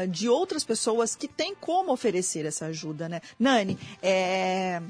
de 0.09 0.29
outras 0.29 0.63
pessoas 0.63 1.15
que 1.15 1.27
têm 1.27 1.53
como 1.53 1.91
oferecer 1.91 2.45
essa 2.45 2.67
ajuda, 2.67 3.09
né? 3.09 3.21
Nani, 3.37 3.77
é, 4.01 4.81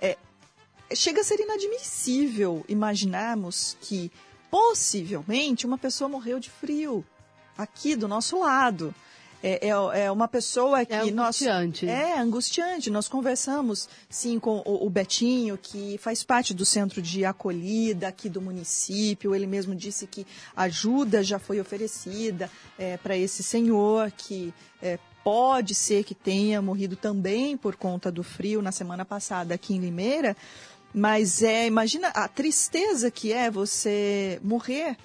é, 0.00 0.16
chega 0.94 1.20
a 1.20 1.24
ser 1.24 1.40
inadmissível 1.40 2.64
imaginarmos 2.68 3.76
que 3.80 4.10
possivelmente 4.50 5.66
uma 5.66 5.78
pessoa 5.78 6.08
morreu 6.08 6.40
de 6.40 6.50
frio 6.50 7.04
aqui 7.56 7.94
do 7.94 8.08
nosso 8.08 8.40
lado. 8.40 8.94
É, 9.42 9.68
é, 9.68 10.04
é 10.04 10.12
uma 10.12 10.28
pessoa 10.28 10.84
que 10.84 10.92
angustiante. 10.92 11.86
nós 11.86 11.94
é 11.94 12.18
angustiante. 12.18 12.90
Nós 12.90 13.08
conversamos 13.08 13.88
sim 14.08 14.38
com 14.38 14.62
o, 14.66 14.86
o 14.86 14.90
Betinho, 14.90 15.56
que 15.56 15.96
faz 15.96 16.22
parte 16.22 16.52
do 16.52 16.66
centro 16.66 17.00
de 17.00 17.24
acolhida 17.24 18.08
aqui 18.08 18.28
do 18.28 18.40
município. 18.40 19.34
Ele 19.34 19.46
mesmo 19.46 19.74
disse 19.74 20.06
que 20.06 20.26
ajuda 20.54 21.22
já 21.24 21.38
foi 21.38 21.58
oferecida 21.58 22.50
para 23.02 23.16
esse 23.16 23.42
senhor 23.42 24.10
que 24.10 24.52
é, 24.82 24.98
pode 25.24 25.74
ser 25.74 26.04
que 26.04 26.14
tenha 26.14 26.60
morrido 26.60 26.96
também 26.96 27.56
por 27.56 27.76
conta 27.76 28.10
do 28.10 28.22
frio 28.22 28.60
na 28.60 28.72
semana 28.72 29.04
passada 29.04 29.54
aqui 29.54 29.74
em 29.74 29.78
Limeira. 29.78 30.36
Mas 30.92 31.42
é, 31.42 31.66
imagina 31.66 32.08
a 32.08 32.26
tristeza 32.28 33.10
que 33.10 33.32
é 33.32 33.50
você 33.50 34.40
morrer 34.42 34.96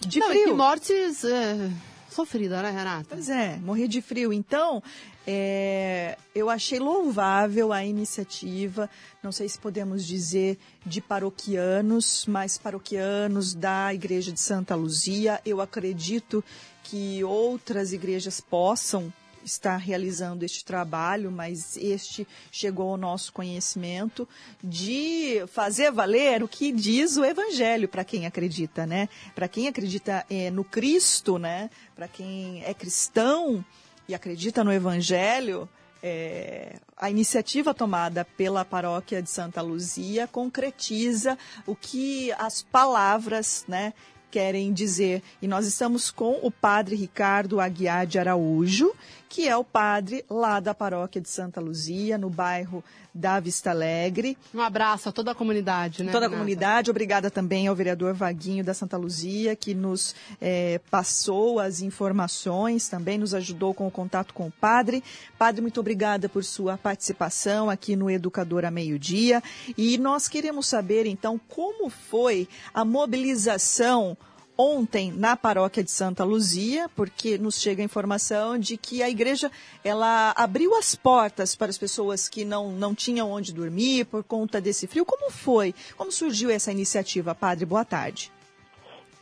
de 0.00 0.18
Não, 0.18 0.28
e 0.28 0.32
frio. 0.32 0.44
que 0.46 0.52
mortes 0.54 1.24
é, 1.24 1.70
sofrida, 2.10 2.62
né, 2.62 2.70
Renata? 2.70 3.08
Pois 3.10 3.28
é, 3.28 3.56
morrer 3.56 3.88
de 3.88 4.00
frio. 4.00 4.32
Então, 4.32 4.82
é, 5.26 6.16
eu 6.34 6.48
achei 6.48 6.78
louvável 6.78 7.72
a 7.72 7.84
iniciativa, 7.84 8.88
não 9.22 9.32
sei 9.32 9.48
se 9.48 9.58
podemos 9.58 10.06
dizer 10.06 10.58
de 10.84 11.00
paroquianos, 11.00 12.24
mas 12.26 12.56
paroquianos 12.56 13.54
da 13.54 13.92
Igreja 13.92 14.32
de 14.32 14.40
Santa 14.40 14.74
Luzia. 14.74 15.40
Eu 15.44 15.60
acredito 15.60 16.42
que 16.84 17.22
outras 17.24 17.92
igrejas 17.92 18.40
possam 18.40 19.12
estar 19.46 19.76
realizando 19.76 20.44
este 20.44 20.64
trabalho, 20.64 21.30
mas 21.30 21.76
este 21.76 22.26
chegou 22.50 22.90
ao 22.90 22.96
nosso 22.96 23.32
conhecimento 23.32 24.28
de 24.62 25.42
fazer 25.48 25.90
valer 25.90 26.42
o 26.42 26.48
que 26.48 26.72
diz 26.72 27.16
o 27.16 27.24
Evangelho 27.24 27.88
para 27.88 28.04
quem 28.04 28.26
acredita, 28.26 28.86
né? 28.86 29.08
Para 29.34 29.48
quem 29.48 29.68
acredita 29.68 30.26
eh, 30.28 30.50
no 30.50 30.64
Cristo, 30.64 31.38
né? 31.38 31.70
Para 31.94 32.08
quem 32.08 32.62
é 32.64 32.74
cristão 32.74 33.64
e 34.08 34.14
acredita 34.14 34.62
no 34.62 34.72
Evangelho, 34.72 35.68
é, 36.02 36.76
a 36.96 37.10
iniciativa 37.10 37.74
tomada 37.74 38.24
pela 38.24 38.64
paróquia 38.64 39.22
de 39.22 39.30
Santa 39.30 39.62
Luzia 39.62 40.28
concretiza 40.28 41.38
o 41.66 41.74
que 41.74 42.30
as 42.32 42.62
palavras, 42.62 43.64
né? 43.66 43.92
querem 44.30 44.72
dizer. 44.72 45.22
E 45.40 45.48
nós 45.48 45.66
estamos 45.66 46.10
com 46.10 46.38
o 46.42 46.50
padre 46.50 46.94
Ricardo 46.94 47.58
Aguiar 47.58 48.06
de 48.06 48.18
Araújo, 48.18 48.92
que 49.28 49.48
é 49.48 49.56
o 49.56 49.64
padre 49.64 50.24
lá 50.30 50.60
da 50.60 50.74
paróquia 50.74 51.20
de 51.20 51.28
Santa 51.28 51.60
Luzia, 51.60 52.16
no 52.16 52.30
bairro 52.30 52.82
da 53.14 53.40
Vista 53.40 53.70
Alegre. 53.70 54.36
Um 54.54 54.60
abraço 54.60 55.08
a 55.08 55.12
toda 55.12 55.30
a 55.30 55.34
comunidade, 55.34 56.02
né? 56.02 56.12
Toda 56.12 56.26
a 56.26 56.28
Renata? 56.28 56.36
comunidade, 56.36 56.90
obrigada 56.90 57.30
também 57.30 57.66
ao 57.66 57.74
vereador 57.74 58.12
Vaguinho 58.12 58.62
da 58.62 58.74
Santa 58.74 58.96
Luzia, 58.96 59.56
que 59.56 59.74
nos 59.74 60.14
eh, 60.40 60.80
passou 60.90 61.58
as 61.58 61.80
informações, 61.80 62.88
também 62.88 63.16
nos 63.18 63.34
ajudou 63.34 63.72
com 63.72 63.86
o 63.86 63.90
contato 63.90 64.34
com 64.34 64.48
o 64.48 64.52
padre. 64.52 65.02
Padre, 65.38 65.62
muito 65.62 65.80
obrigada 65.80 66.28
por 66.28 66.44
sua 66.44 66.76
participação 66.76 67.70
aqui 67.70 67.96
no 67.96 68.10
Educador 68.10 68.64
a 68.64 68.70
Meio-Dia. 68.70 69.42
E 69.76 69.96
nós 69.96 70.28
queremos 70.28 70.66
saber, 70.66 71.06
então, 71.06 71.40
como 71.48 71.88
foi 71.88 72.48
a 72.74 72.84
mobilização 72.84 74.16
ontem 74.56 75.12
na 75.12 75.36
paróquia 75.36 75.82
de 75.82 75.90
Santa 75.90 76.24
Luzia, 76.24 76.88
porque 76.94 77.36
nos 77.36 77.60
chega 77.60 77.82
a 77.82 77.84
informação 77.84 78.58
de 78.58 78.76
que 78.76 79.02
a 79.02 79.10
igreja 79.10 79.50
ela 79.84 80.32
abriu 80.36 80.74
as 80.76 80.94
portas 80.94 81.54
para 81.54 81.68
as 81.68 81.78
pessoas 81.78 82.28
que 82.28 82.44
não, 82.44 82.70
não 82.72 82.94
tinham 82.94 83.30
onde 83.30 83.52
dormir 83.52 84.06
por 84.06 84.24
conta 84.24 84.60
desse 84.60 84.86
frio. 84.86 85.04
Como 85.04 85.30
foi? 85.30 85.74
Como 85.96 86.10
surgiu 86.10 86.50
essa 86.50 86.72
iniciativa, 86.72 87.34
padre? 87.34 87.66
Boa 87.66 87.84
tarde. 87.84 88.32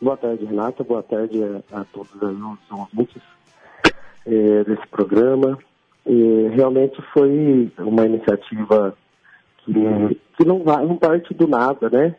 Boa 0.00 0.16
tarde, 0.16 0.44
Renata. 0.44 0.84
Boa 0.84 1.02
tarde 1.02 1.42
a, 1.42 1.80
a 1.80 1.84
todos 1.84 2.14
os 2.14 2.58
ouvintes 2.70 3.22
eh, 4.26 4.64
desse 4.64 4.86
programa. 4.88 5.58
E 6.06 6.48
realmente 6.54 7.00
foi 7.12 7.72
uma 7.78 8.04
iniciativa 8.04 8.94
que, 9.64 9.72
que 10.36 10.44
não, 10.44 10.62
vai, 10.62 10.84
não 10.84 10.98
parte 10.98 11.32
do 11.32 11.46
nada, 11.48 11.88
né? 11.88 12.14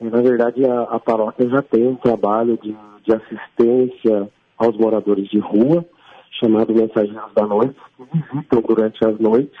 E, 0.00 0.04
na 0.04 0.20
verdade, 0.20 0.64
a, 0.64 0.82
a 0.82 1.00
paróquia 1.00 1.48
já 1.48 1.62
tem 1.62 1.86
um 1.86 1.96
trabalho 1.96 2.58
de, 2.62 2.76
de 3.04 3.14
assistência 3.14 4.28
aos 4.58 4.76
moradores 4.76 5.28
de 5.28 5.38
rua, 5.38 5.84
chamado 6.38 6.74
Mensageiros 6.74 7.32
da 7.34 7.46
Noite, 7.46 7.76
que 7.96 8.04
visitam 8.12 8.60
durante 8.60 9.04
as 9.04 9.18
noites, 9.18 9.58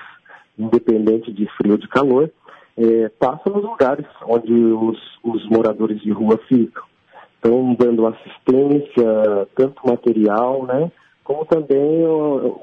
independente 0.58 1.32
de 1.32 1.46
frio 1.56 1.72
ou 1.72 1.78
de 1.78 1.88
calor, 1.88 2.30
eh, 2.76 3.10
passam 3.18 3.54
nos 3.54 3.64
lugares 3.64 4.06
onde 4.26 4.52
os, 4.52 4.98
os 5.22 5.48
moradores 5.48 6.00
de 6.00 6.10
rua 6.10 6.38
ficam. 6.48 6.84
Então, 7.38 7.74
dando 7.74 8.06
assistência, 8.06 9.48
tanto 9.54 9.86
material, 9.86 10.66
né, 10.66 10.90
como 11.22 11.44
também 11.44 12.04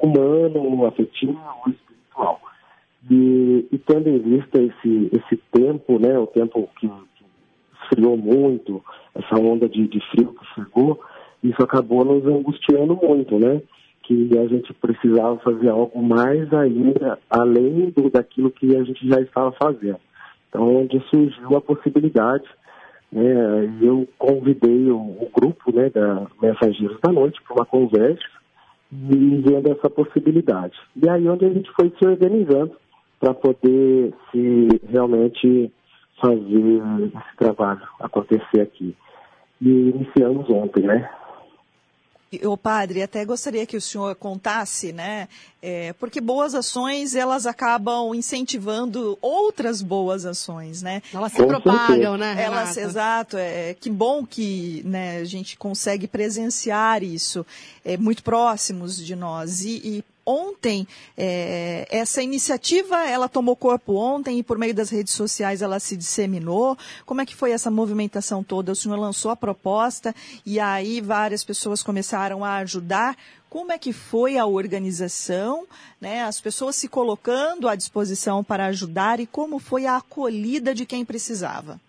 humano, 0.01 0.85
afetivo, 0.85 1.39
espiritual. 1.67 2.39
E, 3.09 3.67
e 3.71 3.77
tendo 3.77 4.09
em 4.09 4.19
vista 4.19 4.61
esse, 4.61 5.09
esse 5.11 5.37
tempo, 5.51 5.99
né, 5.99 6.17
o 6.17 6.27
tempo 6.27 6.69
que 6.79 6.89
esfriou 7.83 8.17
muito, 8.17 8.83
essa 9.15 9.39
onda 9.39 9.67
de, 9.67 9.87
de 9.87 9.99
frio 10.11 10.33
que 10.33 10.45
chegou, 10.55 10.99
isso 11.43 11.61
acabou 11.61 12.03
nos 12.03 12.25
angustiando 12.25 12.95
muito, 12.95 13.37
né? 13.37 13.61
Que 14.03 14.29
a 14.37 14.47
gente 14.47 14.73
precisava 14.73 15.37
fazer 15.39 15.69
algo 15.69 16.01
mais 16.01 16.51
ainda, 16.53 17.19
além 17.29 17.89
do, 17.91 18.09
daquilo 18.09 18.51
que 18.51 18.75
a 18.75 18.83
gente 18.83 19.07
já 19.07 19.21
estava 19.21 19.51
fazendo. 19.53 19.99
Então, 20.49 20.75
onde 20.75 21.01
surgiu 21.09 21.55
a 21.55 21.61
possibilidade, 21.61 22.45
né, 23.11 23.71
eu 23.81 24.07
convidei 24.17 24.89
o, 24.89 24.97
o 24.97 25.29
grupo 25.33 25.73
né, 25.73 25.89
da 25.89 26.27
Mensageiros 26.41 26.99
da 27.01 27.11
Noite 27.11 27.41
para 27.43 27.55
uma 27.55 27.65
conversa, 27.65 28.23
e 29.09 29.41
vendo 29.41 29.71
essa 29.71 29.89
possibilidade. 29.89 30.77
E 30.95 31.09
aí 31.09 31.27
onde 31.27 31.45
a 31.45 31.49
gente 31.49 31.69
foi 31.71 31.91
se 31.97 32.05
organizando 32.05 32.71
para 33.19 33.33
poder 33.33 34.13
se 34.31 34.67
realmente 34.89 35.71
fazer 36.23 36.81
esse 37.07 37.37
trabalho 37.37 37.81
acontecer 37.99 38.61
aqui. 38.61 38.95
E 39.61 39.69
iniciamos 39.69 40.49
ontem, 40.49 40.83
né? 40.83 41.09
O 42.45 42.57
padre, 42.57 43.03
até 43.03 43.23
gostaria 43.23 43.63
que 43.63 43.77
o 43.77 43.81
senhor 43.81 44.15
contasse, 44.15 44.91
né? 44.91 45.27
É, 45.61 45.93
porque 45.93 46.19
boas 46.19 46.55
ações 46.55 47.13
elas 47.13 47.45
acabam 47.45 48.15
incentivando 48.15 49.19
outras 49.21 49.83
boas 49.83 50.25
ações, 50.25 50.81
né? 50.81 51.03
Elas 51.13 51.31
se 51.31 51.37
Com 51.37 51.47
propagam, 51.47 51.87
certeza. 51.87 52.17
né? 52.17 52.33
Renata? 52.33 52.41
Elas, 52.41 52.77
exato. 52.77 53.37
É, 53.37 53.75
que 53.75 53.89
bom 53.89 54.25
que 54.25 54.81
né, 54.83 55.17
a 55.17 55.25
gente 55.25 55.55
consegue 55.55 56.07
presenciar 56.07 57.03
isso, 57.03 57.45
é, 57.85 57.97
muito 57.97 58.23
próximos 58.23 58.97
de 58.97 59.15
nós. 59.15 59.63
E, 59.63 59.81
e 59.99 60.03
ontem, 60.25 60.87
é, 61.17 61.87
essa 61.89 62.21
iniciativa, 62.21 63.07
ela 63.07 63.27
tomou 63.27 63.55
corpo 63.55 63.95
ontem 63.95 64.39
e 64.39 64.43
por 64.43 64.57
meio 64.57 64.73
das 64.73 64.89
redes 64.89 65.13
sociais 65.13 65.61
ela 65.61 65.79
se 65.79 65.97
disseminou. 65.97 66.77
Como 67.05 67.21
é 67.21 67.25
que 67.25 67.35
foi 67.35 67.51
essa 67.51 67.69
movimentação 67.69 68.43
toda? 68.43 68.71
O 68.71 68.75
senhor 68.75 68.97
lançou 68.97 69.31
a 69.31 69.35
proposta 69.35 70.13
e 70.45 70.59
aí 70.59 71.01
várias 71.01 71.43
pessoas 71.43 71.83
começaram 71.83 72.43
a 72.43 72.57
ajudar. 72.57 73.15
Como 73.49 73.71
é 73.71 73.77
que 73.77 73.93
foi 73.93 74.37
a 74.37 74.45
organização, 74.45 75.65
né? 76.01 76.23
as 76.23 76.41
pessoas 76.41 76.75
se 76.75 76.87
colocando 76.87 77.67
à 77.67 77.75
disposição 77.75 78.43
para 78.43 78.65
ajudar 78.65 79.19
e 79.19 79.27
como 79.27 79.59
foi 79.59 79.85
a 79.85 79.97
acolhida 79.97 80.73
de 80.73 80.85
quem 80.85 81.05
precisava? 81.05 81.79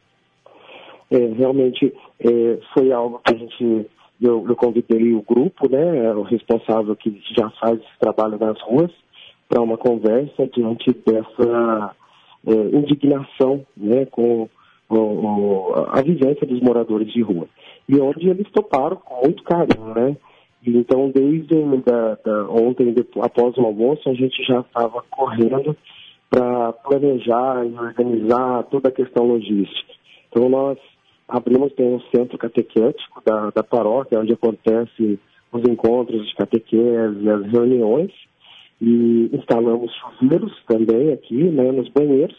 É, 1.11 1.17
realmente 1.17 1.95
é, 2.21 2.59
foi 2.75 2.93
algo 2.93 3.21
que 3.25 3.35
a 3.35 3.39
gente 3.39 3.87
eu, 4.21 4.45
eu 4.49 4.57
convidei 4.57 5.13
o 5.15 5.23
grupo, 5.23 5.69
né, 5.71 6.13
o 6.15 6.23
responsável 6.23 6.95
que 6.97 7.21
já 7.37 7.51
faz 7.61 7.79
esse 7.79 7.99
trabalho 7.99 8.39
nas 8.39 8.61
ruas, 8.63 8.91
para 9.49 9.61
uma 9.61 9.77
conversa 9.77 10.47
diante 10.47 10.93
dessa 11.07 11.95
é, 12.47 12.77
indignação 12.77 13.65
né, 13.77 14.07
com 14.07 14.49
o, 14.89 14.97
o, 14.97 15.75
a 15.89 16.01
vivência 16.03 16.47
dos 16.47 16.61
moradores 16.61 17.13
de 17.13 17.23
rua. 17.23 17.47
E 17.89 18.01
onde 18.01 18.29
eles 18.29 18.51
toparam 18.51 18.97
com 18.97 19.27
muito 19.27 19.43
carinho, 19.43 19.95
né? 19.95 20.17
Então, 20.67 21.11
desde 21.11 21.63
da, 21.85 22.15
da, 22.25 22.49
ontem, 22.49 22.93
depois, 22.93 23.27
após 23.27 23.55
o 23.59 23.61
almoço, 23.61 24.09
a 24.09 24.15
gente 24.15 24.43
já 24.45 24.61
estava 24.61 25.03
correndo 25.11 25.77
para 26.31 26.73
planejar 26.73 27.67
e 27.67 27.75
organizar 27.75 28.63
toda 28.65 28.89
a 28.89 28.93
questão 28.93 29.27
logística. 29.27 29.93
Então, 30.31 30.49
nós 30.49 30.79
abrimos 31.29 31.73
tem 31.75 31.95
um 31.95 32.01
centro 32.15 32.39
catequético 32.39 33.23
da, 33.25 33.51
da 33.51 33.63
paróquia, 33.63 34.21
onde 34.21 34.33
acontece 34.33 35.19
os 35.53 35.63
encontros 35.65 36.27
de 36.27 36.35
catequese, 36.35 37.31
as 37.31 37.47
reuniões, 37.51 38.13
e 38.81 39.31
instalamos 39.33 39.93
chuveiros 39.95 40.53
também 40.67 41.13
aqui, 41.13 41.45
né, 41.45 41.71
nos 41.71 41.89
banheiros, 41.89 42.37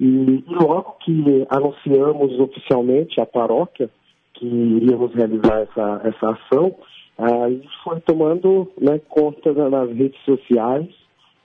e, 0.00 0.06
e 0.06 0.44
logo 0.48 0.96
que 1.04 1.46
anunciamos 1.50 2.38
oficialmente 2.38 3.20
a 3.20 3.26
paróquia 3.26 3.90
que 4.34 4.46
iríamos 4.46 5.12
realizar 5.14 5.60
essa, 5.62 6.00
essa 6.04 6.30
ação, 6.30 6.74
aí 7.18 7.62
foi 7.82 8.00
tomando 8.00 8.70
né, 8.80 9.00
conta 9.08 9.52
nas 9.68 9.90
redes 9.90 10.20
sociais 10.24 10.88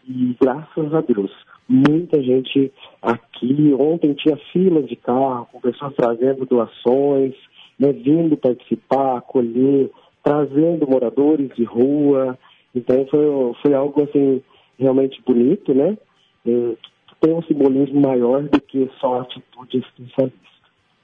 e 0.07 0.35
graças 0.39 0.93
a 0.93 1.01
Deus 1.01 1.31
muita 1.67 2.21
gente 2.21 2.71
aqui. 3.01 3.73
Ontem 3.79 4.13
tinha 4.13 4.37
fila 4.51 4.83
de 4.83 4.95
carro, 4.95 5.47
com 5.51 5.61
pessoas 5.61 5.95
trazendo 5.95 6.45
doações, 6.45 7.33
né, 7.79 7.91
vindo 7.91 8.37
participar, 8.37 9.17
acolher, 9.17 9.89
trazendo 10.23 10.87
moradores 10.87 11.49
de 11.55 11.63
rua. 11.63 12.37
Então 12.75 13.05
foi, 13.07 13.25
foi 13.61 13.73
algo 13.73 14.03
assim 14.03 14.41
realmente 14.79 15.21
bonito, 15.25 15.73
né? 15.73 15.97
É, 16.45 16.75
tem 17.21 17.33
um 17.33 17.43
simbolismo 17.43 18.01
maior 18.01 18.43
do 18.43 18.59
que 18.59 18.89
só 18.99 19.19
a 19.19 19.21
atitude 19.21 19.77
existencialista, 19.77 20.37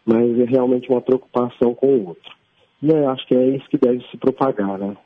mas 0.05 0.39
é 0.39 0.43
realmente 0.43 0.89
uma 0.89 1.01
preocupação 1.01 1.73
com 1.73 1.87
o 1.87 2.07
outro. 2.09 2.31
E 2.81 2.89
eu 2.89 3.09
acho 3.09 3.25
que 3.27 3.35
é 3.35 3.55
isso 3.55 3.69
que 3.69 3.77
deve 3.77 4.03
se 4.09 4.17
propagar, 4.17 4.77
né? 4.77 4.97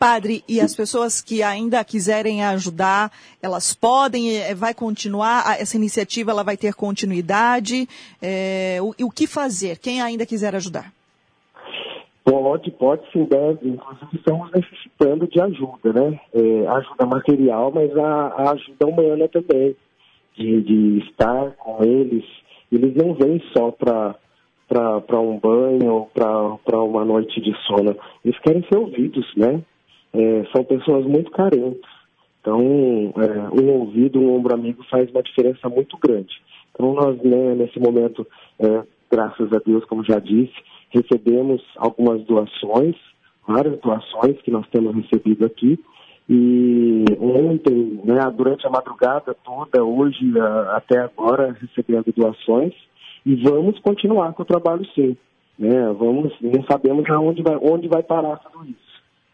Padre, 0.00 0.42
e 0.48 0.62
as 0.62 0.74
pessoas 0.74 1.20
que 1.20 1.42
ainda 1.42 1.84
quiserem 1.84 2.42
ajudar, 2.42 3.12
elas 3.42 3.74
podem, 3.74 4.34
eh, 4.34 4.54
vai 4.54 4.72
continuar, 4.72 5.60
essa 5.60 5.76
iniciativa 5.76 6.30
ela 6.30 6.42
vai 6.42 6.56
ter 6.56 6.72
continuidade? 6.72 7.86
É, 8.22 8.78
o, 8.80 8.94
o 9.04 9.10
que 9.10 9.26
fazer? 9.26 9.76
Quem 9.76 10.00
ainda 10.00 10.24
quiser 10.24 10.56
ajudar? 10.56 10.90
Pode, 12.24 12.70
pode 12.70 13.02
sim, 13.12 13.24
deve. 13.24 13.68
Inclusive 13.68 14.16
estamos 14.16 14.50
necessitando 14.52 15.28
de 15.28 15.38
ajuda, 15.38 15.92
né? 15.92 16.18
É, 16.32 16.66
ajuda 16.66 17.04
material, 17.04 17.70
mas 17.70 17.94
a, 17.94 18.26
a 18.38 18.52
ajuda 18.52 18.86
humana 18.86 19.28
também. 19.28 19.76
De, 20.34 20.62
de, 20.62 20.98
estar 21.10 21.50
com 21.58 21.84
eles. 21.84 22.24
Eles 22.72 22.96
não 22.96 23.12
vêm 23.12 23.38
só 23.54 23.70
para 23.70 24.14
para 24.66 25.20
um 25.20 25.36
banho 25.36 25.92
ou 25.92 26.06
para 26.06 26.80
uma 26.80 27.04
noite 27.04 27.38
de 27.40 27.52
sono. 27.66 27.94
Eles 28.24 28.38
querem 28.38 28.64
ser 28.70 28.78
ouvidos, 28.78 29.26
né? 29.36 29.60
É, 30.12 30.44
são 30.52 30.64
pessoas 30.64 31.04
muito 31.06 31.30
carentes. 31.30 31.88
Então, 32.40 32.60
é, 33.16 33.62
um 33.62 33.70
ouvido, 33.80 34.18
um 34.18 34.34
ombro 34.34 34.54
amigo 34.54 34.82
faz 34.90 35.10
uma 35.10 35.22
diferença 35.22 35.68
muito 35.68 35.96
grande. 35.98 36.40
Então, 36.72 36.94
nós, 36.94 37.20
né, 37.22 37.54
nesse 37.54 37.78
momento, 37.78 38.26
é, 38.58 38.82
graças 39.10 39.52
a 39.52 39.58
Deus, 39.58 39.84
como 39.84 40.04
já 40.04 40.18
disse, 40.18 40.54
recebemos 40.90 41.62
algumas 41.76 42.22
doações, 42.24 42.96
várias 43.46 43.78
doações 43.80 44.40
que 44.42 44.50
nós 44.50 44.66
temos 44.68 44.94
recebido 44.94 45.44
aqui. 45.44 45.78
E 46.28 47.04
ontem, 47.20 48.00
né, 48.04 48.18
durante 48.34 48.66
a 48.66 48.70
madrugada 48.70 49.36
toda, 49.44 49.84
hoje 49.84 50.32
a, 50.38 50.76
até 50.76 50.98
agora, 51.00 51.56
recebendo 51.60 52.12
doações. 52.16 52.72
E 53.26 53.34
vamos 53.36 53.78
continuar 53.80 54.32
com 54.32 54.42
o 54.42 54.46
trabalho 54.46 54.86
sim. 54.94 55.14
Né? 55.58 55.92
Vamos, 55.98 56.32
não 56.40 56.64
sabemos 56.64 57.04
aonde 57.10 57.42
vai, 57.42 57.56
onde 57.60 57.86
vai 57.86 58.02
parar 58.02 58.38
tudo 58.38 58.64
isso 58.64 58.89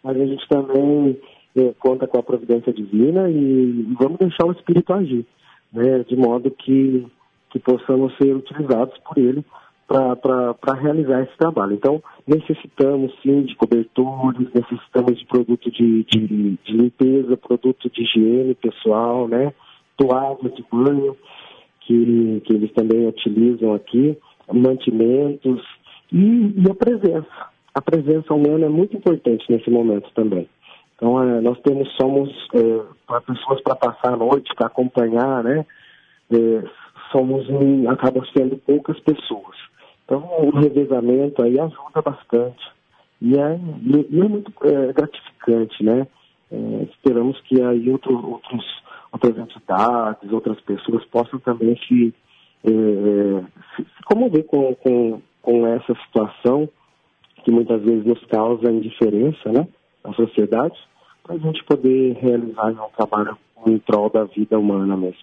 mas 0.06 0.20
a 0.20 0.24
gente 0.24 0.48
também 0.48 1.18
é, 1.56 1.74
conta 1.80 2.06
com 2.06 2.18
a 2.18 2.22
providência 2.22 2.72
divina 2.72 3.28
e, 3.28 3.84
vamos 3.98 4.18
deixar 4.18 4.46
o 4.46 4.52
Espírito 4.52 4.92
agir, 4.92 5.26
né, 5.72 6.04
de 6.08 6.14
modo 6.14 6.48
que, 6.48 7.04
que 7.50 7.58
possamos 7.58 8.16
ser 8.16 8.36
utilizados 8.36 8.96
por 8.98 9.18
ele 9.18 9.44
para 9.88 10.80
realizar 10.80 11.22
esse 11.22 11.36
trabalho. 11.36 11.74
Então, 11.74 12.00
necessitamos 12.26 13.12
sim 13.20 13.42
de 13.42 13.56
cobertores, 13.56 14.48
necessitamos 14.54 15.18
de 15.18 15.26
produto 15.26 15.70
de, 15.72 16.04
de, 16.04 16.58
de 16.64 16.72
limpeza, 16.72 17.36
produto 17.36 17.90
de 17.90 18.02
higiene 18.02 18.54
pessoal, 18.54 19.26
né, 19.26 19.52
toalhas 19.96 20.54
de 20.54 20.64
banho, 20.70 21.16
que, 21.80 22.42
que 22.44 22.52
eles 22.52 22.72
também 22.74 23.08
utilizam 23.08 23.74
aqui, 23.74 24.16
mantimentos 24.52 25.62
e, 26.12 26.54
e 26.64 26.70
a 26.70 26.74
presença 26.74 27.55
a 27.76 27.82
presença 27.82 28.32
humana 28.32 28.64
é 28.64 28.68
muito 28.70 28.96
importante 28.96 29.44
nesse 29.50 29.68
momento 29.68 30.10
também. 30.14 30.48
Então, 30.94 31.22
é, 31.22 31.42
nós 31.42 31.60
temos, 31.60 31.94
somos 32.00 32.30
é, 32.54 33.20
pessoas 33.20 33.60
para 33.60 33.76
passar 33.76 34.14
a 34.14 34.16
noite, 34.16 34.54
para 34.54 34.68
acompanhar, 34.68 35.44
né? 35.44 35.66
É, 36.32 36.62
somos, 37.12 37.46
em, 37.50 37.86
acaba 37.86 38.24
sendo 38.34 38.56
poucas 38.56 38.98
pessoas. 39.00 39.58
Então, 40.06 40.26
o 40.38 40.58
revezamento 40.58 41.42
aí 41.42 41.60
ajuda 41.60 42.00
bastante. 42.02 42.64
E 43.20 43.38
é, 43.38 43.60
e 43.82 44.20
é 44.20 44.24
muito 44.26 44.50
é, 44.62 44.92
gratificante, 44.94 45.84
né? 45.84 46.06
É, 46.50 46.82
esperamos 46.90 47.38
que 47.42 47.60
aí 47.60 47.90
outro, 47.90 48.14
outros, 48.26 48.64
outras 49.12 49.36
entidades, 49.36 50.32
outras 50.32 50.58
pessoas 50.62 51.04
possam 51.04 51.38
também 51.40 51.78
se, 51.86 52.14
é, 52.64 53.44
se, 53.76 53.82
se 53.82 54.02
comover 54.06 54.44
com, 54.44 54.74
com, 54.76 55.20
com 55.42 55.66
essa 55.66 55.94
situação 56.06 56.70
que 57.46 57.50
muitas 57.52 57.80
vezes 57.80 58.04
nos 58.04 58.22
causa 58.26 58.72
indiferença 58.72 59.52
né, 59.52 59.68
na 60.04 60.12
sociedade, 60.14 60.76
para 61.22 61.36
a 61.36 61.38
gente 61.38 61.62
poder 61.64 62.14
realizar 62.14 62.70
um 62.72 62.90
trabalho 62.96 63.38
em 63.64 63.78
prol 63.78 64.10
da 64.10 64.24
vida 64.24 64.58
humana 64.58 64.96
mesmo. 64.96 65.20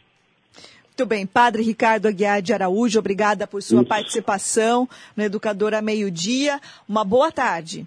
Muito 0.85 1.05
bem, 1.05 1.25
Padre 1.27 1.63
Ricardo 1.63 2.05
Aguiar 2.05 2.41
de 2.41 2.53
Araújo, 2.53 2.97
obrigada 2.97 3.45
por 3.45 3.61
sua 3.61 3.81
Isso. 3.81 3.89
participação 3.89 4.87
no 5.17 5.23
Educador 5.23 5.73
a 5.73 5.81
Meio 5.81 6.09
Dia. 6.09 6.61
Uma 6.87 7.03
boa 7.03 7.29
tarde. 7.29 7.85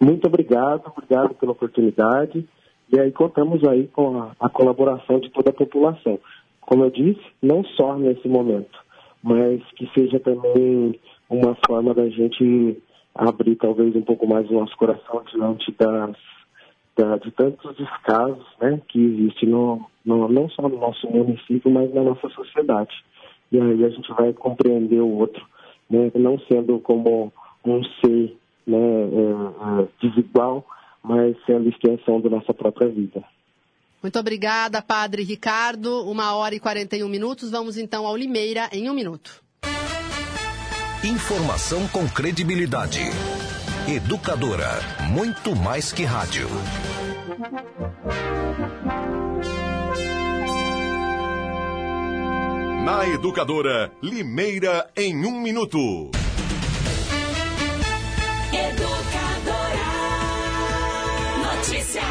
Muito 0.00 0.26
obrigado, 0.26 0.82
obrigado 0.88 1.34
pela 1.34 1.52
oportunidade. 1.52 2.44
E 2.92 2.98
aí 2.98 3.12
contamos 3.12 3.62
aí 3.62 3.86
com 3.86 4.20
a, 4.20 4.32
a 4.40 4.48
colaboração 4.48 5.20
de 5.20 5.30
toda 5.30 5.50
a 5.50 5.52
população. 5.52 6.18
Como 6.62 6.82
eu 6.82 6.90
disse, 6.90 7.22
não 7.40 7.62
só 7.62 7.96
nesse 7.96 8.26
momento, 8.26 8.76
mas 9.22 9.62
que 9.76 9.88
seja 9.96 10.18
também 10.18 10.98
uma 11.30 11.56
forma 11.64 11.94
da 11.94 12.08
gente 12.08 12.82
abrir 13.18 13.56
talvez 13.56 13.94
um 13.96 14.02
pouco 14.02 14.26
mais 14.28 14.48
o 14.48 14.54
nosso 14.54 14.76
coração 14.76 15.24
diante 15.32 15.74
das, 15.76 16.16
da, 16.96 17.16
de 17.16 17.32
tantos 17.32 17.76
descasos 17.76 18.46
né, 18.60 18.80
que 18.88 18.98
existem 19.00 19.48
no, 19.48 19.84
no, 20.04 20.28
não 20.28 20.48
só 20.50 20.68
no 20.68 20.78
nosso 20.78 21.10
município, 21.10 21.68
mas 21.68 21.92
na 21.92 22.04
nossa 22.04 22.28
sociedade. 22.28 22.94
E 23.50 23.60
aí 23.60 23.84
a 23.84 23.88
gente 23.88 24.08
vai 24.12 24.32
compreender 24.32 25.00
o 25.00 25.18
outro, 25.18 25.44
né, 25.90 26.12
não 26.14 26.38
sendo 26.40 26.78
como 26.78 27.32
um 27.64 27.82
ser 27.82 28.36
né, 28.64 28.78
é, 28.78 29.82
é, 29.82 29.88
desigual, 30.00 30.64
mas 31.02 31.36
sendo 31.44 31.68
extensão 31.68 32.20
da 32.20 32.30
nossa 32.30 32.54
própria 32.54 32.88
vida. 32.88 33.24
Muito 34.00 34.16
obrigada, 34.16 34.80
Padre 34.80 35.24
Ricardo. 35.24 36.08
Uma 36.08 36.36
hora 36.36 36.54
e 36.54 36.60
41 36.60 37.08
minutos. 37.08 37.50
Vamos 37.50 37.76
então 37.76 38.06
ao 38.06 38.16
Limeira 38.16 38.68
em 38.72 38.88
um 38.88 38.94
minuto. 38.94 39.47
Informação 41.04 41.86
com 41.86 42.08
credibilidade. 42.08 42.98
Educadora, 43.86 44.80
muito 45.08 45.54
mais 45.54 45.92
que 45.92 46.02
rádio. 46.02 46.48
Na 52.84 53.06
Educadora, 53.06 53.92
Limeira 54.02 54.90
em 54.96 55.24
um 55.24 55.40
minuto. 55.40 56.10
Educadora. 58.52 59.88
Notícia. 61.54 62.02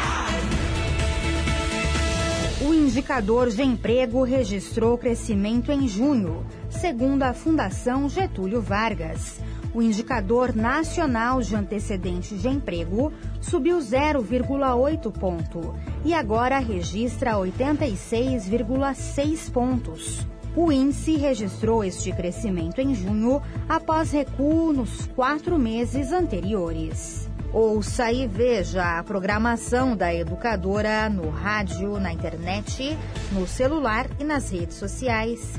O 2.66 2.72
indicador 2.72 3.50
de 3.50 3.62
emprego 3.62 4.24
registrou 4.24 4.96
crescimento 4.96 5.70
em 5.70 5.86
junho, 5.86 6.44
segundo 6.70 7.22
a 7.22 7.32
Fundação 7.32 8.08
Getúlio 8.08 8.60
Vargas. 8.60 9.40
O 9.74 9.82
indicador 9.82 10.56
nacional 10.56 11.40
de 11.40 11.54
antecedentes 11.54 12.40
de 12.40 12.48
emprego 12.48 13.12
subiu 13.40 13.78
0,8 13.78 15.12
ponto 15.12 15.74
e 16.04 16.12
agora 16.14 16.58
registra 16.58 17.32
86,6 17.32 19.52
pontos. 19.52 20.26
O 20.56 20.72
índice 20.72 21.16
registrou 21.16 21.84
este 21.84 22.10
crescimento 22.12 22.80
em 22.80 22.94
junho 22.94 23.42
após 23.68 24.10
recuo 24.10 24.72
nos 24.72 25.04
quatro 25.14 25.58
meses 25.58 26.12
anteriores. 26.12 27.28
Ouça 27.52 28.10
e 28.12 28.26
veja 28.26 28.98
a 28.98 29.02
programação 29.02 29.94
da 29.96 30.14
educadora 30.14 31.08
no 31.08 31.30
rádio, 31.30 32.00
na 32.00 32.12
internet, 32.12 32.98
no 33.32 33.46
celular 33.46 34.06
e 34.18 34.24
nas 34.24 34.50
redes 34.50 34.76
sociais. 34.76 35.58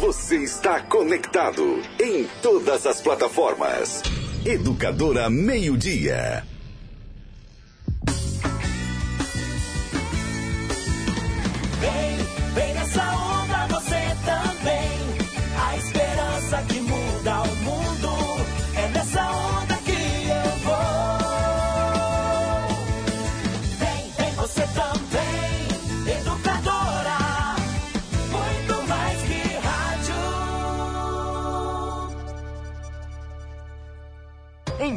Você 0.00 0.36
está 0.36 0.80
conectado 0.80 1.82
em 1.98 2.24
todas 2.40 2.86
as 2.86 3.00
plataformas. 3.00 4.00
Educadora 4.46 5.28
Meio 5.28 5.76
Dia. 5.76 6.44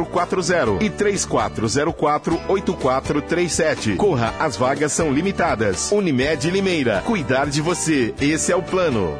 8440 0.00 0.84
e 0.84 0.90
3404 0.90 2.40
8437. 2.48 3.96
Corra, 3.96 4.34
as 4.38 4.56
vagas 4.56 4.92
são 4.92 5.12
limitadas. 5.12 5.90
Unimed 5.92 6.50
Limeira. 6.50 7.02
Cuidar 7.04 7.46
de 7.46 7.60
você. 7.60 8.14
Esse 8.20 8.52
é 8.52 8.56
o 8.56 8.62
plano. 8.62 9.18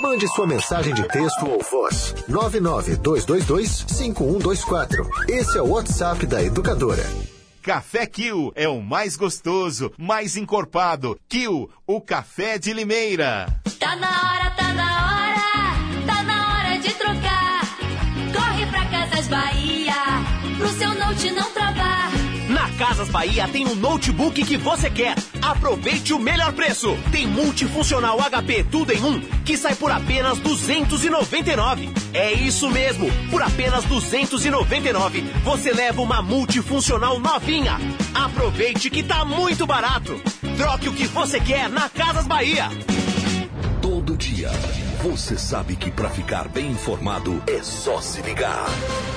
Mande 0.00 0.28
sua 0.28 0.46
mensagem 0.46 0.94
de 0.94 1.02
texto 1.08 1.44
ou 1.46 1.60
voz. 1.62 2.14
992225124. 2.30 5.06
Esse 5.28 5.58
é 5.58 5.62
o 5.62 5.70
WhatsApp 5.70 6.24
da 6.26 6.40
Educadora. 6.42 7.04
Café 7.62 8.06
Kill 8.06 8.52
é 8.54 8.68
o 8.68 8.80
mais 8.80 9.16
gostoso, 9.16 9.92
mais 9.98 10.36
encorpado. 10.36 11.18
Kill, 11.28 11.68
o 11.86 12.00
café 12.00 12.58
de 12.58 12.72
Limeira. 12.72 13.46
Tá 13.78 13.94
na 13.96 14.08
hora, 14.08 14.50
tá 14.52 14.72
na 14.72 14.84
hora, 14.84 14.97
Casas 22.98 23.12
Bahia 23.12 23.46
tem 23.46 23.64
o 23.64 23.76
notebook 23.76 24.42
que 24.44 24.56
você 24.56 24.90
quer. 24.90 25.14
Aproveite 25.40 26.12
o 26.12 26.18
melhor 26.18 26.52
preço. 26.52 26.98
Tem 27.12 27.28
multifuncional 27.28 28.18
HP 28.18 28.64
tudo 28.64 28.92
em 28.92 29.00
um 29.00 29.20
que 29.44 29.56
sai 29.56 29.76
por 29.76 29.92
apenas 29.92 30.40
299. 30.40 31.90
É 32.12 32.32
isso 32.32 32.68
mesmo, 32.68 33.08
por 33.30 33.40
apenas 33.40 33.84
299 33.84 35.20
você 35.44 35.72
leva 35.72 36.02
uma 36.02 36.20
multifuncional 36.20 37.20
novinha. 37.20 37.78
Aproveite 38.12 38.90
que 38.90 39.04
tá 39.04 39.24
muito 39.24 39.64
barato. 39.64 40.20
Troque 40.56 40.88
o 40.88 40.92
que 40.92 41.06
você 41.06 41.38
quer 41.38 41.68
na 41.68 41.88
Casas 41.88 42.26
Bahia. 42.26 42.68
Todo 43.80 44.16
dia, 44.16 44.50
você 45.04 45.38
sabe 45.38 45.76
que 45.76 45.92
para 45.92 46.10
ficar 46.10 46.48
bem 46.48 46.72
informado 46.72 47.40
é 47.46 47.62
só 47.62 48.00
se 48.00 48.20
ligar. 48.22 48.66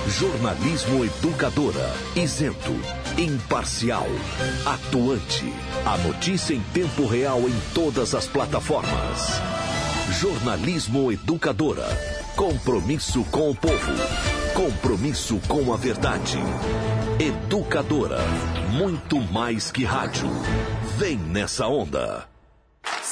Jornalismo 0.07 1.03
Educadora, 1.03 1.91
isento, 2.15 2.75
imparcial, 3.17 4.07
atuante. 4.65 5.53
A 5.85 5.97
notícia 5.97 6.53
em 6.53 6.61
tempo 6.73 7.05
real 7.05 7.39
em 7.41 7.61
todas 7.73 8.15
as 8.15 8.27
plataformas. 8.27 9.41
Jornalismo 10.19 11.11
Educadora. 11.11 11.87
Compromisso 12.35 13.23
com 13.25 13.49
o 13.49 13.55
povo. 13.55 13.91
Compromisso 14.53 15.39
com 15.47 15.73
a 15.73 15.77
verdade. 15.77 16.37
Educadora. 17.19 18.19
Muito 18.71 19.19
mais 19.19 19.71
que 19.71 19.83
rádio. 19.83 20.29
Vem 20.97 21.17
nessa 21.17 21.67
onda. 21.67 22.30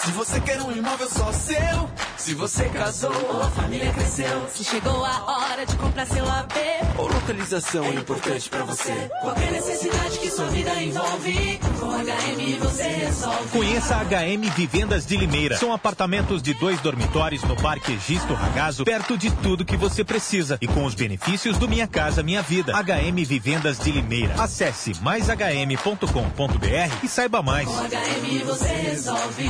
Se 0.10 0.12
você 0.12 0.40
quer 0.40 0.62
um 0.62 0.72
imóvel 0.72 1.10
só 1.10 1.32
seu, 1.32 1.90
Se 2.18 2.34
você 2.34 2.66
casou 2.70 3.14
ou 3.32 3.42
a 3.42 3.52
família 3.52 3.92
cresceu. 3.92 4.48
Se 4.52 4.64
chegou 4.64 5.06
a 5.06 5.26
hora 5.26 5.66
de 5.66 5.76
comprar 5.76 6.06
seu 6.06 6.26
AP. 6.26 6.54
Ou 6.98 7.08
localização 7.08 7.86
é 7.86 7.94
importante 7.96 8.50
pra 8.50 8.64
você. 8.64 8.94
Qualquer 9.22 9.52
necessidade 9.52 10.20
que 10.20 10.32
sua 10.32 10.48
vida 10.48 10.74
envolve. 10.82 11.60
Com 11.80 11.92
HM 11.92 12.60
você 12.60 12.84
resolve. 12.84 13.50
Conheça 13.52 13.96
a 13.98 14.04
HM 14.04 14.50
Vivendas 14.56 15.06
de 15.06 15.16
Limeira. 15.16 15.58
São 15.58 15.72
apartamentos 15.72 16.42
de 16.42 16.54
dois 16.56 16.80
dormitórios 16.82 17.44
no 17.44 17.56
Parque 17.56 17.94
Egisto 17.94 18.34
Ragazo, 18.34 18.84
perto 18.84 19.18
de 19.18 19.30
tudo 19.32 19.66
que 19.66 19.78
você 19.78 20.04
precisa 20.04 20.58
e 20.62 20.68
com 20.68 20.86
os 20.86 20.96
benefícios 20.96 21.58
do 21.58 21.68
Minha 21.70 21.88
Casa 21.88 22.24
Minha 22.24 22.42
Vida. 22.42 22.74
HM 22.74 23.24
Vivendas 23.26 23.78
de 23.80 23.92
Limeira. 23.92 24.42
Acesse 24.42 24.94
maishm.com.br 25.02 26.06
e 27.04 27.08
saiba 27.08 27.42
mais. 27.44 27.68
Com 27.68 27.76
HM 27.76 28.44
você 28.46 28.68
resolve. 28.68 29.50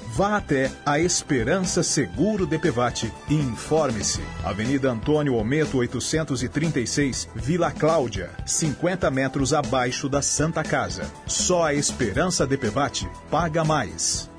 Vá 0.13 0.35
até 0.35 0.69
a 0.85 0.99
Esperança 0.99 1.81
Seguro 1.81 2.45
DPVAT 2.45 3.09
e 3.29 3.33
informe-se. 3.33 4.19
Avenida 4.43 4.91
Antônio 4.91 5.35
Ometo 5.35 5.77
836, 5.77 7.29
Vila 7.33 7.71
Cláudia, 7.71 8.29
50 8.45 9.09
metros 9.09 9.53
abaixo 9.53 10.09
da 10.09 10.21
Santa 10.21 10.65
Casa. 10.65 11.09
Só 11.25 11.63
a 11.63 11.73
Esperança 11.73 12.45
DPVAT 12.45 13.07
paga 13.29 13.63
mais. 13.63 14.29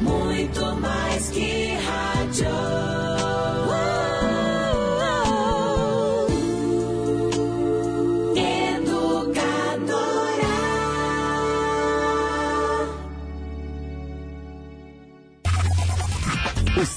Muito 0.00 0.76
mais 0.76 1.28
que 1.30 1.63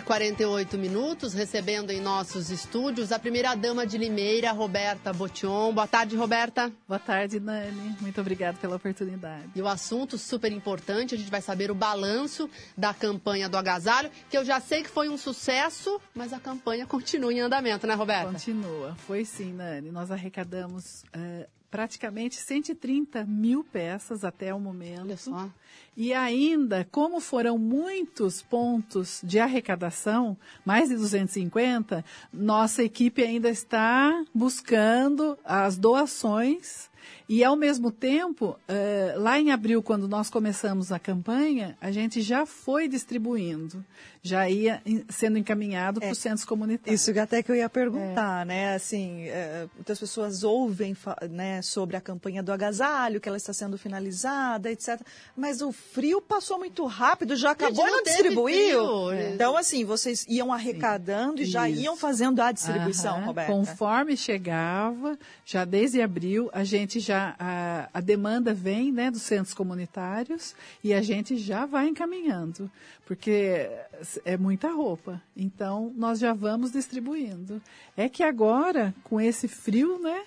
E 0.00 0.02
48 0.02 0.78
minutos, 0.78 1.34
recebendo 1.34 1.90
em 1.90 2.00
nossos 2.00 2.50
estúdios 2.50 3.12
a 3.12 3.18
primeira-dama 3.18 3.86
de 3.86 3.98
Limeira, 3.98 4.50
Roberta 4.50 5.12
Botion. 5.12 5.74
Boa 5.74 5.86
tarde, 5.86 6.16
Roberta. 6.16 6.72
Boa 6.88 6.98
tarde, 6.98 7.38
Nani. 7.38 7.96
Muito 8.00 8.18
obrigada 8.18 8.56
pela 8.58 8.76
oportunidade. 8.76 9.50
E 9.54 9.60
o 9.60 9.68
assunto 9.68 10.16
super 10.16 10.50
importante, 10.50 11.14
a 11.14 11.18
gente 11.18 11.30
vai 11.30 11.42
saber 11.42 11.70
o 11.70 11.74
balanço 11.74 12.48
da 12.76 12.94
campanha 12.94 13.46
do 13.46 13.58
agasalho, 13.58 14.10
que 14.30 14.38
eu 14.38 14.44
já 14.44 14.58
sei 14.58 14.82
que 14.82 14.88
foi 14.88 15.10
um 15.10 15.18
sucesso, 15.18 16.00
mas 16.14 16.32
a 16.32 16.40
campanha 16.40 16.86
continua 16.86 17.32
em 17.32 17.40
andamento, 17.40 17.86
né, 17.86 17.92
Roberta? 17.92 18.32
Continua. 18.32 18.94
Foi 19.06 19.24
sim, 19.26 19.52
Nani. 19.52 19.90
Nós 19.90 20.10
arrecadamos 20.10 21.04
eh, 21.12 21.46
praticamente 21.70 22.36
130 22.36 23.24
mil 23.24 23.62
peças 23.62 24.24
até 24.24 24.52
o 24.52 24.60
momento. 24.60 25.02
Olha 25.02 25.16
só. 25.16 25.48
E 25.96 26.12
ainda, 26.12 26.86
como 26.90 27.20
foram 27.20 27.58
muitos 27.58 28.42
pontos 28.42 29.20
de 29.22 29.38
arrecadação, 29.38 30.36
mais 30.64 30.88
de 30.88 30.96
250, 30.96 32.04
nossa 32.32 32.82
equipe 32.82 33.22
ainda 33.22 33.50
está 33.50 34.24
buscando 34.34 35.38
as 35.44 35.76
doações. 35.76 36.90
E, 37.28 37.44
ao 37.44 37.56
mesmo 37.56 37.90
tempo, 37.90 38.58
eh, 38.68 39.14
lá 39.16 39.38
em 39.38 39.50
abril, 39.52 39.82
quando 39.82 40.08
nós 40.08 40.28
começamos 40.28 40.92
a 40.92 40.98
campanha, 40.98 41.76
a 41.80 41.90
gente 41.90 42.20
já 42.20 42.44
foi 42.44 42.88
distribuindo, 42.88 43.84
já 44.22 44.48
ia 44.48 44.82
sendo 45.08 45.38
encaminhado 45.38 46.00
para 46.00 46.10
os 46.10 46.18
centros 46.18 46.44
comunitários. 46.44 47.00
Isso 47.00 47.18
até 47.18 47.42
que 47.42 47.50
eu 47.50 47.56
ia 47.56 47.68
perguntar, 47.70 48.44
né? 48.44 48.74
Assim, 48.74 49.24
é, 49.28 49.66
muitas 49.74 49.98
pessoas 49.98 50.44
ouvem 50.44 50.94
né, 51.30 51.62
sobre 51.62 51.96
a 51.96 52.00
campanha 52.00 52.42
do 52.42 52.52
agasalho, 52.52 53.20
que 53.20 53.28
ela 53.28 53.38
está 53.38 53.52
sendo 53.52 53.78
finalizada, 53.78 54.70
etc. 54.70 55.00
Mas 55.34 55.62
o 55.62 55.72
frio 55.72 56.20
passou 56.20 56.58
muito 56.58 56.84
rápido, 56.84 57.34
já 57.34 57.52
acabou 57.52 57.86
e 57.88 57.90
não 57.90 58.02
distribuiu. 58.02 59.08
frio. 59.08 59.32
Então, 59.32 59.56
assim, 59.56 59.84
vocês 59.84 60.26
iam 60.28 60.52
arrecadando 60.52 61.40
e 61.40 61.46
já 61.46 61.68
Isso. 61.68 61.80
iam 61.80 61.96
fazendo 61.96 62.40
a 62.40 62.52
distribuição, 62.52 63.16
Aham. 63.16 63.26
Roberta. 63.26 63.52
Conforme 63.52 64.16
chegava, 64.16 65.18
já 65.46 65.64
desde 65.64 66.02
abril, 66.02 66.50
a 66.52 66.62
gente 66.62 67.00
já, 67.00 67.34
a, 67.38 67.88
a 67.94 68.00
demanda 68.00 68.52
vem 68.52 68.92
né, 68.92 69.10
dos 69.10 69.22
centros 69.22 69.54
comunitários 69.54 70.54
e 70.84 70.92
a 70.92 71.00
gente 71.00 71.38
já 71.38 71.64
vai 71.64 71.88
encaminhando, 71.88 72.70
porque 73.06 73.68
é 74.24 74.36
muita 74.36 74.70
roupa. 74.72 75.20
Então, 75.36 75.92
nós 75.96 76.18
já 76.18 76.32
vamos 76.32 76.72
distribuindo. 76.72 77.60
É 77.96 78.08
que 78.08 78.22
agora, 78.22 78.94
com 79.04 79.20
esse 79.20 79.46
frio, 79.48 79.98
né? 79.98 80.22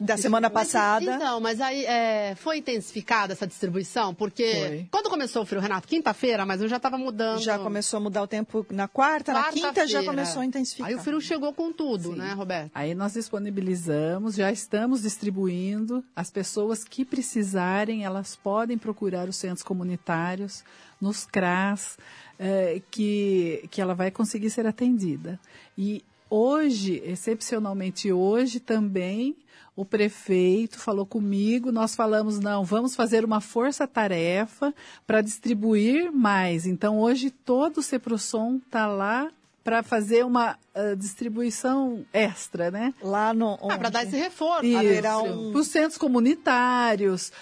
Da 0.00 0.16
semana 0.16 0.48
Mas, 0.48 0.68
passada. 0.68 1.14
Então, 1.14 1.40
mas 1.40 1.60
aí 1.60 1.84
é, 1.84 2.34
foi 2.34 2.56
intensificada 2.56 3.34
essa 3.34 3.46
distribuição? 3.46 4.14
Porque 4.14 4.54
Foi. 4.54 4.88
quando 4.90 5.10
começou 5.10 5.42
o 5.42 5.44
frio, 5.44 5.60
Renato? 5.60 5.86
Quinta-feira, 5.86 6.46
mas 6.46 6.62
eu 6.62 6.68
já 6.68 6.78
estava 6.78 6.96
mudando. 6.96 7.42
Já 7.42 7.58
começou 7.58 7.98
a 7.98 8.00
mudar 8.00 8.22
o 8.22 8.26
tempo 8.26 8.64
na 8.70 8.88
quarta, 8.88 9.34
na 9.34 9.44
quinta 9.52 9.60
já 9.60 9.98
Quarta-feira. 9.98 10.04
começou 10.06 10.40
a 10.40 10.44
intensificar. 10.46 10.88
Aí 10.88 10.94
o 10.94 10.98
frio 11.00 11.20
chegou 11.20 11.52
com 11.52 11.70
tudo, 11.70 12.16
né, 12.16 12.32
Roberto? 12.32 12.70
Aí 12.74 12.94
nós 12.94 13.12
disponibilizamos, 13.12 14.36
já 14.36 14.50
estamos 14.50 15.02
distribuindo. 15.02 16.02
As 16.16 16.30
pessoas 16.30 16.82
que 16.82 17.04
precisarem, 17.04 18.02
elas 18.02 18.34
podem 18.34 18.78
procurar 18.78 19.28
os 19.28 19.36
centros 19.36 19.62
comunitários, 19.62 20.64
nos 20.98 21.26
CRAS, 21.26 21.98
eh, 22.42 22.80
que, 22.90 23.68
que 23.70 23.82
ela 23.82 23.94
vai 23.94 24.10
conseguir 24.10 24.48
ser 24.48 24.66
atendida. 24.66 25.38
E 25.76 26.02
hoje, 26.30 27.02
excepcionalmente 27.04 28.10
hoje 28.10 28.58
também, 28.58 29.36
o 29.76 29.84
prefeito 29.84 30.78
falou 30.78 31.04
comigo, 31.04 31.70
nós 31.70 31.94
falamos, 31.94 32.40
não, 32.40 32.64
vamos 32.64 32.96
fazer 32.96 33.26
uma 33.26 33.42
força-tarefa 33.42 34.74
para 35.06 35.20
distribuir 35.20 36.10
mais. 36.10 36.64
Então, 36.64 36.98
hoje 36.98 37.30
todo 37.30 37.76
o 37.76 37.82
Ceprosom 37.82 38.56
está 38.56 38.86
lá 38.86 39.30
para 39.62 39.82
fazer 39.82 40.24
uma 40.24 40.56
ah, 40.74 40.94
distribuição 40.96 42.04
extra, 42.12 42.70
né? 42.70 42.94
Lá 43.02 43.32
no. 43.34 43.58
Ah, 43.70 43.76
para 43.78 43.90
dar 43.90 44.04
esse 44.04 44.16
reforço. 44.16 44.64
Haverá 44.76 45.18
um- 45.18 45.52
Para 45.52 45.60
os 45.60 45.68
centros 45.68 45.98
comunitários, 45.98 47.32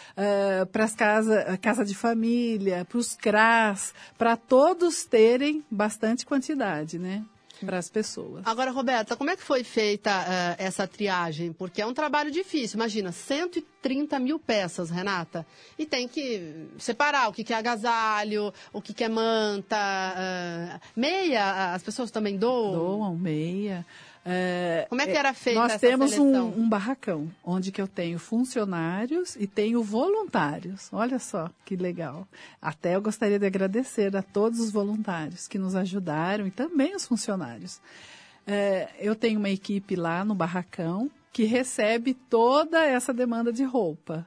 para 0.73 0.85
as 0.85 0.95
casas 0.95 1.45
casa 1.61 1.85
de 1.85 1.95
família, 1.95 2.85
para 2.85 2.99
os 2.99 3.15
CRAS, 3.15 3.95
para 4.17 4.37
todos 4.37 5.05
terem 5.05 5.65
bastante 5.71 6.25
quantidade, 6.27 6.99
né? 6.99 7.23
Para 7.65 7.79
as 7.79 7.91
pessoas. 7.91 8.43
Agora, 8.47 8.71
Roberta, 8.71 9.17
como 9.17 9.31
é 9.31 9.37
que 9.37 9.43
foi 9.43 9.65
feita 9.65 10.11
eh, 10.11 10.57
essa 10.59 10.87
triagem? 10.87 11.53
Porque 11.53 11.83
é 11.83 11.87
um 11.87 11.95
trabalho 11.95 12.31
difícil. 12.31 12.77
Imagina, 12.77 13.11
130 13.11 14.19
mil 14.19 14.39
peças, 14.39 14.91
Renata. 14.91 15.47
E 15.79 15.85
tem 15.85 16.07
que 16.07 16.69
separar 16.79 17.29
o 17.29 17.33
que 17.33 17.43
que 17.43 17.53
é 17.53 17.57
agasalho, 17.57 18.53
o 18.73 18.81
que 18.81 18.95
que 18.95 19.05
é 19.05 19.09
manta, 19.09 19.77
eh, 20.17 20.81
meia, 20.95 21.75
as 21.75 21.83
pessoas 21.83 22.11
também 22.11 22.37
doam? 22.37 22.73
Doam 22.73 23.17
meia. 23.17 23.85
É, 24.25 24.87
Como 24.89 25.01
é 25.01 25.07
que 25.07 25.17
era 25.17 25.33
feita 25.33 25.61
Nós 25.61 25.77
temos 25.81 26.19
um, 26.19 26.61
um 26.61 26.69
barracão, 26.69 27.31
onde 27.45 27.73
que 27.73 27.81
eu 27.81 27.89
tenho 27.89 28.19
funcionários 28.19 29.37
e 29.37 29.47
tenho 29.47 29.83
voluntários. 29.83 30.89
Olha 30.93 31.19
só 31.19 31.51
que 31.65 31.77
legal. 31.77 32.27
Até 32.61 32.97
eu 32.97 33.03
gostaria 33.03 33.39
de 33.39 33.47
agradecer 33.47 34.15
a 34.17 34.23
todos 34.23 34.61
os 34.61 34.71
voluntários 34.71 35.49
que 35.49 35.59
nos 35.59 35.75
ajudaram 35.75 36.47
e 36.47 36.51
também 36.51 36.95
os 36.95 37.07
funcionários. 37.07 37.81
É, 38.47 38.89
eu 38.99 39.15
tenho 39.15 39.39
uma 39.39 39.51
equipe 39.51 39.95
lá 39.95 40.25
no 40.25 40.35
barracão 40.35 41.11
que 41.33 41.45
recebe 41.45 42.15
toda 42.15 42.85
essa 42.85 43.13
demanda 43.13 43.53
de 43.53 43.63
roupa. 43.63 44.27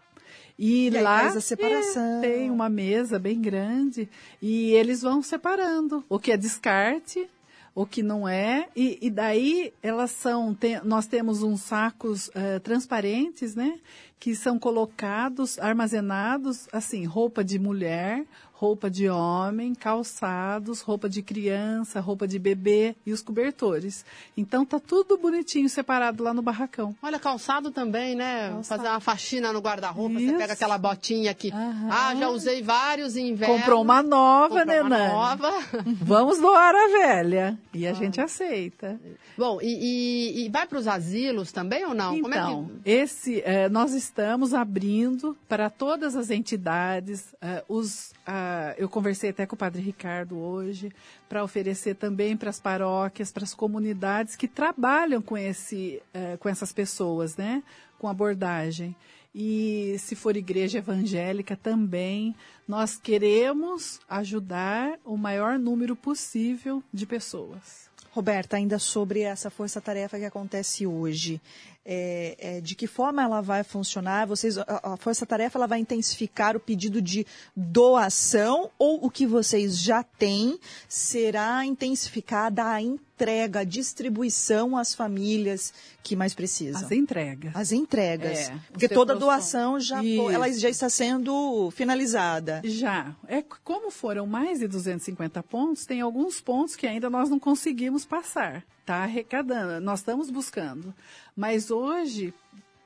E, 0.58 0.88
E 0.88 0.90
lá 0.92 1.22
faz 1.22 1.38
a 1.38 1.42
separação. 1.42 2.20
é, 2.20 2.22
tem 2.22 2.52
uma 2.52 2.70
mesa 2.70 3.18
bem 3.18 3.42
grande 3.42 4.08
e 4.42 4.72
eles 4.72 5.02
vão 5.02 5.22
separando 5.24 6.06
o 6.08 6.20
que 6.20 6.32
é 6.32 6.38
descarte, 6.38 7.28
o 7.74 7.86
que 7.86 8.04
não 8.04 8.28
é, 8.28 8.68
e, 8.76 8.98
e 9.02 9.10
daí 9.10 9.74
elas 9.82 10.12
são, 10.12 10.54
tem- 10.54 10.82
nós 10.84 11.08
temos 11.08 11.42
uns 11.42 11.62
sacos 11.62 12.30
eh, 12.36 12.60
transparentes, 12.60 13.56
né? 13.56 13.80
que 14.20 14.36
são 14.36 14.60
colocados, 14.60 15.58
armazenados, 15.58 16.68
assim, 16.72 17.06
roupa 17.06 17.44
de 17.44 17.58
mulher, 17.58 18.24
roupa 18.62 18.92
de 18.92 19.10
homem, 19.10 19.74
calçados, 19.74 20.82
roupa 20.82 21.10
de 21.10 21.24
criança, 21.24 22.00
roupa 22.00 22.28
de 22.28 22.38
bebê 22.38 22.96
e 23.04 23.12
os 23.12 23.20
cobertores. 23.20 24.06
Então 24.38 24.64
tá 24.64 24.80
tudo 24.80 25.18
bonitinho 25.18 25.68
separado 25.68 26.24
lá 26.24 26.32
no 26.32 26.44
barracão. 26.44 26.96
Olha, 27.02 27.18
calçado 27.18 27.72
também, 27.72 28.14
né? 28.16 28.56
Fazer 28.64 28.88
uma 28.88 29.00
faxina 29.00 29.52
no 29.52 29.60
guarda-roupa, 29.62 30.20
você 30.20 30.34
pega 30.34 30.54
aquela 30.54 30.78
botinha 30.78 31.34
que, 31.34 31.52
ah, 31.52 32.14
já 32.16 32.30
usei 32.30 32.62
vários 32.62 33.18
em 33.18 33.30
inverno. 33.30 33.56
Comprou 33.58 33.82
uma 33.82 34.04
nova, 34.04 34.60
Comprou 34.60 34.66
né, 34.68 34.82
uma 34.82 34.90
Nani? 34.90 35.12
nova. 35.14 35.52
Vamos 36.00 36.38
doar 36.40 36.76
a 36.76 36.88
velha. 36.90 37.58
E 37.74 37.88
a 37.88 37.94
gente 37.94 38.22
aceita. 38.22 39.00
Bom, 39.36 39.58
e, 39.60 39.66
e- 39.66 40.46
e 40.46 40.50
vai 40.50 40.68
para 40.68 40.78
os 40.78 40.88
asilos 40.88 41.52
também 41.52 41.84
ou 41.84 41.96
não? 41.96 42.22
Como 42.22 42.32
é 42.36 42.38
Então, 42.38 42.70
que... 42.84 42.90
esse, 42.92 43.42
eh, 43.44 43.68
nós 43.70 43.94
estamos 43.96 44.54
abrindo 44.54 45.36
para 45.50 45.68
todas 45.70 46.16
as 46.16 46.30
entidades, 46.30 47.34
eh, 47.42 47.64
os, 47.68 48.12
ah, 48.28 48.51
eu 48.78 48.90
conversei 48.90 49.30
até 49.32 49.46
com 49.46 49.56
o 49.56 49.58
Padre 49.58 49.82
Ricardo 49.82 50.38
hoje, 50.38 50.92
para 51.28 51.44
oferecer 51.44 51.96
também 51.96 52.38
para 52.38 52.50
as 52.50 52.60
paróquias, 52.60 53.32
para 53.32 53.44
as 53.44 53.54
comunidades 53.54 54.36
que 54.36 54.48
trabalham 54.48 55.22
com, 55.22 55.38
esse, 55.38 56.02
eh, 56.14 56.38
com 56.38 56.50
essas 56.50 56.72
pessoas, 56.72 57.38
né? 57.38 57.62
Com 58.00 58.08
abordagem. 58.08 58.96
E 59.34 59.96
se 60.00 60.16
for 60.16 60.36
igreja 60.36 60.80
evangélica 60.80 61.56
também, 61.56 62.36
nós 62.68 62.98
queremos 62.98 64.00
ajudar 64.10 65.00
o 65.06 65.16
maior 65.18 65.58
número 65.58 65.96
possível 65.96 66.84
de 66.92 67.06
pessoas. 67.06 67.91
Roberta, 68.12 68.58
ainda 68.58 68.78
sobre 68.78 69.22
essa 69.22 69.50
força-tarefa 69.50 70.20
que 70.20 70.26
acontece 70.26 70.86
hoje, 70.86 71.40
é, 71.86 72.36
é, 72.38 72.62
de 72.62 72.76
que 72.76 72.86
forma 72.86 73.24
ela 73.24 73.42
vai 73.42 73.64
funcionar? 73.64 74.28
Vocês, 74.28 74.58
a, 74.58 74.66
a 74.84 74.98
força-tarefa 74.98 75.58
ela 75.58 75.68
vai 75.68 75.80
intensificar 75.80 76.56
o 76.56 76.60
pedido 76.60 77.02
de 77.02 77.26
doação 77.56 78.70
ou 78.78 79.06
o 79.06 79.10
que 79.10 79.26
vocês 79.26 79.80
já 79.80 80.04
têm 80.04 80.60
será 80.90 81.66
intensificada 81.66 82.66
a 82.66 82.82
entrega, 83.22 83.60
a 83.60 83.64
distribuição 83.64 84.76
às 84.76 84.96
famílias 84.96 85.74
que 86.02 86.16
mais 86.16 86.34
precisam? 86.34 86.82
As 86.82 86.92
entregas. 86.92 87.56
As 87.56 87.72
entregas. 87.72 88.50
É, 88.50 88.60
Porque 88.72 88.90
toda 88.90 89.16
doação 89.16 89.80
já, 89.80 90.04
Isso. 90.04 90.30
ela 90.32 90.52
já 90.52 90.70
está 90.70 90.90
sendo 90.90 91.70
finalizada. 91.72 92.62
Já. 92.64 93.16
É, 93.28 93.44
como 93.64 93.92
foram 93.92 94.26
mais 94.26 94.60
de 94.60 94.68
250 94.68 95.44
pontos, 95.44 95.86
tem 95.86 96.02
alguns 96.02 96.42
pontos 96.42 96.76
que 96.76 96.88
ainda 96.88 97.10
nós 97.10 97.30
não 97.30 97.40
conseguimos 97.40 98.06
passar. 98.06 98.66
Está 98.80 99.04
arrecadando, 99.04 99.80
nós 99.80 100.00
estamos 100.00 100.32
buscando. 100.32 100.94
Mas 101.36 101.70
hoje, 101.70 102.34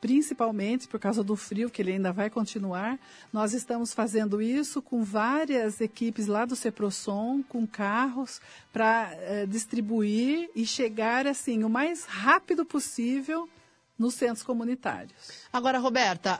principalmente 0.06 0.88
por 0.88 0.99
causa 0.99 1.24
do 1.24 1.36
frio, 1.36 1.68
que 1.68 1.82
ele 1.82 1.93
ainda 1.93 2.14
vai 2.14 2.30
continuar, 2.30 2.99
nós 3.34 3.56
estamos 3.56 3.91
fazendo 3.91 4.39
isso 4.39 4.80
com 4.80 5.03
várias 5.03 5.82
equipes 5.82 6.28
lá 6.28 6.45
do 6.45 6.56
Ceprosom, 6.56 7.41
com 7.49 7.66
carros, 7.66 8.39
para 8.72 9.10
distribuir 9.47 10.47
e 10.56 10.64
chegar 10.64 11.26
assim 11.26 11.64
o 11.64 11.70
mais 11.72 12.06
rápido 12.06 12.64
possível 12.64 13.49
nos 13.98 14.14
centros 14.14 14.43
comunitários. 14.43 15.14
Agora, 15.52 15.80
Roberta, 15.80 16.38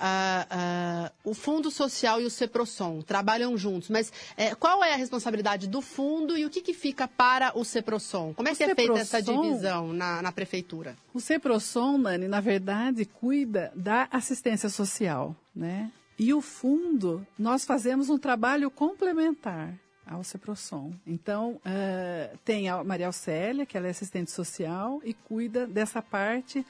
o 1.24 1.34
Fundo 1.34 1.72
Social 1.72 2.22
e 2.22 2.26
o 2.26 2.30
CEPROSOM 2.30 3.02
trabalham 3.02 3.58
juntos, 3.58 3.90
mas 3.90 4.12
eh, 4.36 4.54
qual 4.56 4.84
é 4.84 4.94
a 4.94 4.98
responsabilidade 4.98 5.68
do 5.68 5.82
fundo 5.82 6.38
e 6.38 6.46
o 6.46 6.50
que, 6.50 6.62
que 6.62 6.74
fica 6.74 7.08
para 7.08 7.58
o 7.58 7.64
CEPROSOM? 7.64 8.34
Como 8.34 8.48
é 8.48 8.52
O 8.52 8.56
que 8.56 8.64
é 8.64 8.76
feita 8.76 9.00
essa 9.00 9.18
CEPROSOM 9.20 9.42
divisão 9.42 9.94
na, 9.94 10.22
na 10.22 10.32
prefeitura? 10.32 10.98
O 11.14 11.20
CEPROSOM, 11.20 11.98
Nani, 11.98 12.28
na 12.28 12.42
verdade, 12.42 13.06
cuida 13.06 13.72
da 13.76 14.08
assistência 14.12 14.70
social, 14.70 15.36
né? 15.56 15.92
E 16.18 16.34
o 16.34 16.42
fundo, 16.42 17.26
nós 17.38 17.66
fazemos 17.66 18.10
um 18.10 18.18
trabalho 18.18 18.72
complementar 18.72 19.74
ao 20.06 20.24
CEPROSOM. 20.24 20.94
Então, 21.06 21.60
eh, 21.66 22.32
tem 22.46 22.70
a 22.70 22.84
Maria 22.84 23.12
Célia, 23.12 23.66
que 23.66 23.76
ela 23.76 23.88
é 23.88 23.90
assistente 23.90 24.32
social 24.32 25.02
e 25.04 25.14
cuida 25.14 25.66
dessa 25.66 26.02
parte 26.02 26.66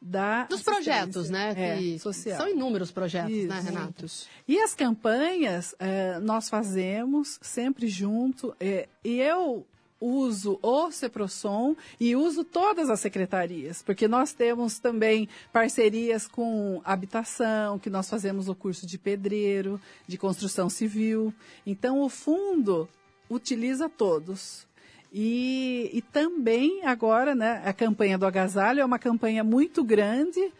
da 0.00 0.44
Dos 0.44 0.62
projetos, 0.62 1.28
né? 1.28 1.54
é, 1.56 1.98
social. 1.98 2.38
São 2.38 2.48
inúmeros 2.48 2.90
projetos, 2.90 3.44
né, 3.44 3.58
Isso. 3.58 3.66
Renato? 3.66 4.06
E 4.46 4.58
as 4.60 4.74
campanhas 4.74 5.74
eh, 5.78 6.18
nós 6.20 6.48
fazemos 6.48 7.38
sempre 7.42 7.88
junto. 7.88 8.54
eh, 8.60 8.88
e 9.04 9.20
eu 9.20 9.66
uso 10.00 10.60
o 10.62 10.92
Ceprosom 10.92 11.74
e 11.98 12.14
uso 12.14 12.44
todas 12.44 12.88
as 12.88 13.00
secretarias, 13.00 13.82
porque 13.82 14.06
nós 14.06 14.32
temos 14.32 14.78
também 14.78 15.28
parcerias 15.52 16.28
com 16.28 16.80
habitação, 16.84 17.80
que 17.80 17.90
nós 17.90 18.08
fazemos 18.08 18.48
o 18.48 18.54
curso 18.54 18.86
de 18.86 18.96
pedreiro, 18.96 19.80
de 20.06 20.16
construção 20.16 20.70
civil. 20.70 21.34
Então 21.66 22.00
o 22.00 22.08
fundo 22.08 22.88
utiliza 23.28 23.88
todos. 23.88 24.67
E, 25.12 25.90
e 25.92 26.02
também 26.02 26.84
agora, 26.84 27.34
né, 27.34 27.62
a 27.64 27.72
campanha 27.72 28.18
do 28.18 28.26
agasalho 28.26 28.80
é 28.80 28.84
uma 28.84 28.98
campanha 28.98 29.42
muito 29.42 29.82
grande 29.82 30.52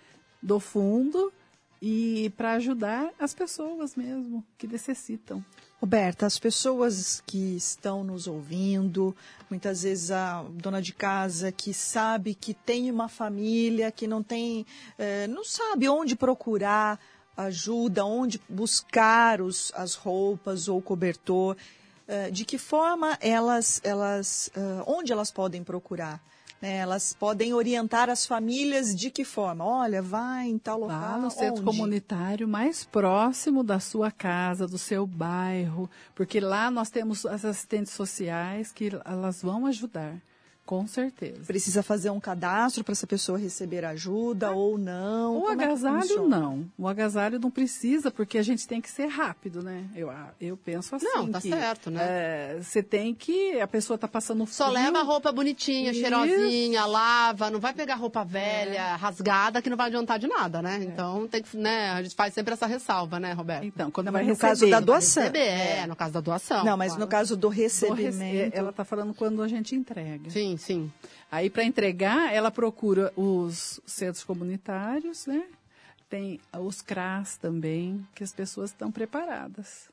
do 0.42 0.58
fundo 0.58 1.32
e 1.80 2.32
para 2.36 2.52
ajudar 2.52 3.10
as 3.18 3.34
pessoas 3.34 3.94
mesmo 3.94 4.44
que 4.56 4.66
necessitam. 4.66 5.44
Roberta, 5.80 6.26
as 6.26 6.38
pessoas 6.38 7.22
que 7.24 7.54
estão 7.56 8.02
nos 8.02 8.26
ouvindo, 8.26 9.14
muitas 9.48 9.82
vezes 9.82 10.10
a 10.10 10.42
dona 10.54 10.82
de 10.82 10.92
casa 10.92 11.52
que 11.52 11.72
sabe 11.72 12.34
que 12.34 12.52
tem 12.52 12.90
uma 12.90 13.08
família, 13.08 13.92
que 13.92 14.08
não 14.08 14.20
tem, 14.20 14.66
eh, 14.98 15.28
não 15.28 15.44
sabe 15.44 15.88
onde 15.88 16.16
procurar 16.16 16.98
ajuda, 17.36 18.04
onde 18.04 18.40
buscar 18.48 19.40
os, 19.40 19.72
as 19.76 19.94
roupas 19.94 20.66
ou 20.66 20.82
cobertor, 20.82 21.56
eh, 22.08 22.30
de 22.30 22.44
que 22.44 22.58
forma 22.58 23.16
elas, 23.20 23.80
elas, 23.84 24.50
eh, 24.56 24.82
onde 24.86 25.12
elas 25.12 25.30
podem 25.30 25.62
procurar? 25.62 26.20
né? 26.60 26.76
Elas 26.78 27.12
podem 27.12 27.54
orientar 27.54 28.10
as 28.10 28.26
famílias 28.26 28.94
de 28.94 29.10
que 29.10 29.24
forma? 29.24 29.64
Olha, 29.64 30.02
vai 30.02 30.48
em 30.48 30.58
tal 30.58 30.80
local. 30.80 31.00
Lá 31.00 31.18
no 31.18 31.30
centro 31.30 31.62
onde? 31.62 31.64
comunitário 31.64 32.48
mais 32.48 32.84
próximo 32.84 33.62
da 33.62 33.80
sua 33.80 34.10
casa, 34.10 34.66
do 34.66 34.78
seu 34.78 35.06
bairro, 35.06 35.88
porque 36.14 36.40
lá 36.40 36.70
nós 36.70 36.90
temos 36.90 37.24
as 37.24 37.44
assistentes 37.44 37.92
sociais 37.92 38.72
que 38.72 38.90
elas 39.04 39.42
vão 39.42 39.66
ajudar, 39.66 40.16
com 40.68 40.86
certeza. 40.86 41.40
Precisa 41.46 41.82
fazer 41.82 42.10
um 42.10 42.20
cadastro 42.20 42.84
para 42.84 42.92
essa 42.92 43.06
pessoa 43.06 43.38
receber 43.38 43.86
ajuda 43.86 44.50
ou 44.52 44.76
não? 44.76 45.38
O 45.38 45.40
Como 45.46 45.62
é 45.62 45.64
agasalho 45.64 46.00
funciona? 46.02 46.38
não. 46.38 46.66
O 46.76 46.86
agasalho 46.86 47.38
não 47.40 47.50
precisa, 47.50 48.10
porque 48.10 48.36
a 48.36 48.42
gente 48.42 48.68
tem 48.68 48.78
que 48.78 48.90
ser 48.90 49.06
rápido, 49.06 49.62
né? 49.62 49.84
Eu, 49.96 50.12
eu 50.38 50.58
penso 50.58 50.94
assim. 50.94 51.06
Não, 51.06 51.26
tá 51.30 51.40
que, 51.40 51.48
certo, 51.48 51.90
né? 51.90 52.00
é, 52.02 52.58
Você 52.60 52.82
tem 52.82 53.14
que. 53.14 53.58
A 53.62 53.66
pessoa 53.66 53.94
está 53.94 54.06
passando 54.06 54.44
frio. 54.44 54.56
Só 54.56 54.68
leva 54.68 54.98
a 54.98 55.02
roupa 55.02 55.32
bonitinha, 55.32 55.90
Isso. 55.90 56.00
cheirosinha, 56.02 56.84
lava, 56.84 57.50
não 57.50 57.60
vai 57.60 57.72
pegar 57.72 57.94
roupa 57.94 58.20
É. 58.20 58.24
velha, 58.26 58.96
rasgada, 58.96 59.62
que 59.62 59.70
não 59.70 59.76
vai 59.78 59.86
adiantar 59.86 60.18
de 60.18 60.26
nada, 60.28 60.60
né? 60.60 60.80
Então 60.82 61.26
tem 61.28 61.42
que, 61.42 61.56
né, 61.56 61.92
a 61.92 62.02
gente 62.02 62.14
faz 62.14 62.34
sempre 62.34 62.52
essa 62.52 62.66
ressalva, 62.66 63.18
né, 63.18 63.32
Roberto? 63.32 63.64
Então, 63.64 63.90
quando 63.90 64.06
Não, 64.08 64.12
vai 64.12 64.22
no 64.22 64.28
receber, 64.28 64.48
caso 64.48 64.66
da 64.68 64.76
vai 64.76 64.84
doação. 64.84 65.22
Receber, 65.22 65.38
é, 65.48 65.86
no 65.86 65.96
caso 65.96 66.12
da 66.12 66.20
doação. 66.20 66.62
Não, 66.62 66.76
mas 66.76 66.88
claro. 66.88 67.00
no 67.00 67.08
caso 67.08 67.36
do 67.36 67.40
Do 67.40 67.48
rece- 67.48 67.88
recebimento. 67.88 68.54
Ela 68.54 68.68
está 68.68 68.84
falando 68.84 69.14
quando 69.14 69.40
a 69.42 69.48
gente 69.48 69.74
entrega. 69.74 70.28
Sim, 70.28 70.57
sim. 70.58 70.92
Aí, 71.30 71.48
para 71.48 71.64
entregar, 71.64 72.32
ela 72.32 72.50
procura 72.50 73.12
os 73.16 73.80
centros 73.86 74.24
comunitários, 74.24 75.26
né? 75.26 75.44
Tem 76.10 76.40
os 76.58 76.80
CRAS 76.80 77.36
também, 77.36 78.06
que 78.14 78.24
as 78.24 78.32
pessoas 78.32 78.70
estão 78.70 78.90
preparadas. 78.90 79.88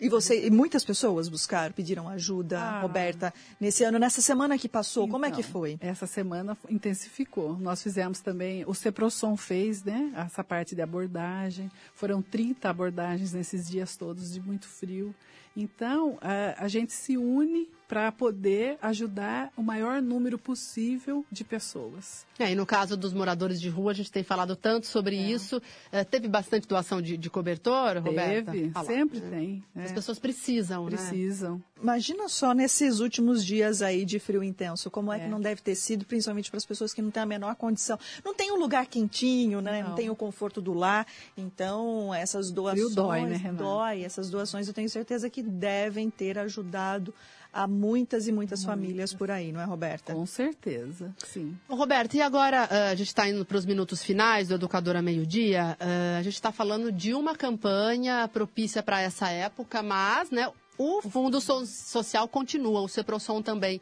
E 0.00 0.08
você, 0.08 0.46
e 0.46 0.50
muitas 0.50 0.84
pessoas 0.84 1.28
buscaram, 1.28 1.72
pediram 1.74 2.08
ajuda, 2.08 2.60
Ah. 2.60 2.80
Roberta, 2.82 3.34
nesse 3.58 3.82
ano, 3.82 3.98
nessa 3.98 4.20
semana 4.20 4.56
que 4.56 4.68
passou, 4.68 5.08
como 5.08 5.26
é 5.26 5.30
que 5.32 5.40
Então, 5.40 5.50
foi? 5.50 5.76
Essa 5.80 6.06
semana 6.06 6.56
intensificou. 6.70 7.58
Nós 7.58 7.82
fizemos 7.82 8.20
também, 8.20 8.62
o 8.64 8.72
Ceprosom 8.74 9.36
fez, 9.36 9.82
né? 9.82 10.12
Essa 10.16 10.44
parte 10.44 10.76
de 10.76 10.82
abordagem. 10.82 11.68
Foram 11.94 12.22
30 12.22 12.70
abordagens 12.70 13.32
nesses 13.32 13.66
dias 13.68 13.96
todos 13.96 14.32
de 14.32 14.40
muito 14.40 14.68
frio. 14.68 15.12
Então, 15.60 16.16
a, 16.20 16.64
a 16.64 16.68
gente 16.68 16.92
se 16.92 17.16
une 17.16 17.68
para 17.88 18.12
poder 18.12 18.78
ajudar 18.82 19.50
o 19.56 19.62
maior 19.62 20.00
número 20.00 20.38
possível 20.38 21.24
de 21.32 21.42
pessoas. 21.42 22.26
É, 22.38 22.52
e 22.52 22.54
no 22.54 22.66
caso 22.66 22.96
dos 22.96 23.14
moradores 23.14 23.58
de 23.60 23.68
rua, 23.70 23.90
a 23.90 23.94
gente 23.94 24.12
tem 24.12 24.22
falado 24.22 24.54
tanto 24.54 24.86
sobre 24.86 25.16
isso. 25.16 25.60
Eh, 25.90 26.04
teve 26.04 26.28
bastante 26.28 26.68
doação 26.68 27.00
de, 27.00 27.16
de 27.16 27.30
cobertor, 27.30 27.96
Roberta? 27.96 28.52
Teve, 28.52 28.70
lá, 28.74 28.84
sempre 28.84 29.20
né? 29.20 29.30
tem. 29.30 29.64
é. 29.74 29.84
As 29.84 29.92
pessoas 29.92 30.18
precisam, 30.18 30.84
né? 30.84 30.90
Precisam. 30.90 31.62
Imagina 31.80 32.28
só 32.28 32.52
nesses 32.52 33.00
últimos 33.00 33.44
dias 33.44 33.82
aí 33.82 34.04
de 34.04 34.18
frio 34.18 34.42
intenso, 34.42 34.90
como 34.90 35.12
é, 35.12 35.20
que 35.20 35.28
não 35.28 35.40
deve 35.40 35.62
ter 35.62 35.74
sido, 35.74 36.04
principalmente 36.04 36.50
para 36.50 36.58
as 36.58 36.66
pessoas 36.66 36.92
que 36.92 37.00
não 37.00 37.10
têm 37.10 37.22
a 37.22 37.26
menor 37.26 37.54
condição. 37.56 37.98
Não 38.24 38.34
tem 38.34 38.50
um 38.52 38.56
lugar 38.56 38.86
quentinho, 38.86 39.60
né? 39.60 39.82
Não, 39.82 39.90
Não. 39.90 39.96
tem 39.96 40.10
o 40.10 40.16
conforto 40.16 40.60
do 40.60 40.72
lar. 40.74 41.06
Então, 41.36 42.12
essas 42.12 42.50
doações 42.50 42.94
dói, 42.94 43.26
né, 43.26 43.36
Renata? 43.36 43.62
dói. 43.62 44.02
Essas 44.02 44.28
doações 44.30 44.66
eu 44.68 44.74
tenho 44.74 44.88
certeza 44.88 45.30
que 45.30 45.42
devem 45.42 46.10
ter 46.10 46.38
ajudado 46.38 47.14
a 47.52 47.66
muitas 47.66 48.28
e 48.28 48.32
muitas 48.32 48.62
famílias 48.62 49.14
por 49.14 49.30
aí, 49.30 49.52
não 49.52 49.60
é, 49.60 49.64
Roberta? 49.64 50.12
Com 50.12 50.26
certeza, 50.26 51.14
sim. 51.16 51.56
Ô, 51.68 51.74
Roberto, 51.76 52.14
e 52.14 52.20
agora 52.20 52.68
ah, 52.70 52.90
a 52.90 52.94
gente 52.94 53.08
está 53.08 53.26
indo 53.28 53.44
para 53.44 53.56
os 53.56 53.64
minutos 53.64 54.02
finais 54.02 54.48
do 54.48 54.54
Educadora 54.54 55.00
Meio-Dia. 55.00 55.76
ah, 55.80 56.18
a 56.18 56.22
gente 56.22 56.34
está 56.34 56.52
falando 56.52 56.92
de 56.92 57.14
uma 57.14 57.34
campanha 57.34 58.28
propícia 58.28 58.82
para 58.82 59.00
essa 59.00 59.30
época, 59.30 59.82
mas 59.82 60.30
né, 60.30 60.50
o 60.78 61.02
Fundo 61.02 61.40
So- 61.40 61.66
Social 61.66 62.26
continua, 62.28 62.80
o 62.80 62.88
CEPROSOM 62.88 63.42
também. 63.42 63.80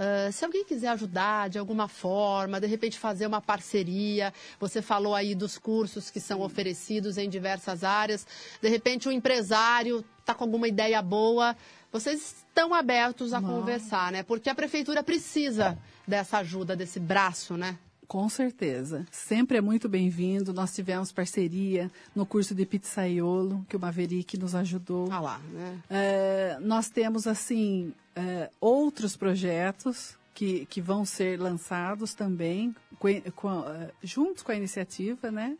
Ah, 0.00 0.30
se 0.30 0.44
alguém 0.44 0.64
quiser 0.64 0.88
ajudar 0.90 1.48
de 1.50 1.58
alguma 1.58 1.88
forma, 1.88 2.60
de 2.60 2.68
repente 2.68 2.96
fazer 2.96 3.26
uma 3.26 3.40
parceria, 3.40 4.32
você 4.60 4.80
falou 4.80 5.12
aí 5.12 5.34
dos 5.34 5.58
cursos 5.58 6.08
que 6.08 6.20
são 6.20 6.40
oferecidos 6.40 7.18
em 7.18 7.28
diversas 7.28 7.82
áreas, 7.82 8.24
de 8.62 8.68
repente 8.68 9.08
o 9.08 9.12
empresário 9.12 10.04
está 10.20 10.32
com 10.34 10.44
alguma 10.44 10.68
ideia 10.68 11.02
boa, 11.02 11.56
vocês 11.90 12.44
estão 12.46 12.72
abertos 12.72 13.32
a 13.32 13.40
Não. 13.40 13.48
conversar, 13.60 14.12
né? 14.12 14.22
Porque 14.22 14.48
a 14.48 14.54
prefeitura 14.54 15.02
precisa 15.02 15.76
dessa 16.06 16.38
ajuda, 16.38 16.76
desse 16.76 17.00
braço, 17.00 17.56
né? 17.56 17.76
Com 18.08 18.26
certeza. 18.30 19.06
Sempre 19.10 19.58
é 19.58 19.60
muito 19.60 19.86
bem-vindo. 19.86 20.54
Nós 20.54 20.74
tivemos 20.74 21.12
parceria 21.12 21.90
no 22.16 22.24
curso 22.24 22.54
de 22.54 22.64
pizzaiolo, 22.64 23.66
que 23.68 23.76
o 23.76 23.78
Maverick 23.78 24.38
nos 24.38 24.54
ajudou. 24.54 25.12
Ah 25.12 25.20
lá, 25.20 25.38
né? 25.52 25.78
É, 25.90 26.58
nós 26.58 26.88
temos, 26.88 27.26
assim, 27.26 27.92
é, 28.16 28.48
outros 28.58 29.14
projetos 29.14 30.16
que, 30.34 30.64
que 30.70 30.80
vão 30.80 31.04
ser 31.04 31.38
lançados 31.38 32.14
também, 32.14 32.74
com, 32.98 33.08
com, 33.36 33.68
é, 33.68 33.90
juntos 34.02 34.42
com 34.42 34.52
a 34.52 34.56
iniciativa, 34.56 35.30
né? 35.30 35.58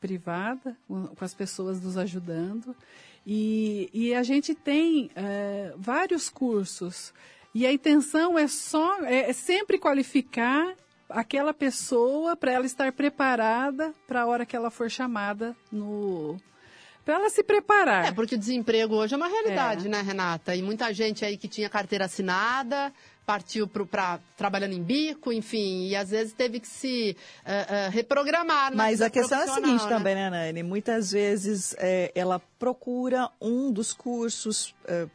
Privada, 0.00 0.76
com, 0.86 1.08
com 1.08 1.24
as 1.24 1.34
pessoas 1.34 1.82
nos 1.82 1.96
ajudando. 1.96 2.76
E, 3.26 3.90
e 3.92 4.14
a 4.14 4.22
gente 4.22 4.54
tem 4.54 5.10
é, 5.16 5.74
vários 5.76 6.28
cursos. 6.28 7.12
E 7.52 7.66
a 7.66 7.72
intenção 7.72 8.38
é 8.38 8.46
só, 8.46 9.02
é, 9.02 9.30
é 9.30 9.32
sempre 9.32 9.78
qualificar 9.78 10.76
aquela 11.08 11.54
pessoa 11.54 12.36
para 12.36 12.52
ela 12.52 12.66
estar 12.66 12.92
preparada 12.92 13.94
para 14.06 14.22
a 14.22 14.26
hora 14.26 14.44
que 14.44 14.54
ela 14.54 14.70
for 14.70 14.90
chamada 14.90 15.56
no 15.72 16.36
para 17.04 17.14
ela 17.14 17.30
se 17.30 17.42
preparar. 17.42 18.04
É, 18.04 18.12
porque 18.12 18.34
o 18.34 18.38
desemprego 18.38 18.94
hoje 18.94 19.14
é 19.14 19.16
uma 19.16 19.28
realidade, 19.28 19.88
né, 19.88 20.02
Renata? 20.02 20.54
E 20.54 20.60
muita 20.60 20.92
gente 20.92 21.24
aí 21.24 21.38
que 21.38 21.48
tinha 21.48 21.66
carteira 21.66 22.04
assinada 22.04 22.92
partiu 23.24 23.66
para 23.66 24.20
trabalhando 24.36 24.72
em 24.72 24.82
bico, 24.82 25.32
enfim, 25.32 25.86
e 25.88 25.96
às 25.96 26.10
vezes 26.10 26.34
teve 26.34 26.60
que 26.60 26.68
se 26.68 27.16
eh, 27.44 27.66
eh, 27.68 27.88
reprogramar. 27.90 28.70
na 28.70 28.76
Mas 28.76 29.02
a 29.02 29.08
questão 29.10 29.38
é 29.38 29.44
a 29.44 29.48
seguinte 29.48 29.84
né? 29.84 29.88
também, 29.88 30.14
né, 30.14 30.30
Nani? 30.30 30.62
Muitas 30.62 31.12
vezes 31.12 31.74
é, 31.78 32.10
ela 32.14 32.40
procura 32.58 33.30
um 33.38 33.70
dos 33.70 33.92
cursos 33.92 34.74
é, 34.86 35.06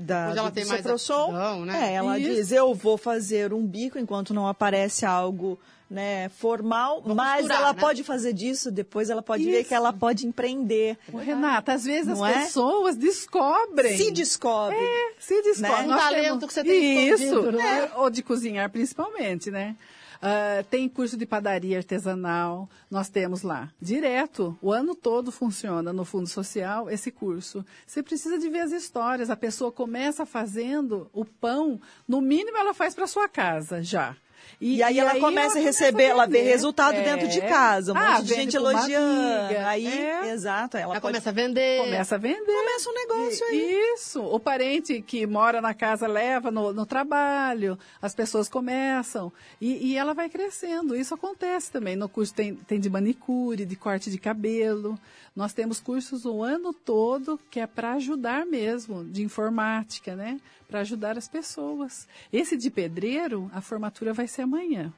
da 0.00 0.28
Hoje 0.30 0.38
ela 0.38 0.50
do 0.50 0.54
tem 0.54 0.64
mais 0.64 0.86
aptidão, 0.86 1.64
né? 1.66 1.90
É, 1.90 1.94
ela 1.94 2.18
Isso. 2.18 2.30
diz, 2.34 2.52
eu 2.52 2.74
vou 2.74 2.96
fazer 2.96 3.52
um 3.52 3.64
bico 3.66 3.98
enquanto 3.98 4.32
não 4.32 4.48
aparece 4.48 5.04
algo 5.04 5.58
né, 5.90 6.28
formal, 6.28 7.02
mas 7.04 7.38
costurar, 7.42 7.58
ela 7.60 7.72
né? 7.72 7.80
pode 7.80 8.04
fazer 8.04 8.32
disso, 8.32 8.70
depois 8.70 9.10
ela 9.10 9.22
pode 9.22 9.44
ver 9.44 9.60
Isso. 9.60 9.68
que 9.68 9.74
ela 9.74 9.92
pode 9.92 10.24
empreender. 10.24 10.96
Ô, 11.12 11.16
Renata, 11.18 11.72
às 11.72 11.84
vezes 11.84 12.16
Não 12.16 12.24
as 12.24 12.36
é? 12.36 12.40
pessoas 12.42 12.96
descobrem. 12.96 13.96
Se 13.96 14.10
descobre. 14.12 14.76
É, 14.78 15.12
se 15.18 15.42
descobre. 15.42 15.82
Né? 15.82 15.86
Nós 15.88 15.96
Um 15.96 15.98
talento 15.98 16.22
temos- 16.24 16.44
que 16.46 16.52
você 16.54 16.64
tem 16.64 17.08
Isso, 17.08 17.24
escondido, 17.24 17.52
né? 17.58 17.90
é, 17.92 17.98
ou 17.98 18.08
de 18.08 18.22
cozinhar 18.22 18.70
principalmente, 18.70 19.50
né? 19.50 19.74
Ah, 20.22 20.62
tem 20.68 20.86
curso 20.86 21.16
de 21.16 21.24
padaria 21.24 21.78
artesanal, 21.78 22.68
nós 22.90 23.08
temos 23.08 23.40
lá, 23.40 23.72
direto, 23.80 24.58
o 24.60 24.70
ano 24.70 24.94
todo 24.94 25.32
funciona 25.32 25.94
no 25.94 26.04
Fundo 26.04 26.28
Social 26.28 26.90
esse 26.90 27.10
curso. 27.10 27.64
Você 27.86 28.02
precisa 28.02 28.38
de 28.38 28.48
ver 28.50 28.60
as 28.60 28.72
histórias, 28.72 29.30
a 29.30 29.36
pessoa 29.36 29.72
começa 29.72 30.26
fazendo 30.26 31.08
o 31.14 31.24
pão, 31.24 31.80
no 32.06 32.20
mínimo 32.20 32.58
ela 32.58 32.74
faz 32.74 32.94
para 32.94 33.06
sua 33.06 33.28
casa 33.28 33.82
já. 33.82 34.14
E, 34.58 34.82
aí 34.82 34.98
ela 34.98 35.18
começa 35.20 35.58
a 35.58 35.62
receber, 35.62 36.04
ela 36.04 36.26
vê 36.26 36.42
resultado 36.42 36.94
É. 36.96 37.02
dentro 37.02 37.28
de 37.28 37.40
casa, 37.42 37.92
um 37.92 37.96
Ah, 37.96 38.12
monte 38.16 38.26
de 38.26 38.34
gente 38.34 38.56
elogiando. 38.56 39.56
Aí, 39.66 39.86
É. 39.86 40.30
exato, 40.32 40.76
ela, 40.76 40.92
Ela 40.92 41.00
pode- 41.00 41.12
começa 41.12 41.30
a 41.30 41.32
vender. 41.32 41.78
Começa 41.84 42.14
a 42.14 42.18
vender. 42.18 42.44
Começa 42.52 42.90
um 42.90 42.94
negócio 42.94 43.46
aí. 43.46 43.80
Isso. 43.94 44.22
O 44.22 44.40
parente 44.40 45.00
que 45.02 45.26
mora 45.26 45.60
na 45.60 45.74
casa 45.74 46.06
leva 46.06 46.50
no, 46.50 46.72
no 46.72 46.86
trabalho, 46.86 47.78
as 48.00 48.14
pessoas 48.14 48.48
começam. 48.48 49.32
E, 49.60 49.92
e 49.92 49.96
ela 49.96 50.14
vai 50.14 50.28
crescendo. 50.28 50.94
Isso 50.96 51.14
acontece 51.14 51.70
também. 51.70 51.96
No 51.96 52.08
curso 52.08 52.32
tem, 52.34 52.54
tem 52.54 52.80
de 52.80 52.88
manicure, 52.88 53.64
de 53.64 53.76
corte 53.76 54.10
de 54.10 54.18
cabelo. 54.18 54.98
Nós 55.34 55.52
temos 55.52 55.80
cursos 55.80 56.24
o 56.24 56.42
ano 56.42 56.72
todo 56.72 57.38
que 57.50 57.60
é 57.60 57.66
para 57.66 57.92
ajudar 57.92 58.44
mesmo, 58.44 59.04
de 59.04 59.22
informática, 59.22 60.14
né? 60.16 60.38
Para 60.70 60.80
ajudar 60.80 61.18
as 61.18 61.26
pessoas. 61.28 62.06
Esse 62.32 62.56
de 62.56 62.70
pedreiro, 62.70 63.50
a 63.52 63.60
formatura 63.60 64.12
vai 64.12 64.26
ser 64.28 64.42
amanhã. 64.42 64.92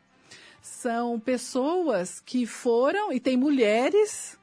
São 0.60 1.18
pessoas 1.18 2.20
que 2.20 2.46
foram, 2.46 3.12
e 3.12 3.18
tem 3.18 3.36
mulheres 3.36 4.38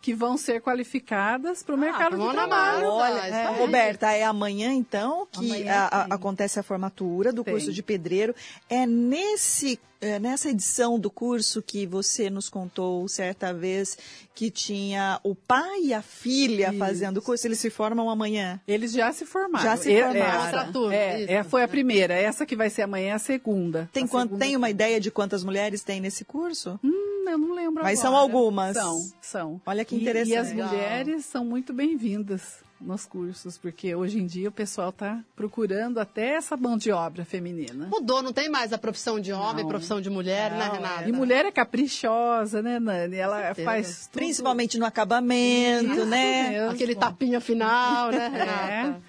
que 0.00 0.12
vão 0.12 0.36
ser 0.36 0.60
qualificadas 0.60 1.62
para 1.62 1.76
o 1.76 1.78
mercado 1.78 2.18
de 2.18 2.28
trabalho. 2.32 2.86
Olha, 2.88 3.20
é, 3.28 3.46
Roberta, 3.56 4.10
é 4.10 4.24
amanhã 4.24 4.72
então 4.72 5.28
que 5.30 5.44
Amanhã 5.46 5.72
a- 5.72 6.02
a- 6.02 6.14
acontece 6.14 6.58
a 6.58 6.62
formatura 6.64 7.32
do 7.32 7.44
Tem. 7.44 7.54
curso 7.54 7.72
de 7.72 7.82
pedreiro. 7.84 8.34
É 8.68 8.84
nesse 8.84 9.78
é 10.02 10.18
nessa 10.18 10.50
edição 10.50 10.98
do 10.98 11.08
curso 11.10 11.62
que 11.62 11.86
você 11.86 12.28
nos 12.28 12.48
contou 12.48 13.06
certa 13.08 13.54
vez 13.54 13.96
que 14.34 14.50
tinha 14.50 15.20
o 15.22 15.34
pai 15.34 15.80
e 15.84 15.94
a 15.94 16.02
filha 16.02 16.70
Isso. 16.70 16.78
fazendo 16.78 17.16
o 17.18 17.22
curso. 17.22 17.46
Eles 17.46 17.60
se 17.60 17.70
formam 17.70 18.10
amanhã. 18.10 18.60
Eles 18.66 18.92
já 18.92 19.12
se 19.12 19.24
formaram. 19.24 19.64
Já 19.64 19.76
se 19.76 19.92
É- 19.92 20.02
formaram. 20.04 20.72
turma, 20.72 20.94
é, 20.94 21.20
isso. 21.22 21.30
é, 21.32 21.42
foi 21.44 21.62
a 21.62 21.68
primeira. 21.68 22.14
Essa 22.14 22.44
que 22.44 22.56
vai 22.56 22.68
ser 22.68 22.82
amanhã 22.82 23.10
é 23.10 23.12
a 23.12 23.18
segunda. 23.18 23.88
Tem, 23.92 24.04
A 24.04 24.08
quant- 24.08 24.24
segunda 24.24 24.44
tem 24.44 24.56
uma 24.56 24.68
ideia 24.68 24.98
de 25.00 25.10
quantas 25.10 25.44
mulheres 25.44 25.82
tem 25.82 26.00
nesse 26.00 26.24
curso? 26.24 26.78
Hum, 26.82 27.24
eu 27.28 27.38
não 27.38 27.54
lembro 27.54 27.82
Mas 27.84 28.00
agora. 28.00 28.14
são 28.14 28.16
algumas. 28.20 28.76
São, 28.76 29.12
são. 29.20 29.60
Olha 29.64 29.84
que 29.84 29.94
E- 29.94 30.00
interessante. 30.00 30.30
E, 30.32 30.36
as 30.36 30.52
mulheres 30.70 31.24
são 31.26 31.44
muito 31.44 31.72
bem-vindas 31.72 32.56
nos 32.84 33.06
cursos, 33.06 33.56
porque 33.58 33.94
hoje 33.94 34.18
em 34.18 34.26
dia 34.26 34.48
o 34.48 34.52
pessoal 34.52 34.90
está 34.90 35.20
procurando 35.36 35.98
até 35.98 36.34
essa 36.34 36.56
mão 36.56 36.76
de 36.76 36.90
obra 36.90 37.24
feminina. 37.24 37.86
Mudou, 37.86 38.22
não 38.22 38.32
tem 38.32 38.48
mais 38.48 38.72
a 38.72 38.78
profissão 38.78 39.20
de 39.20 39.32
homem, 39.32 39.62
Não. 39.62 39.68
profissão 39.68 40.00
de 40.00 40.10
mulher, 40.10 40.50
né, 40.50 40.66
Não, 40.66 40.72
Renata? 40.74 41.08
E 41.08 41.12
mulher 41.12 41.44
é 41.46 41.50
caprichosa, 41.52 42.60
né, 42.62 42.78
Nani? 42.78 43.16
Ela 43.16 43.40
certeza. 43.42 43.64
faz 43.64 44.06
tudo. 44.06 44.12
Principalmente 44.20 44.78
no 44.78 44.84
acabamento, 44.84 45.92
Isso 45.92 46.06
né? 46.06 46.50
mesmo. 46.50 46.70
Aquele 46.70 46.94
tapinha 46.94 47.40
final, 47.40 48.10
né, 48.10 48.26
É. 48.26 48.28
Renata? 48.28 49.02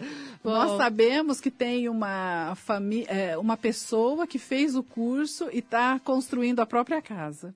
Nós 0.43 0.71
Bom. 0.71 0.77
sabemos 0.77 1.39
que 1.39 1.49
tem 1.49 1.87
uma, 1.87 2.53
fami 2.55 3.05
é, 3.07 3.37
uma 3.37 3.55
pessoa 3.55 4.27
que 4.27 4.37
fez 4.37 4.75
o 4.75 4.83
curso 4.83 5.49
e 5.53 5.59
está 5.59 5.99
construindo 5.99 6.59
a 6.59 6.65
própria 6.65 7.01
casa. 7.01 7.55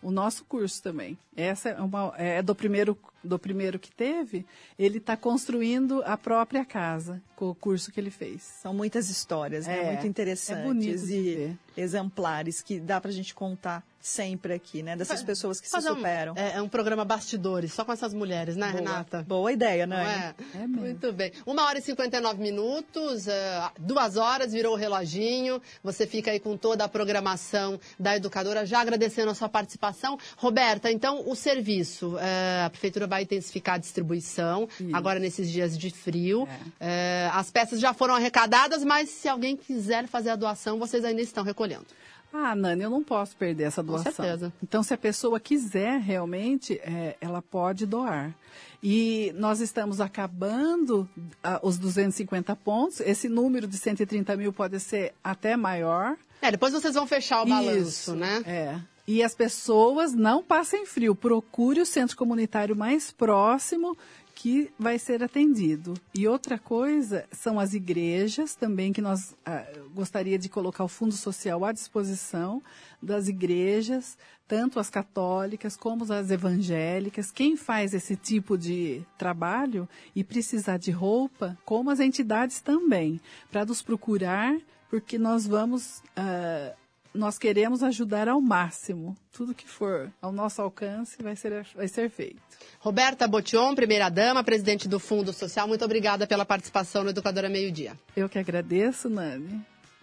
O 0.00 0.10
nosso 0.10 0.44
curso 0.44 0.80
também. 0.82 1.18
Essa 1.36 1.70
é, 1.70 1.80
uma, 1.80 2.12
é 2.16 2.40
do 2.40 2.54
primeiro 2.54 2.96
do 3.22 3.38
primeiro 3.38 3.78
que 3.78 3.90
teve. 3.90 4.44
Ele 4.78 4.98
está 4.98 5.16
construindo 5.16 6.02
a 6.04 6.16
própria 6.16 6.64
casa 6.64 7.22
com 7.36 7.50
o 7.50 7.54
curso 7.54 7.92
que 7.92 8.00
ele 8.00 8.10
fez. 8.10 8.42
São 8.42 8.74
muitas 8.74 9.08
histórias, 9.10 9.66
né? 9.66 9.84
É, 9.84 9.92
Muito 9.92 10.06
interessantes 10.06 10.64
é 10.64 10.66
bonito 10.66 11.10
e 11.10 11.56
exemplares 11.76 12.62
que 12.62 12.80
dá 12.80 13.00
pra 13.00 13.10
gente 13.10 13.34
contar 13.34 13.84
sempre 14.02 14.52
aqui, 14.52 14.82
né? 14.82 14.96
Dessas 14.96 15.22
pessoas 15.22 15.60
que 15.60 15.66
se 15.68 15.72
Fazer 15.72 15.90
um- 15.92 15.96
superam. 15.96 16.34
é, 16.36 16.56
é 16.56 16.62
um 16.62 16.68
programa 16.68 17.04
bastidores, 17.04 17.72
só 17.72 17.84
com 17.84 17.92
essas 17.92 18.12
mulheres, 18.12 18.56
né, 18.56 18.66
Boa. 18.68 18.78
Renata? 18.80 19.22
Boa 19.28 19.52
ideia, 19.52 19.86
Não 19.86 19.96
né? 19.96 20.34
é? 20.54 20.66
Muito 20.66 21.12
bem. 21.12 21.32
Uma 21.46 21.64
hora 21.64 21.78
e 21.78 21.82
59 21.82 22.40
minutos, 22.42 23.28
eh, 23.28 23.62
duas 23.78 24.16
horas, 24.16 24.52
virou 24.52 24.74
o 24.74 24.76
reloginho. 24.76 25.62
Você 25.84 26.06
fica 26.06 26.30
aí 26.32 26.40
com 26.40 26.56
toda 26.56 26.84
a 26.84 26.88
programação 26.88 27.78
da 27.98 28.16
educadora, 28.16 28.66
já 28.66 28.80
agradecendo 28.80 29.30
a 29.30 29.34
sua 29.34 29.48
participação. 29.48 30.18
Roberta, 30.36 30.90
então, 30.90 31.22
o 31.28 31.34
serviço, 31.36 32.16
eh, 32.18 32.62
a 32.66 32.70
prefeitura 32.70 33.06
vai 33.06 33.22
intensificar 33.22 33.76
a 33.76 33.78
distribuição, 33.78 34.68
agora 34.92 35.18
nesses 35.20 35.50
dias 35.50 35.78
de 35.78 35.90
frio. 35.90 36.48
Eh, 36.80 37.30
as 37.32 37.50
peças 37.50 37.78
já 37.78 37.94
foram 37.94 38.14
arrecadadas, 38.14 38.82
mas 38.84 39.08
se 39.10 39.28
alguém 39.28 39.56
quiser 39.56 40.06
fazer 40.08 40.30
a 40.30 40.36
doação, 40.36 40.78
vocês 40.78 41.04
ainda 41.04 41.20
estão 41.22 41.44
recolhendo. 41.44 41.86
Ah, 42.32 42.54
Nani, 42.54 42.82
eu 42.82 42.90
não 42.90 43.02
posso 43.04 43.36
perder 43.36 43.64
essa 43.64 43.82
Com 43.82 43.88
doação. 43.88 44.12
certeza. 44.12 44.52
Então, 44.62 44.82
se 44.82 44.94
a 44.94 44.98
pessoa 44.98 45.38
quiser 45.38 46.00
realmente, 46.00 46.80
é, 46.82 47.16
ela 47.20 47.42
pode 47.42 47.84
doar. 47.84 48.34
E 48.82 49.32
nós 49.36 49.60
estamos 49.60 50.00
acabando 50.00 51.08
ah, 51.44 51.60
os 51.62 51.76
250 51.78 52.56
pontos. 52.56 53.00
Esse 53.00 53.28
número 53.28 53.66
de 53.66 53.76
130 53.76 54.36
mil 54.36 54.52
pode 54.52 54.80
ser 54.80 55.12
até 55.22 55.56
maior. 55.56 56.16
É, 56.40 56.50
depois 56.50 56.72
vocês 56.72 56.94
vão 56.94 57.06
fechar 57.06 57.42
o 57.42 57.46
balanço, 57.46 57.78
Isso, 57.88 58.14
né? 58.14 58.42
É. 58.46 58.80
E 59.06 59.22
as 59.22 59.34
pessoas 59.34 60.12
não 60.12 60.42
passem 60.42 60.86
frio. 60.86 61.14
Procure 61.14 61.80
o 61.80 61.86
centro 61.86 62.16
comunitário 62.16 62.74
mais 62.74 63.10
próximo 63.12 63.96
que 64.42 64.72
vai 64.76 64.98
ser 64.98 65.22
atendido. 65.22 65.94
E 66.12 66.26
outra 66.26 66.58
coisa 66.58 67.24
são 67.30 67.60
as 67.60 67.74
igrejas 67.74 68.56
também, 68.56 68.92
que 68.92 69.00
nós 69.00 69.36
ah, 69.46 69.64
gostaria 69.94 70.36
de 70.36 70.48
colocar 70.48 70.82
o 70.82 70.88
Fundo 70.88 71.14
Social 71.14 71.64
à 71.64 71.70
disposição 71.70 72.60
das 73.00 73.28
igrejas, 73.28 74.18
tanto 74.48 74.80
as 74.80 74.90
católicas 74.90 75.76
como 75.76 76.12
as 76.12 76.28
evangélicas. 76.28 77.30
Quem 77.30 77.56
faz 77.56 77.94
esse 77.94 78.16
tipo 78.16 78.58
de 78.58 79.04
trabalho 79.16 79.88
e 80.12 80.24
precisar 80.24 80.76
de 80.76 80.90
roupa, 80.90 81.56
como 81.64 81.90
as 81.90 82.00
entidades 82.00 82.60
também, 82.60 83.20
para 83.48 83.64
nos 83.64 83.80
procurar, 83.80 84.58
porque 84.90 85.18
nós 85.18 85.46
vamos. 85.46 86.02
ah, 86.16 86.74
nós 87.14 87.38
queremos 87.38 87.82
ajudar 87.82 88.28
ao 88.28 88.40
máximo. 88.40 89.16
Tudo 89.32 89.54
que 89.54 89.68
for 89.68 90.10
ao 90.20 90.32
nosso 90.32 90.62
alcance 90.62 91.22
vai 91.22 91.36
ser, 91.36 91.66
vai 91.74 91.88
ser 91.88 92.10
feito. 92.10 92.40
Roberta 92.78 93.28
Botion, 93.28 93.74
primeira-dama, 93.74 94.42
presidente 94.42 94.88
do 94.88 94.98
Fundo 94.98 95.32
Social, 95.32 95.68
muito 95.68 95.84
obrigada 95.84 96.26
pela 96.26 96.44
participação 96.44 97.04
no 97.04 97.10
Educadora 97.10 97.48
Meio 97.48 97.70
Dia. 97.70 97.98
Eu 98.16 98.28
que 98.28 98.38
agradeço, 98.38 99.08
Nani. 99.08 99.60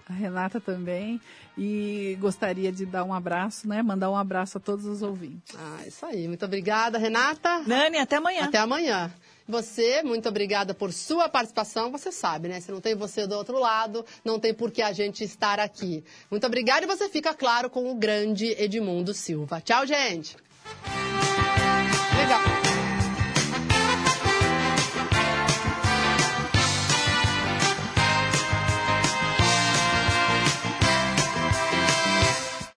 A 0.08 0.14
Renata 0.14 0.60
também. 0.60 1.22
E 1.56 2.18
gostaria 2.20 2.72
de 2.72 2.86
dar 2.86 3.04
um 3.04 3.14
abraço, 3.14 3.68
né? 3.68 3.84
Mandar 3.84 4.10
um 4.10 4.16
abraço 4.16 4.58
a 4.58 4.62
todos 4.62 4.86
os 4.86 5.04
ouvintes. 5.04 5.56
Ah, 5.56 5.86
isso 5.86 6.04
aí. 6.04 6.28
Muito 6.28 6.44
obrigada, 6.44 6.98
Renata. 6.98 7.62
Nani, 7.68 7.98
até 7.98 8.16
amanhã. 8.16 8.46
Até 8.46 8.58
amanhã. 8.58 9.14
Você, 9.50 10.04
muito 10.04 10.30
obrigada 10.30 10.76
por 10.76 10.94
sua 10.94 11.28
participação. 11.28 11.92
Você 11.92 12.12
sabe, 12.12 12.48
né? 12.48 12.60
Se 12.62 12.72
não 12.72 12.80
tem 12.80 12.94
você 12.94 13.26
do 13.26 13.34
outro 13.34 13.58
lado, 13.58 14.06
não 14.24 14.40
tem 14.40 14.54
por 14.54 14.70
que 14.70 14.80
a 14.80 14.94
gente 14.94 15.24
estar 15.24 15.60
aqui. 15.60 16.04
Muito 16.30 16.46
obrigada 16.46 16.86
e 16.86 16.88
você 16.88 17.10
fica, 17.10 17.34
claro, 17.34 17.68
com 17.68 17.90
o 17.90 17.96
grande 17.96 18.56
Edmundo 18.62 19.12
Silva. 19.12 19.60
Tchau, 19.60 19.88
gente! 19.88 20.38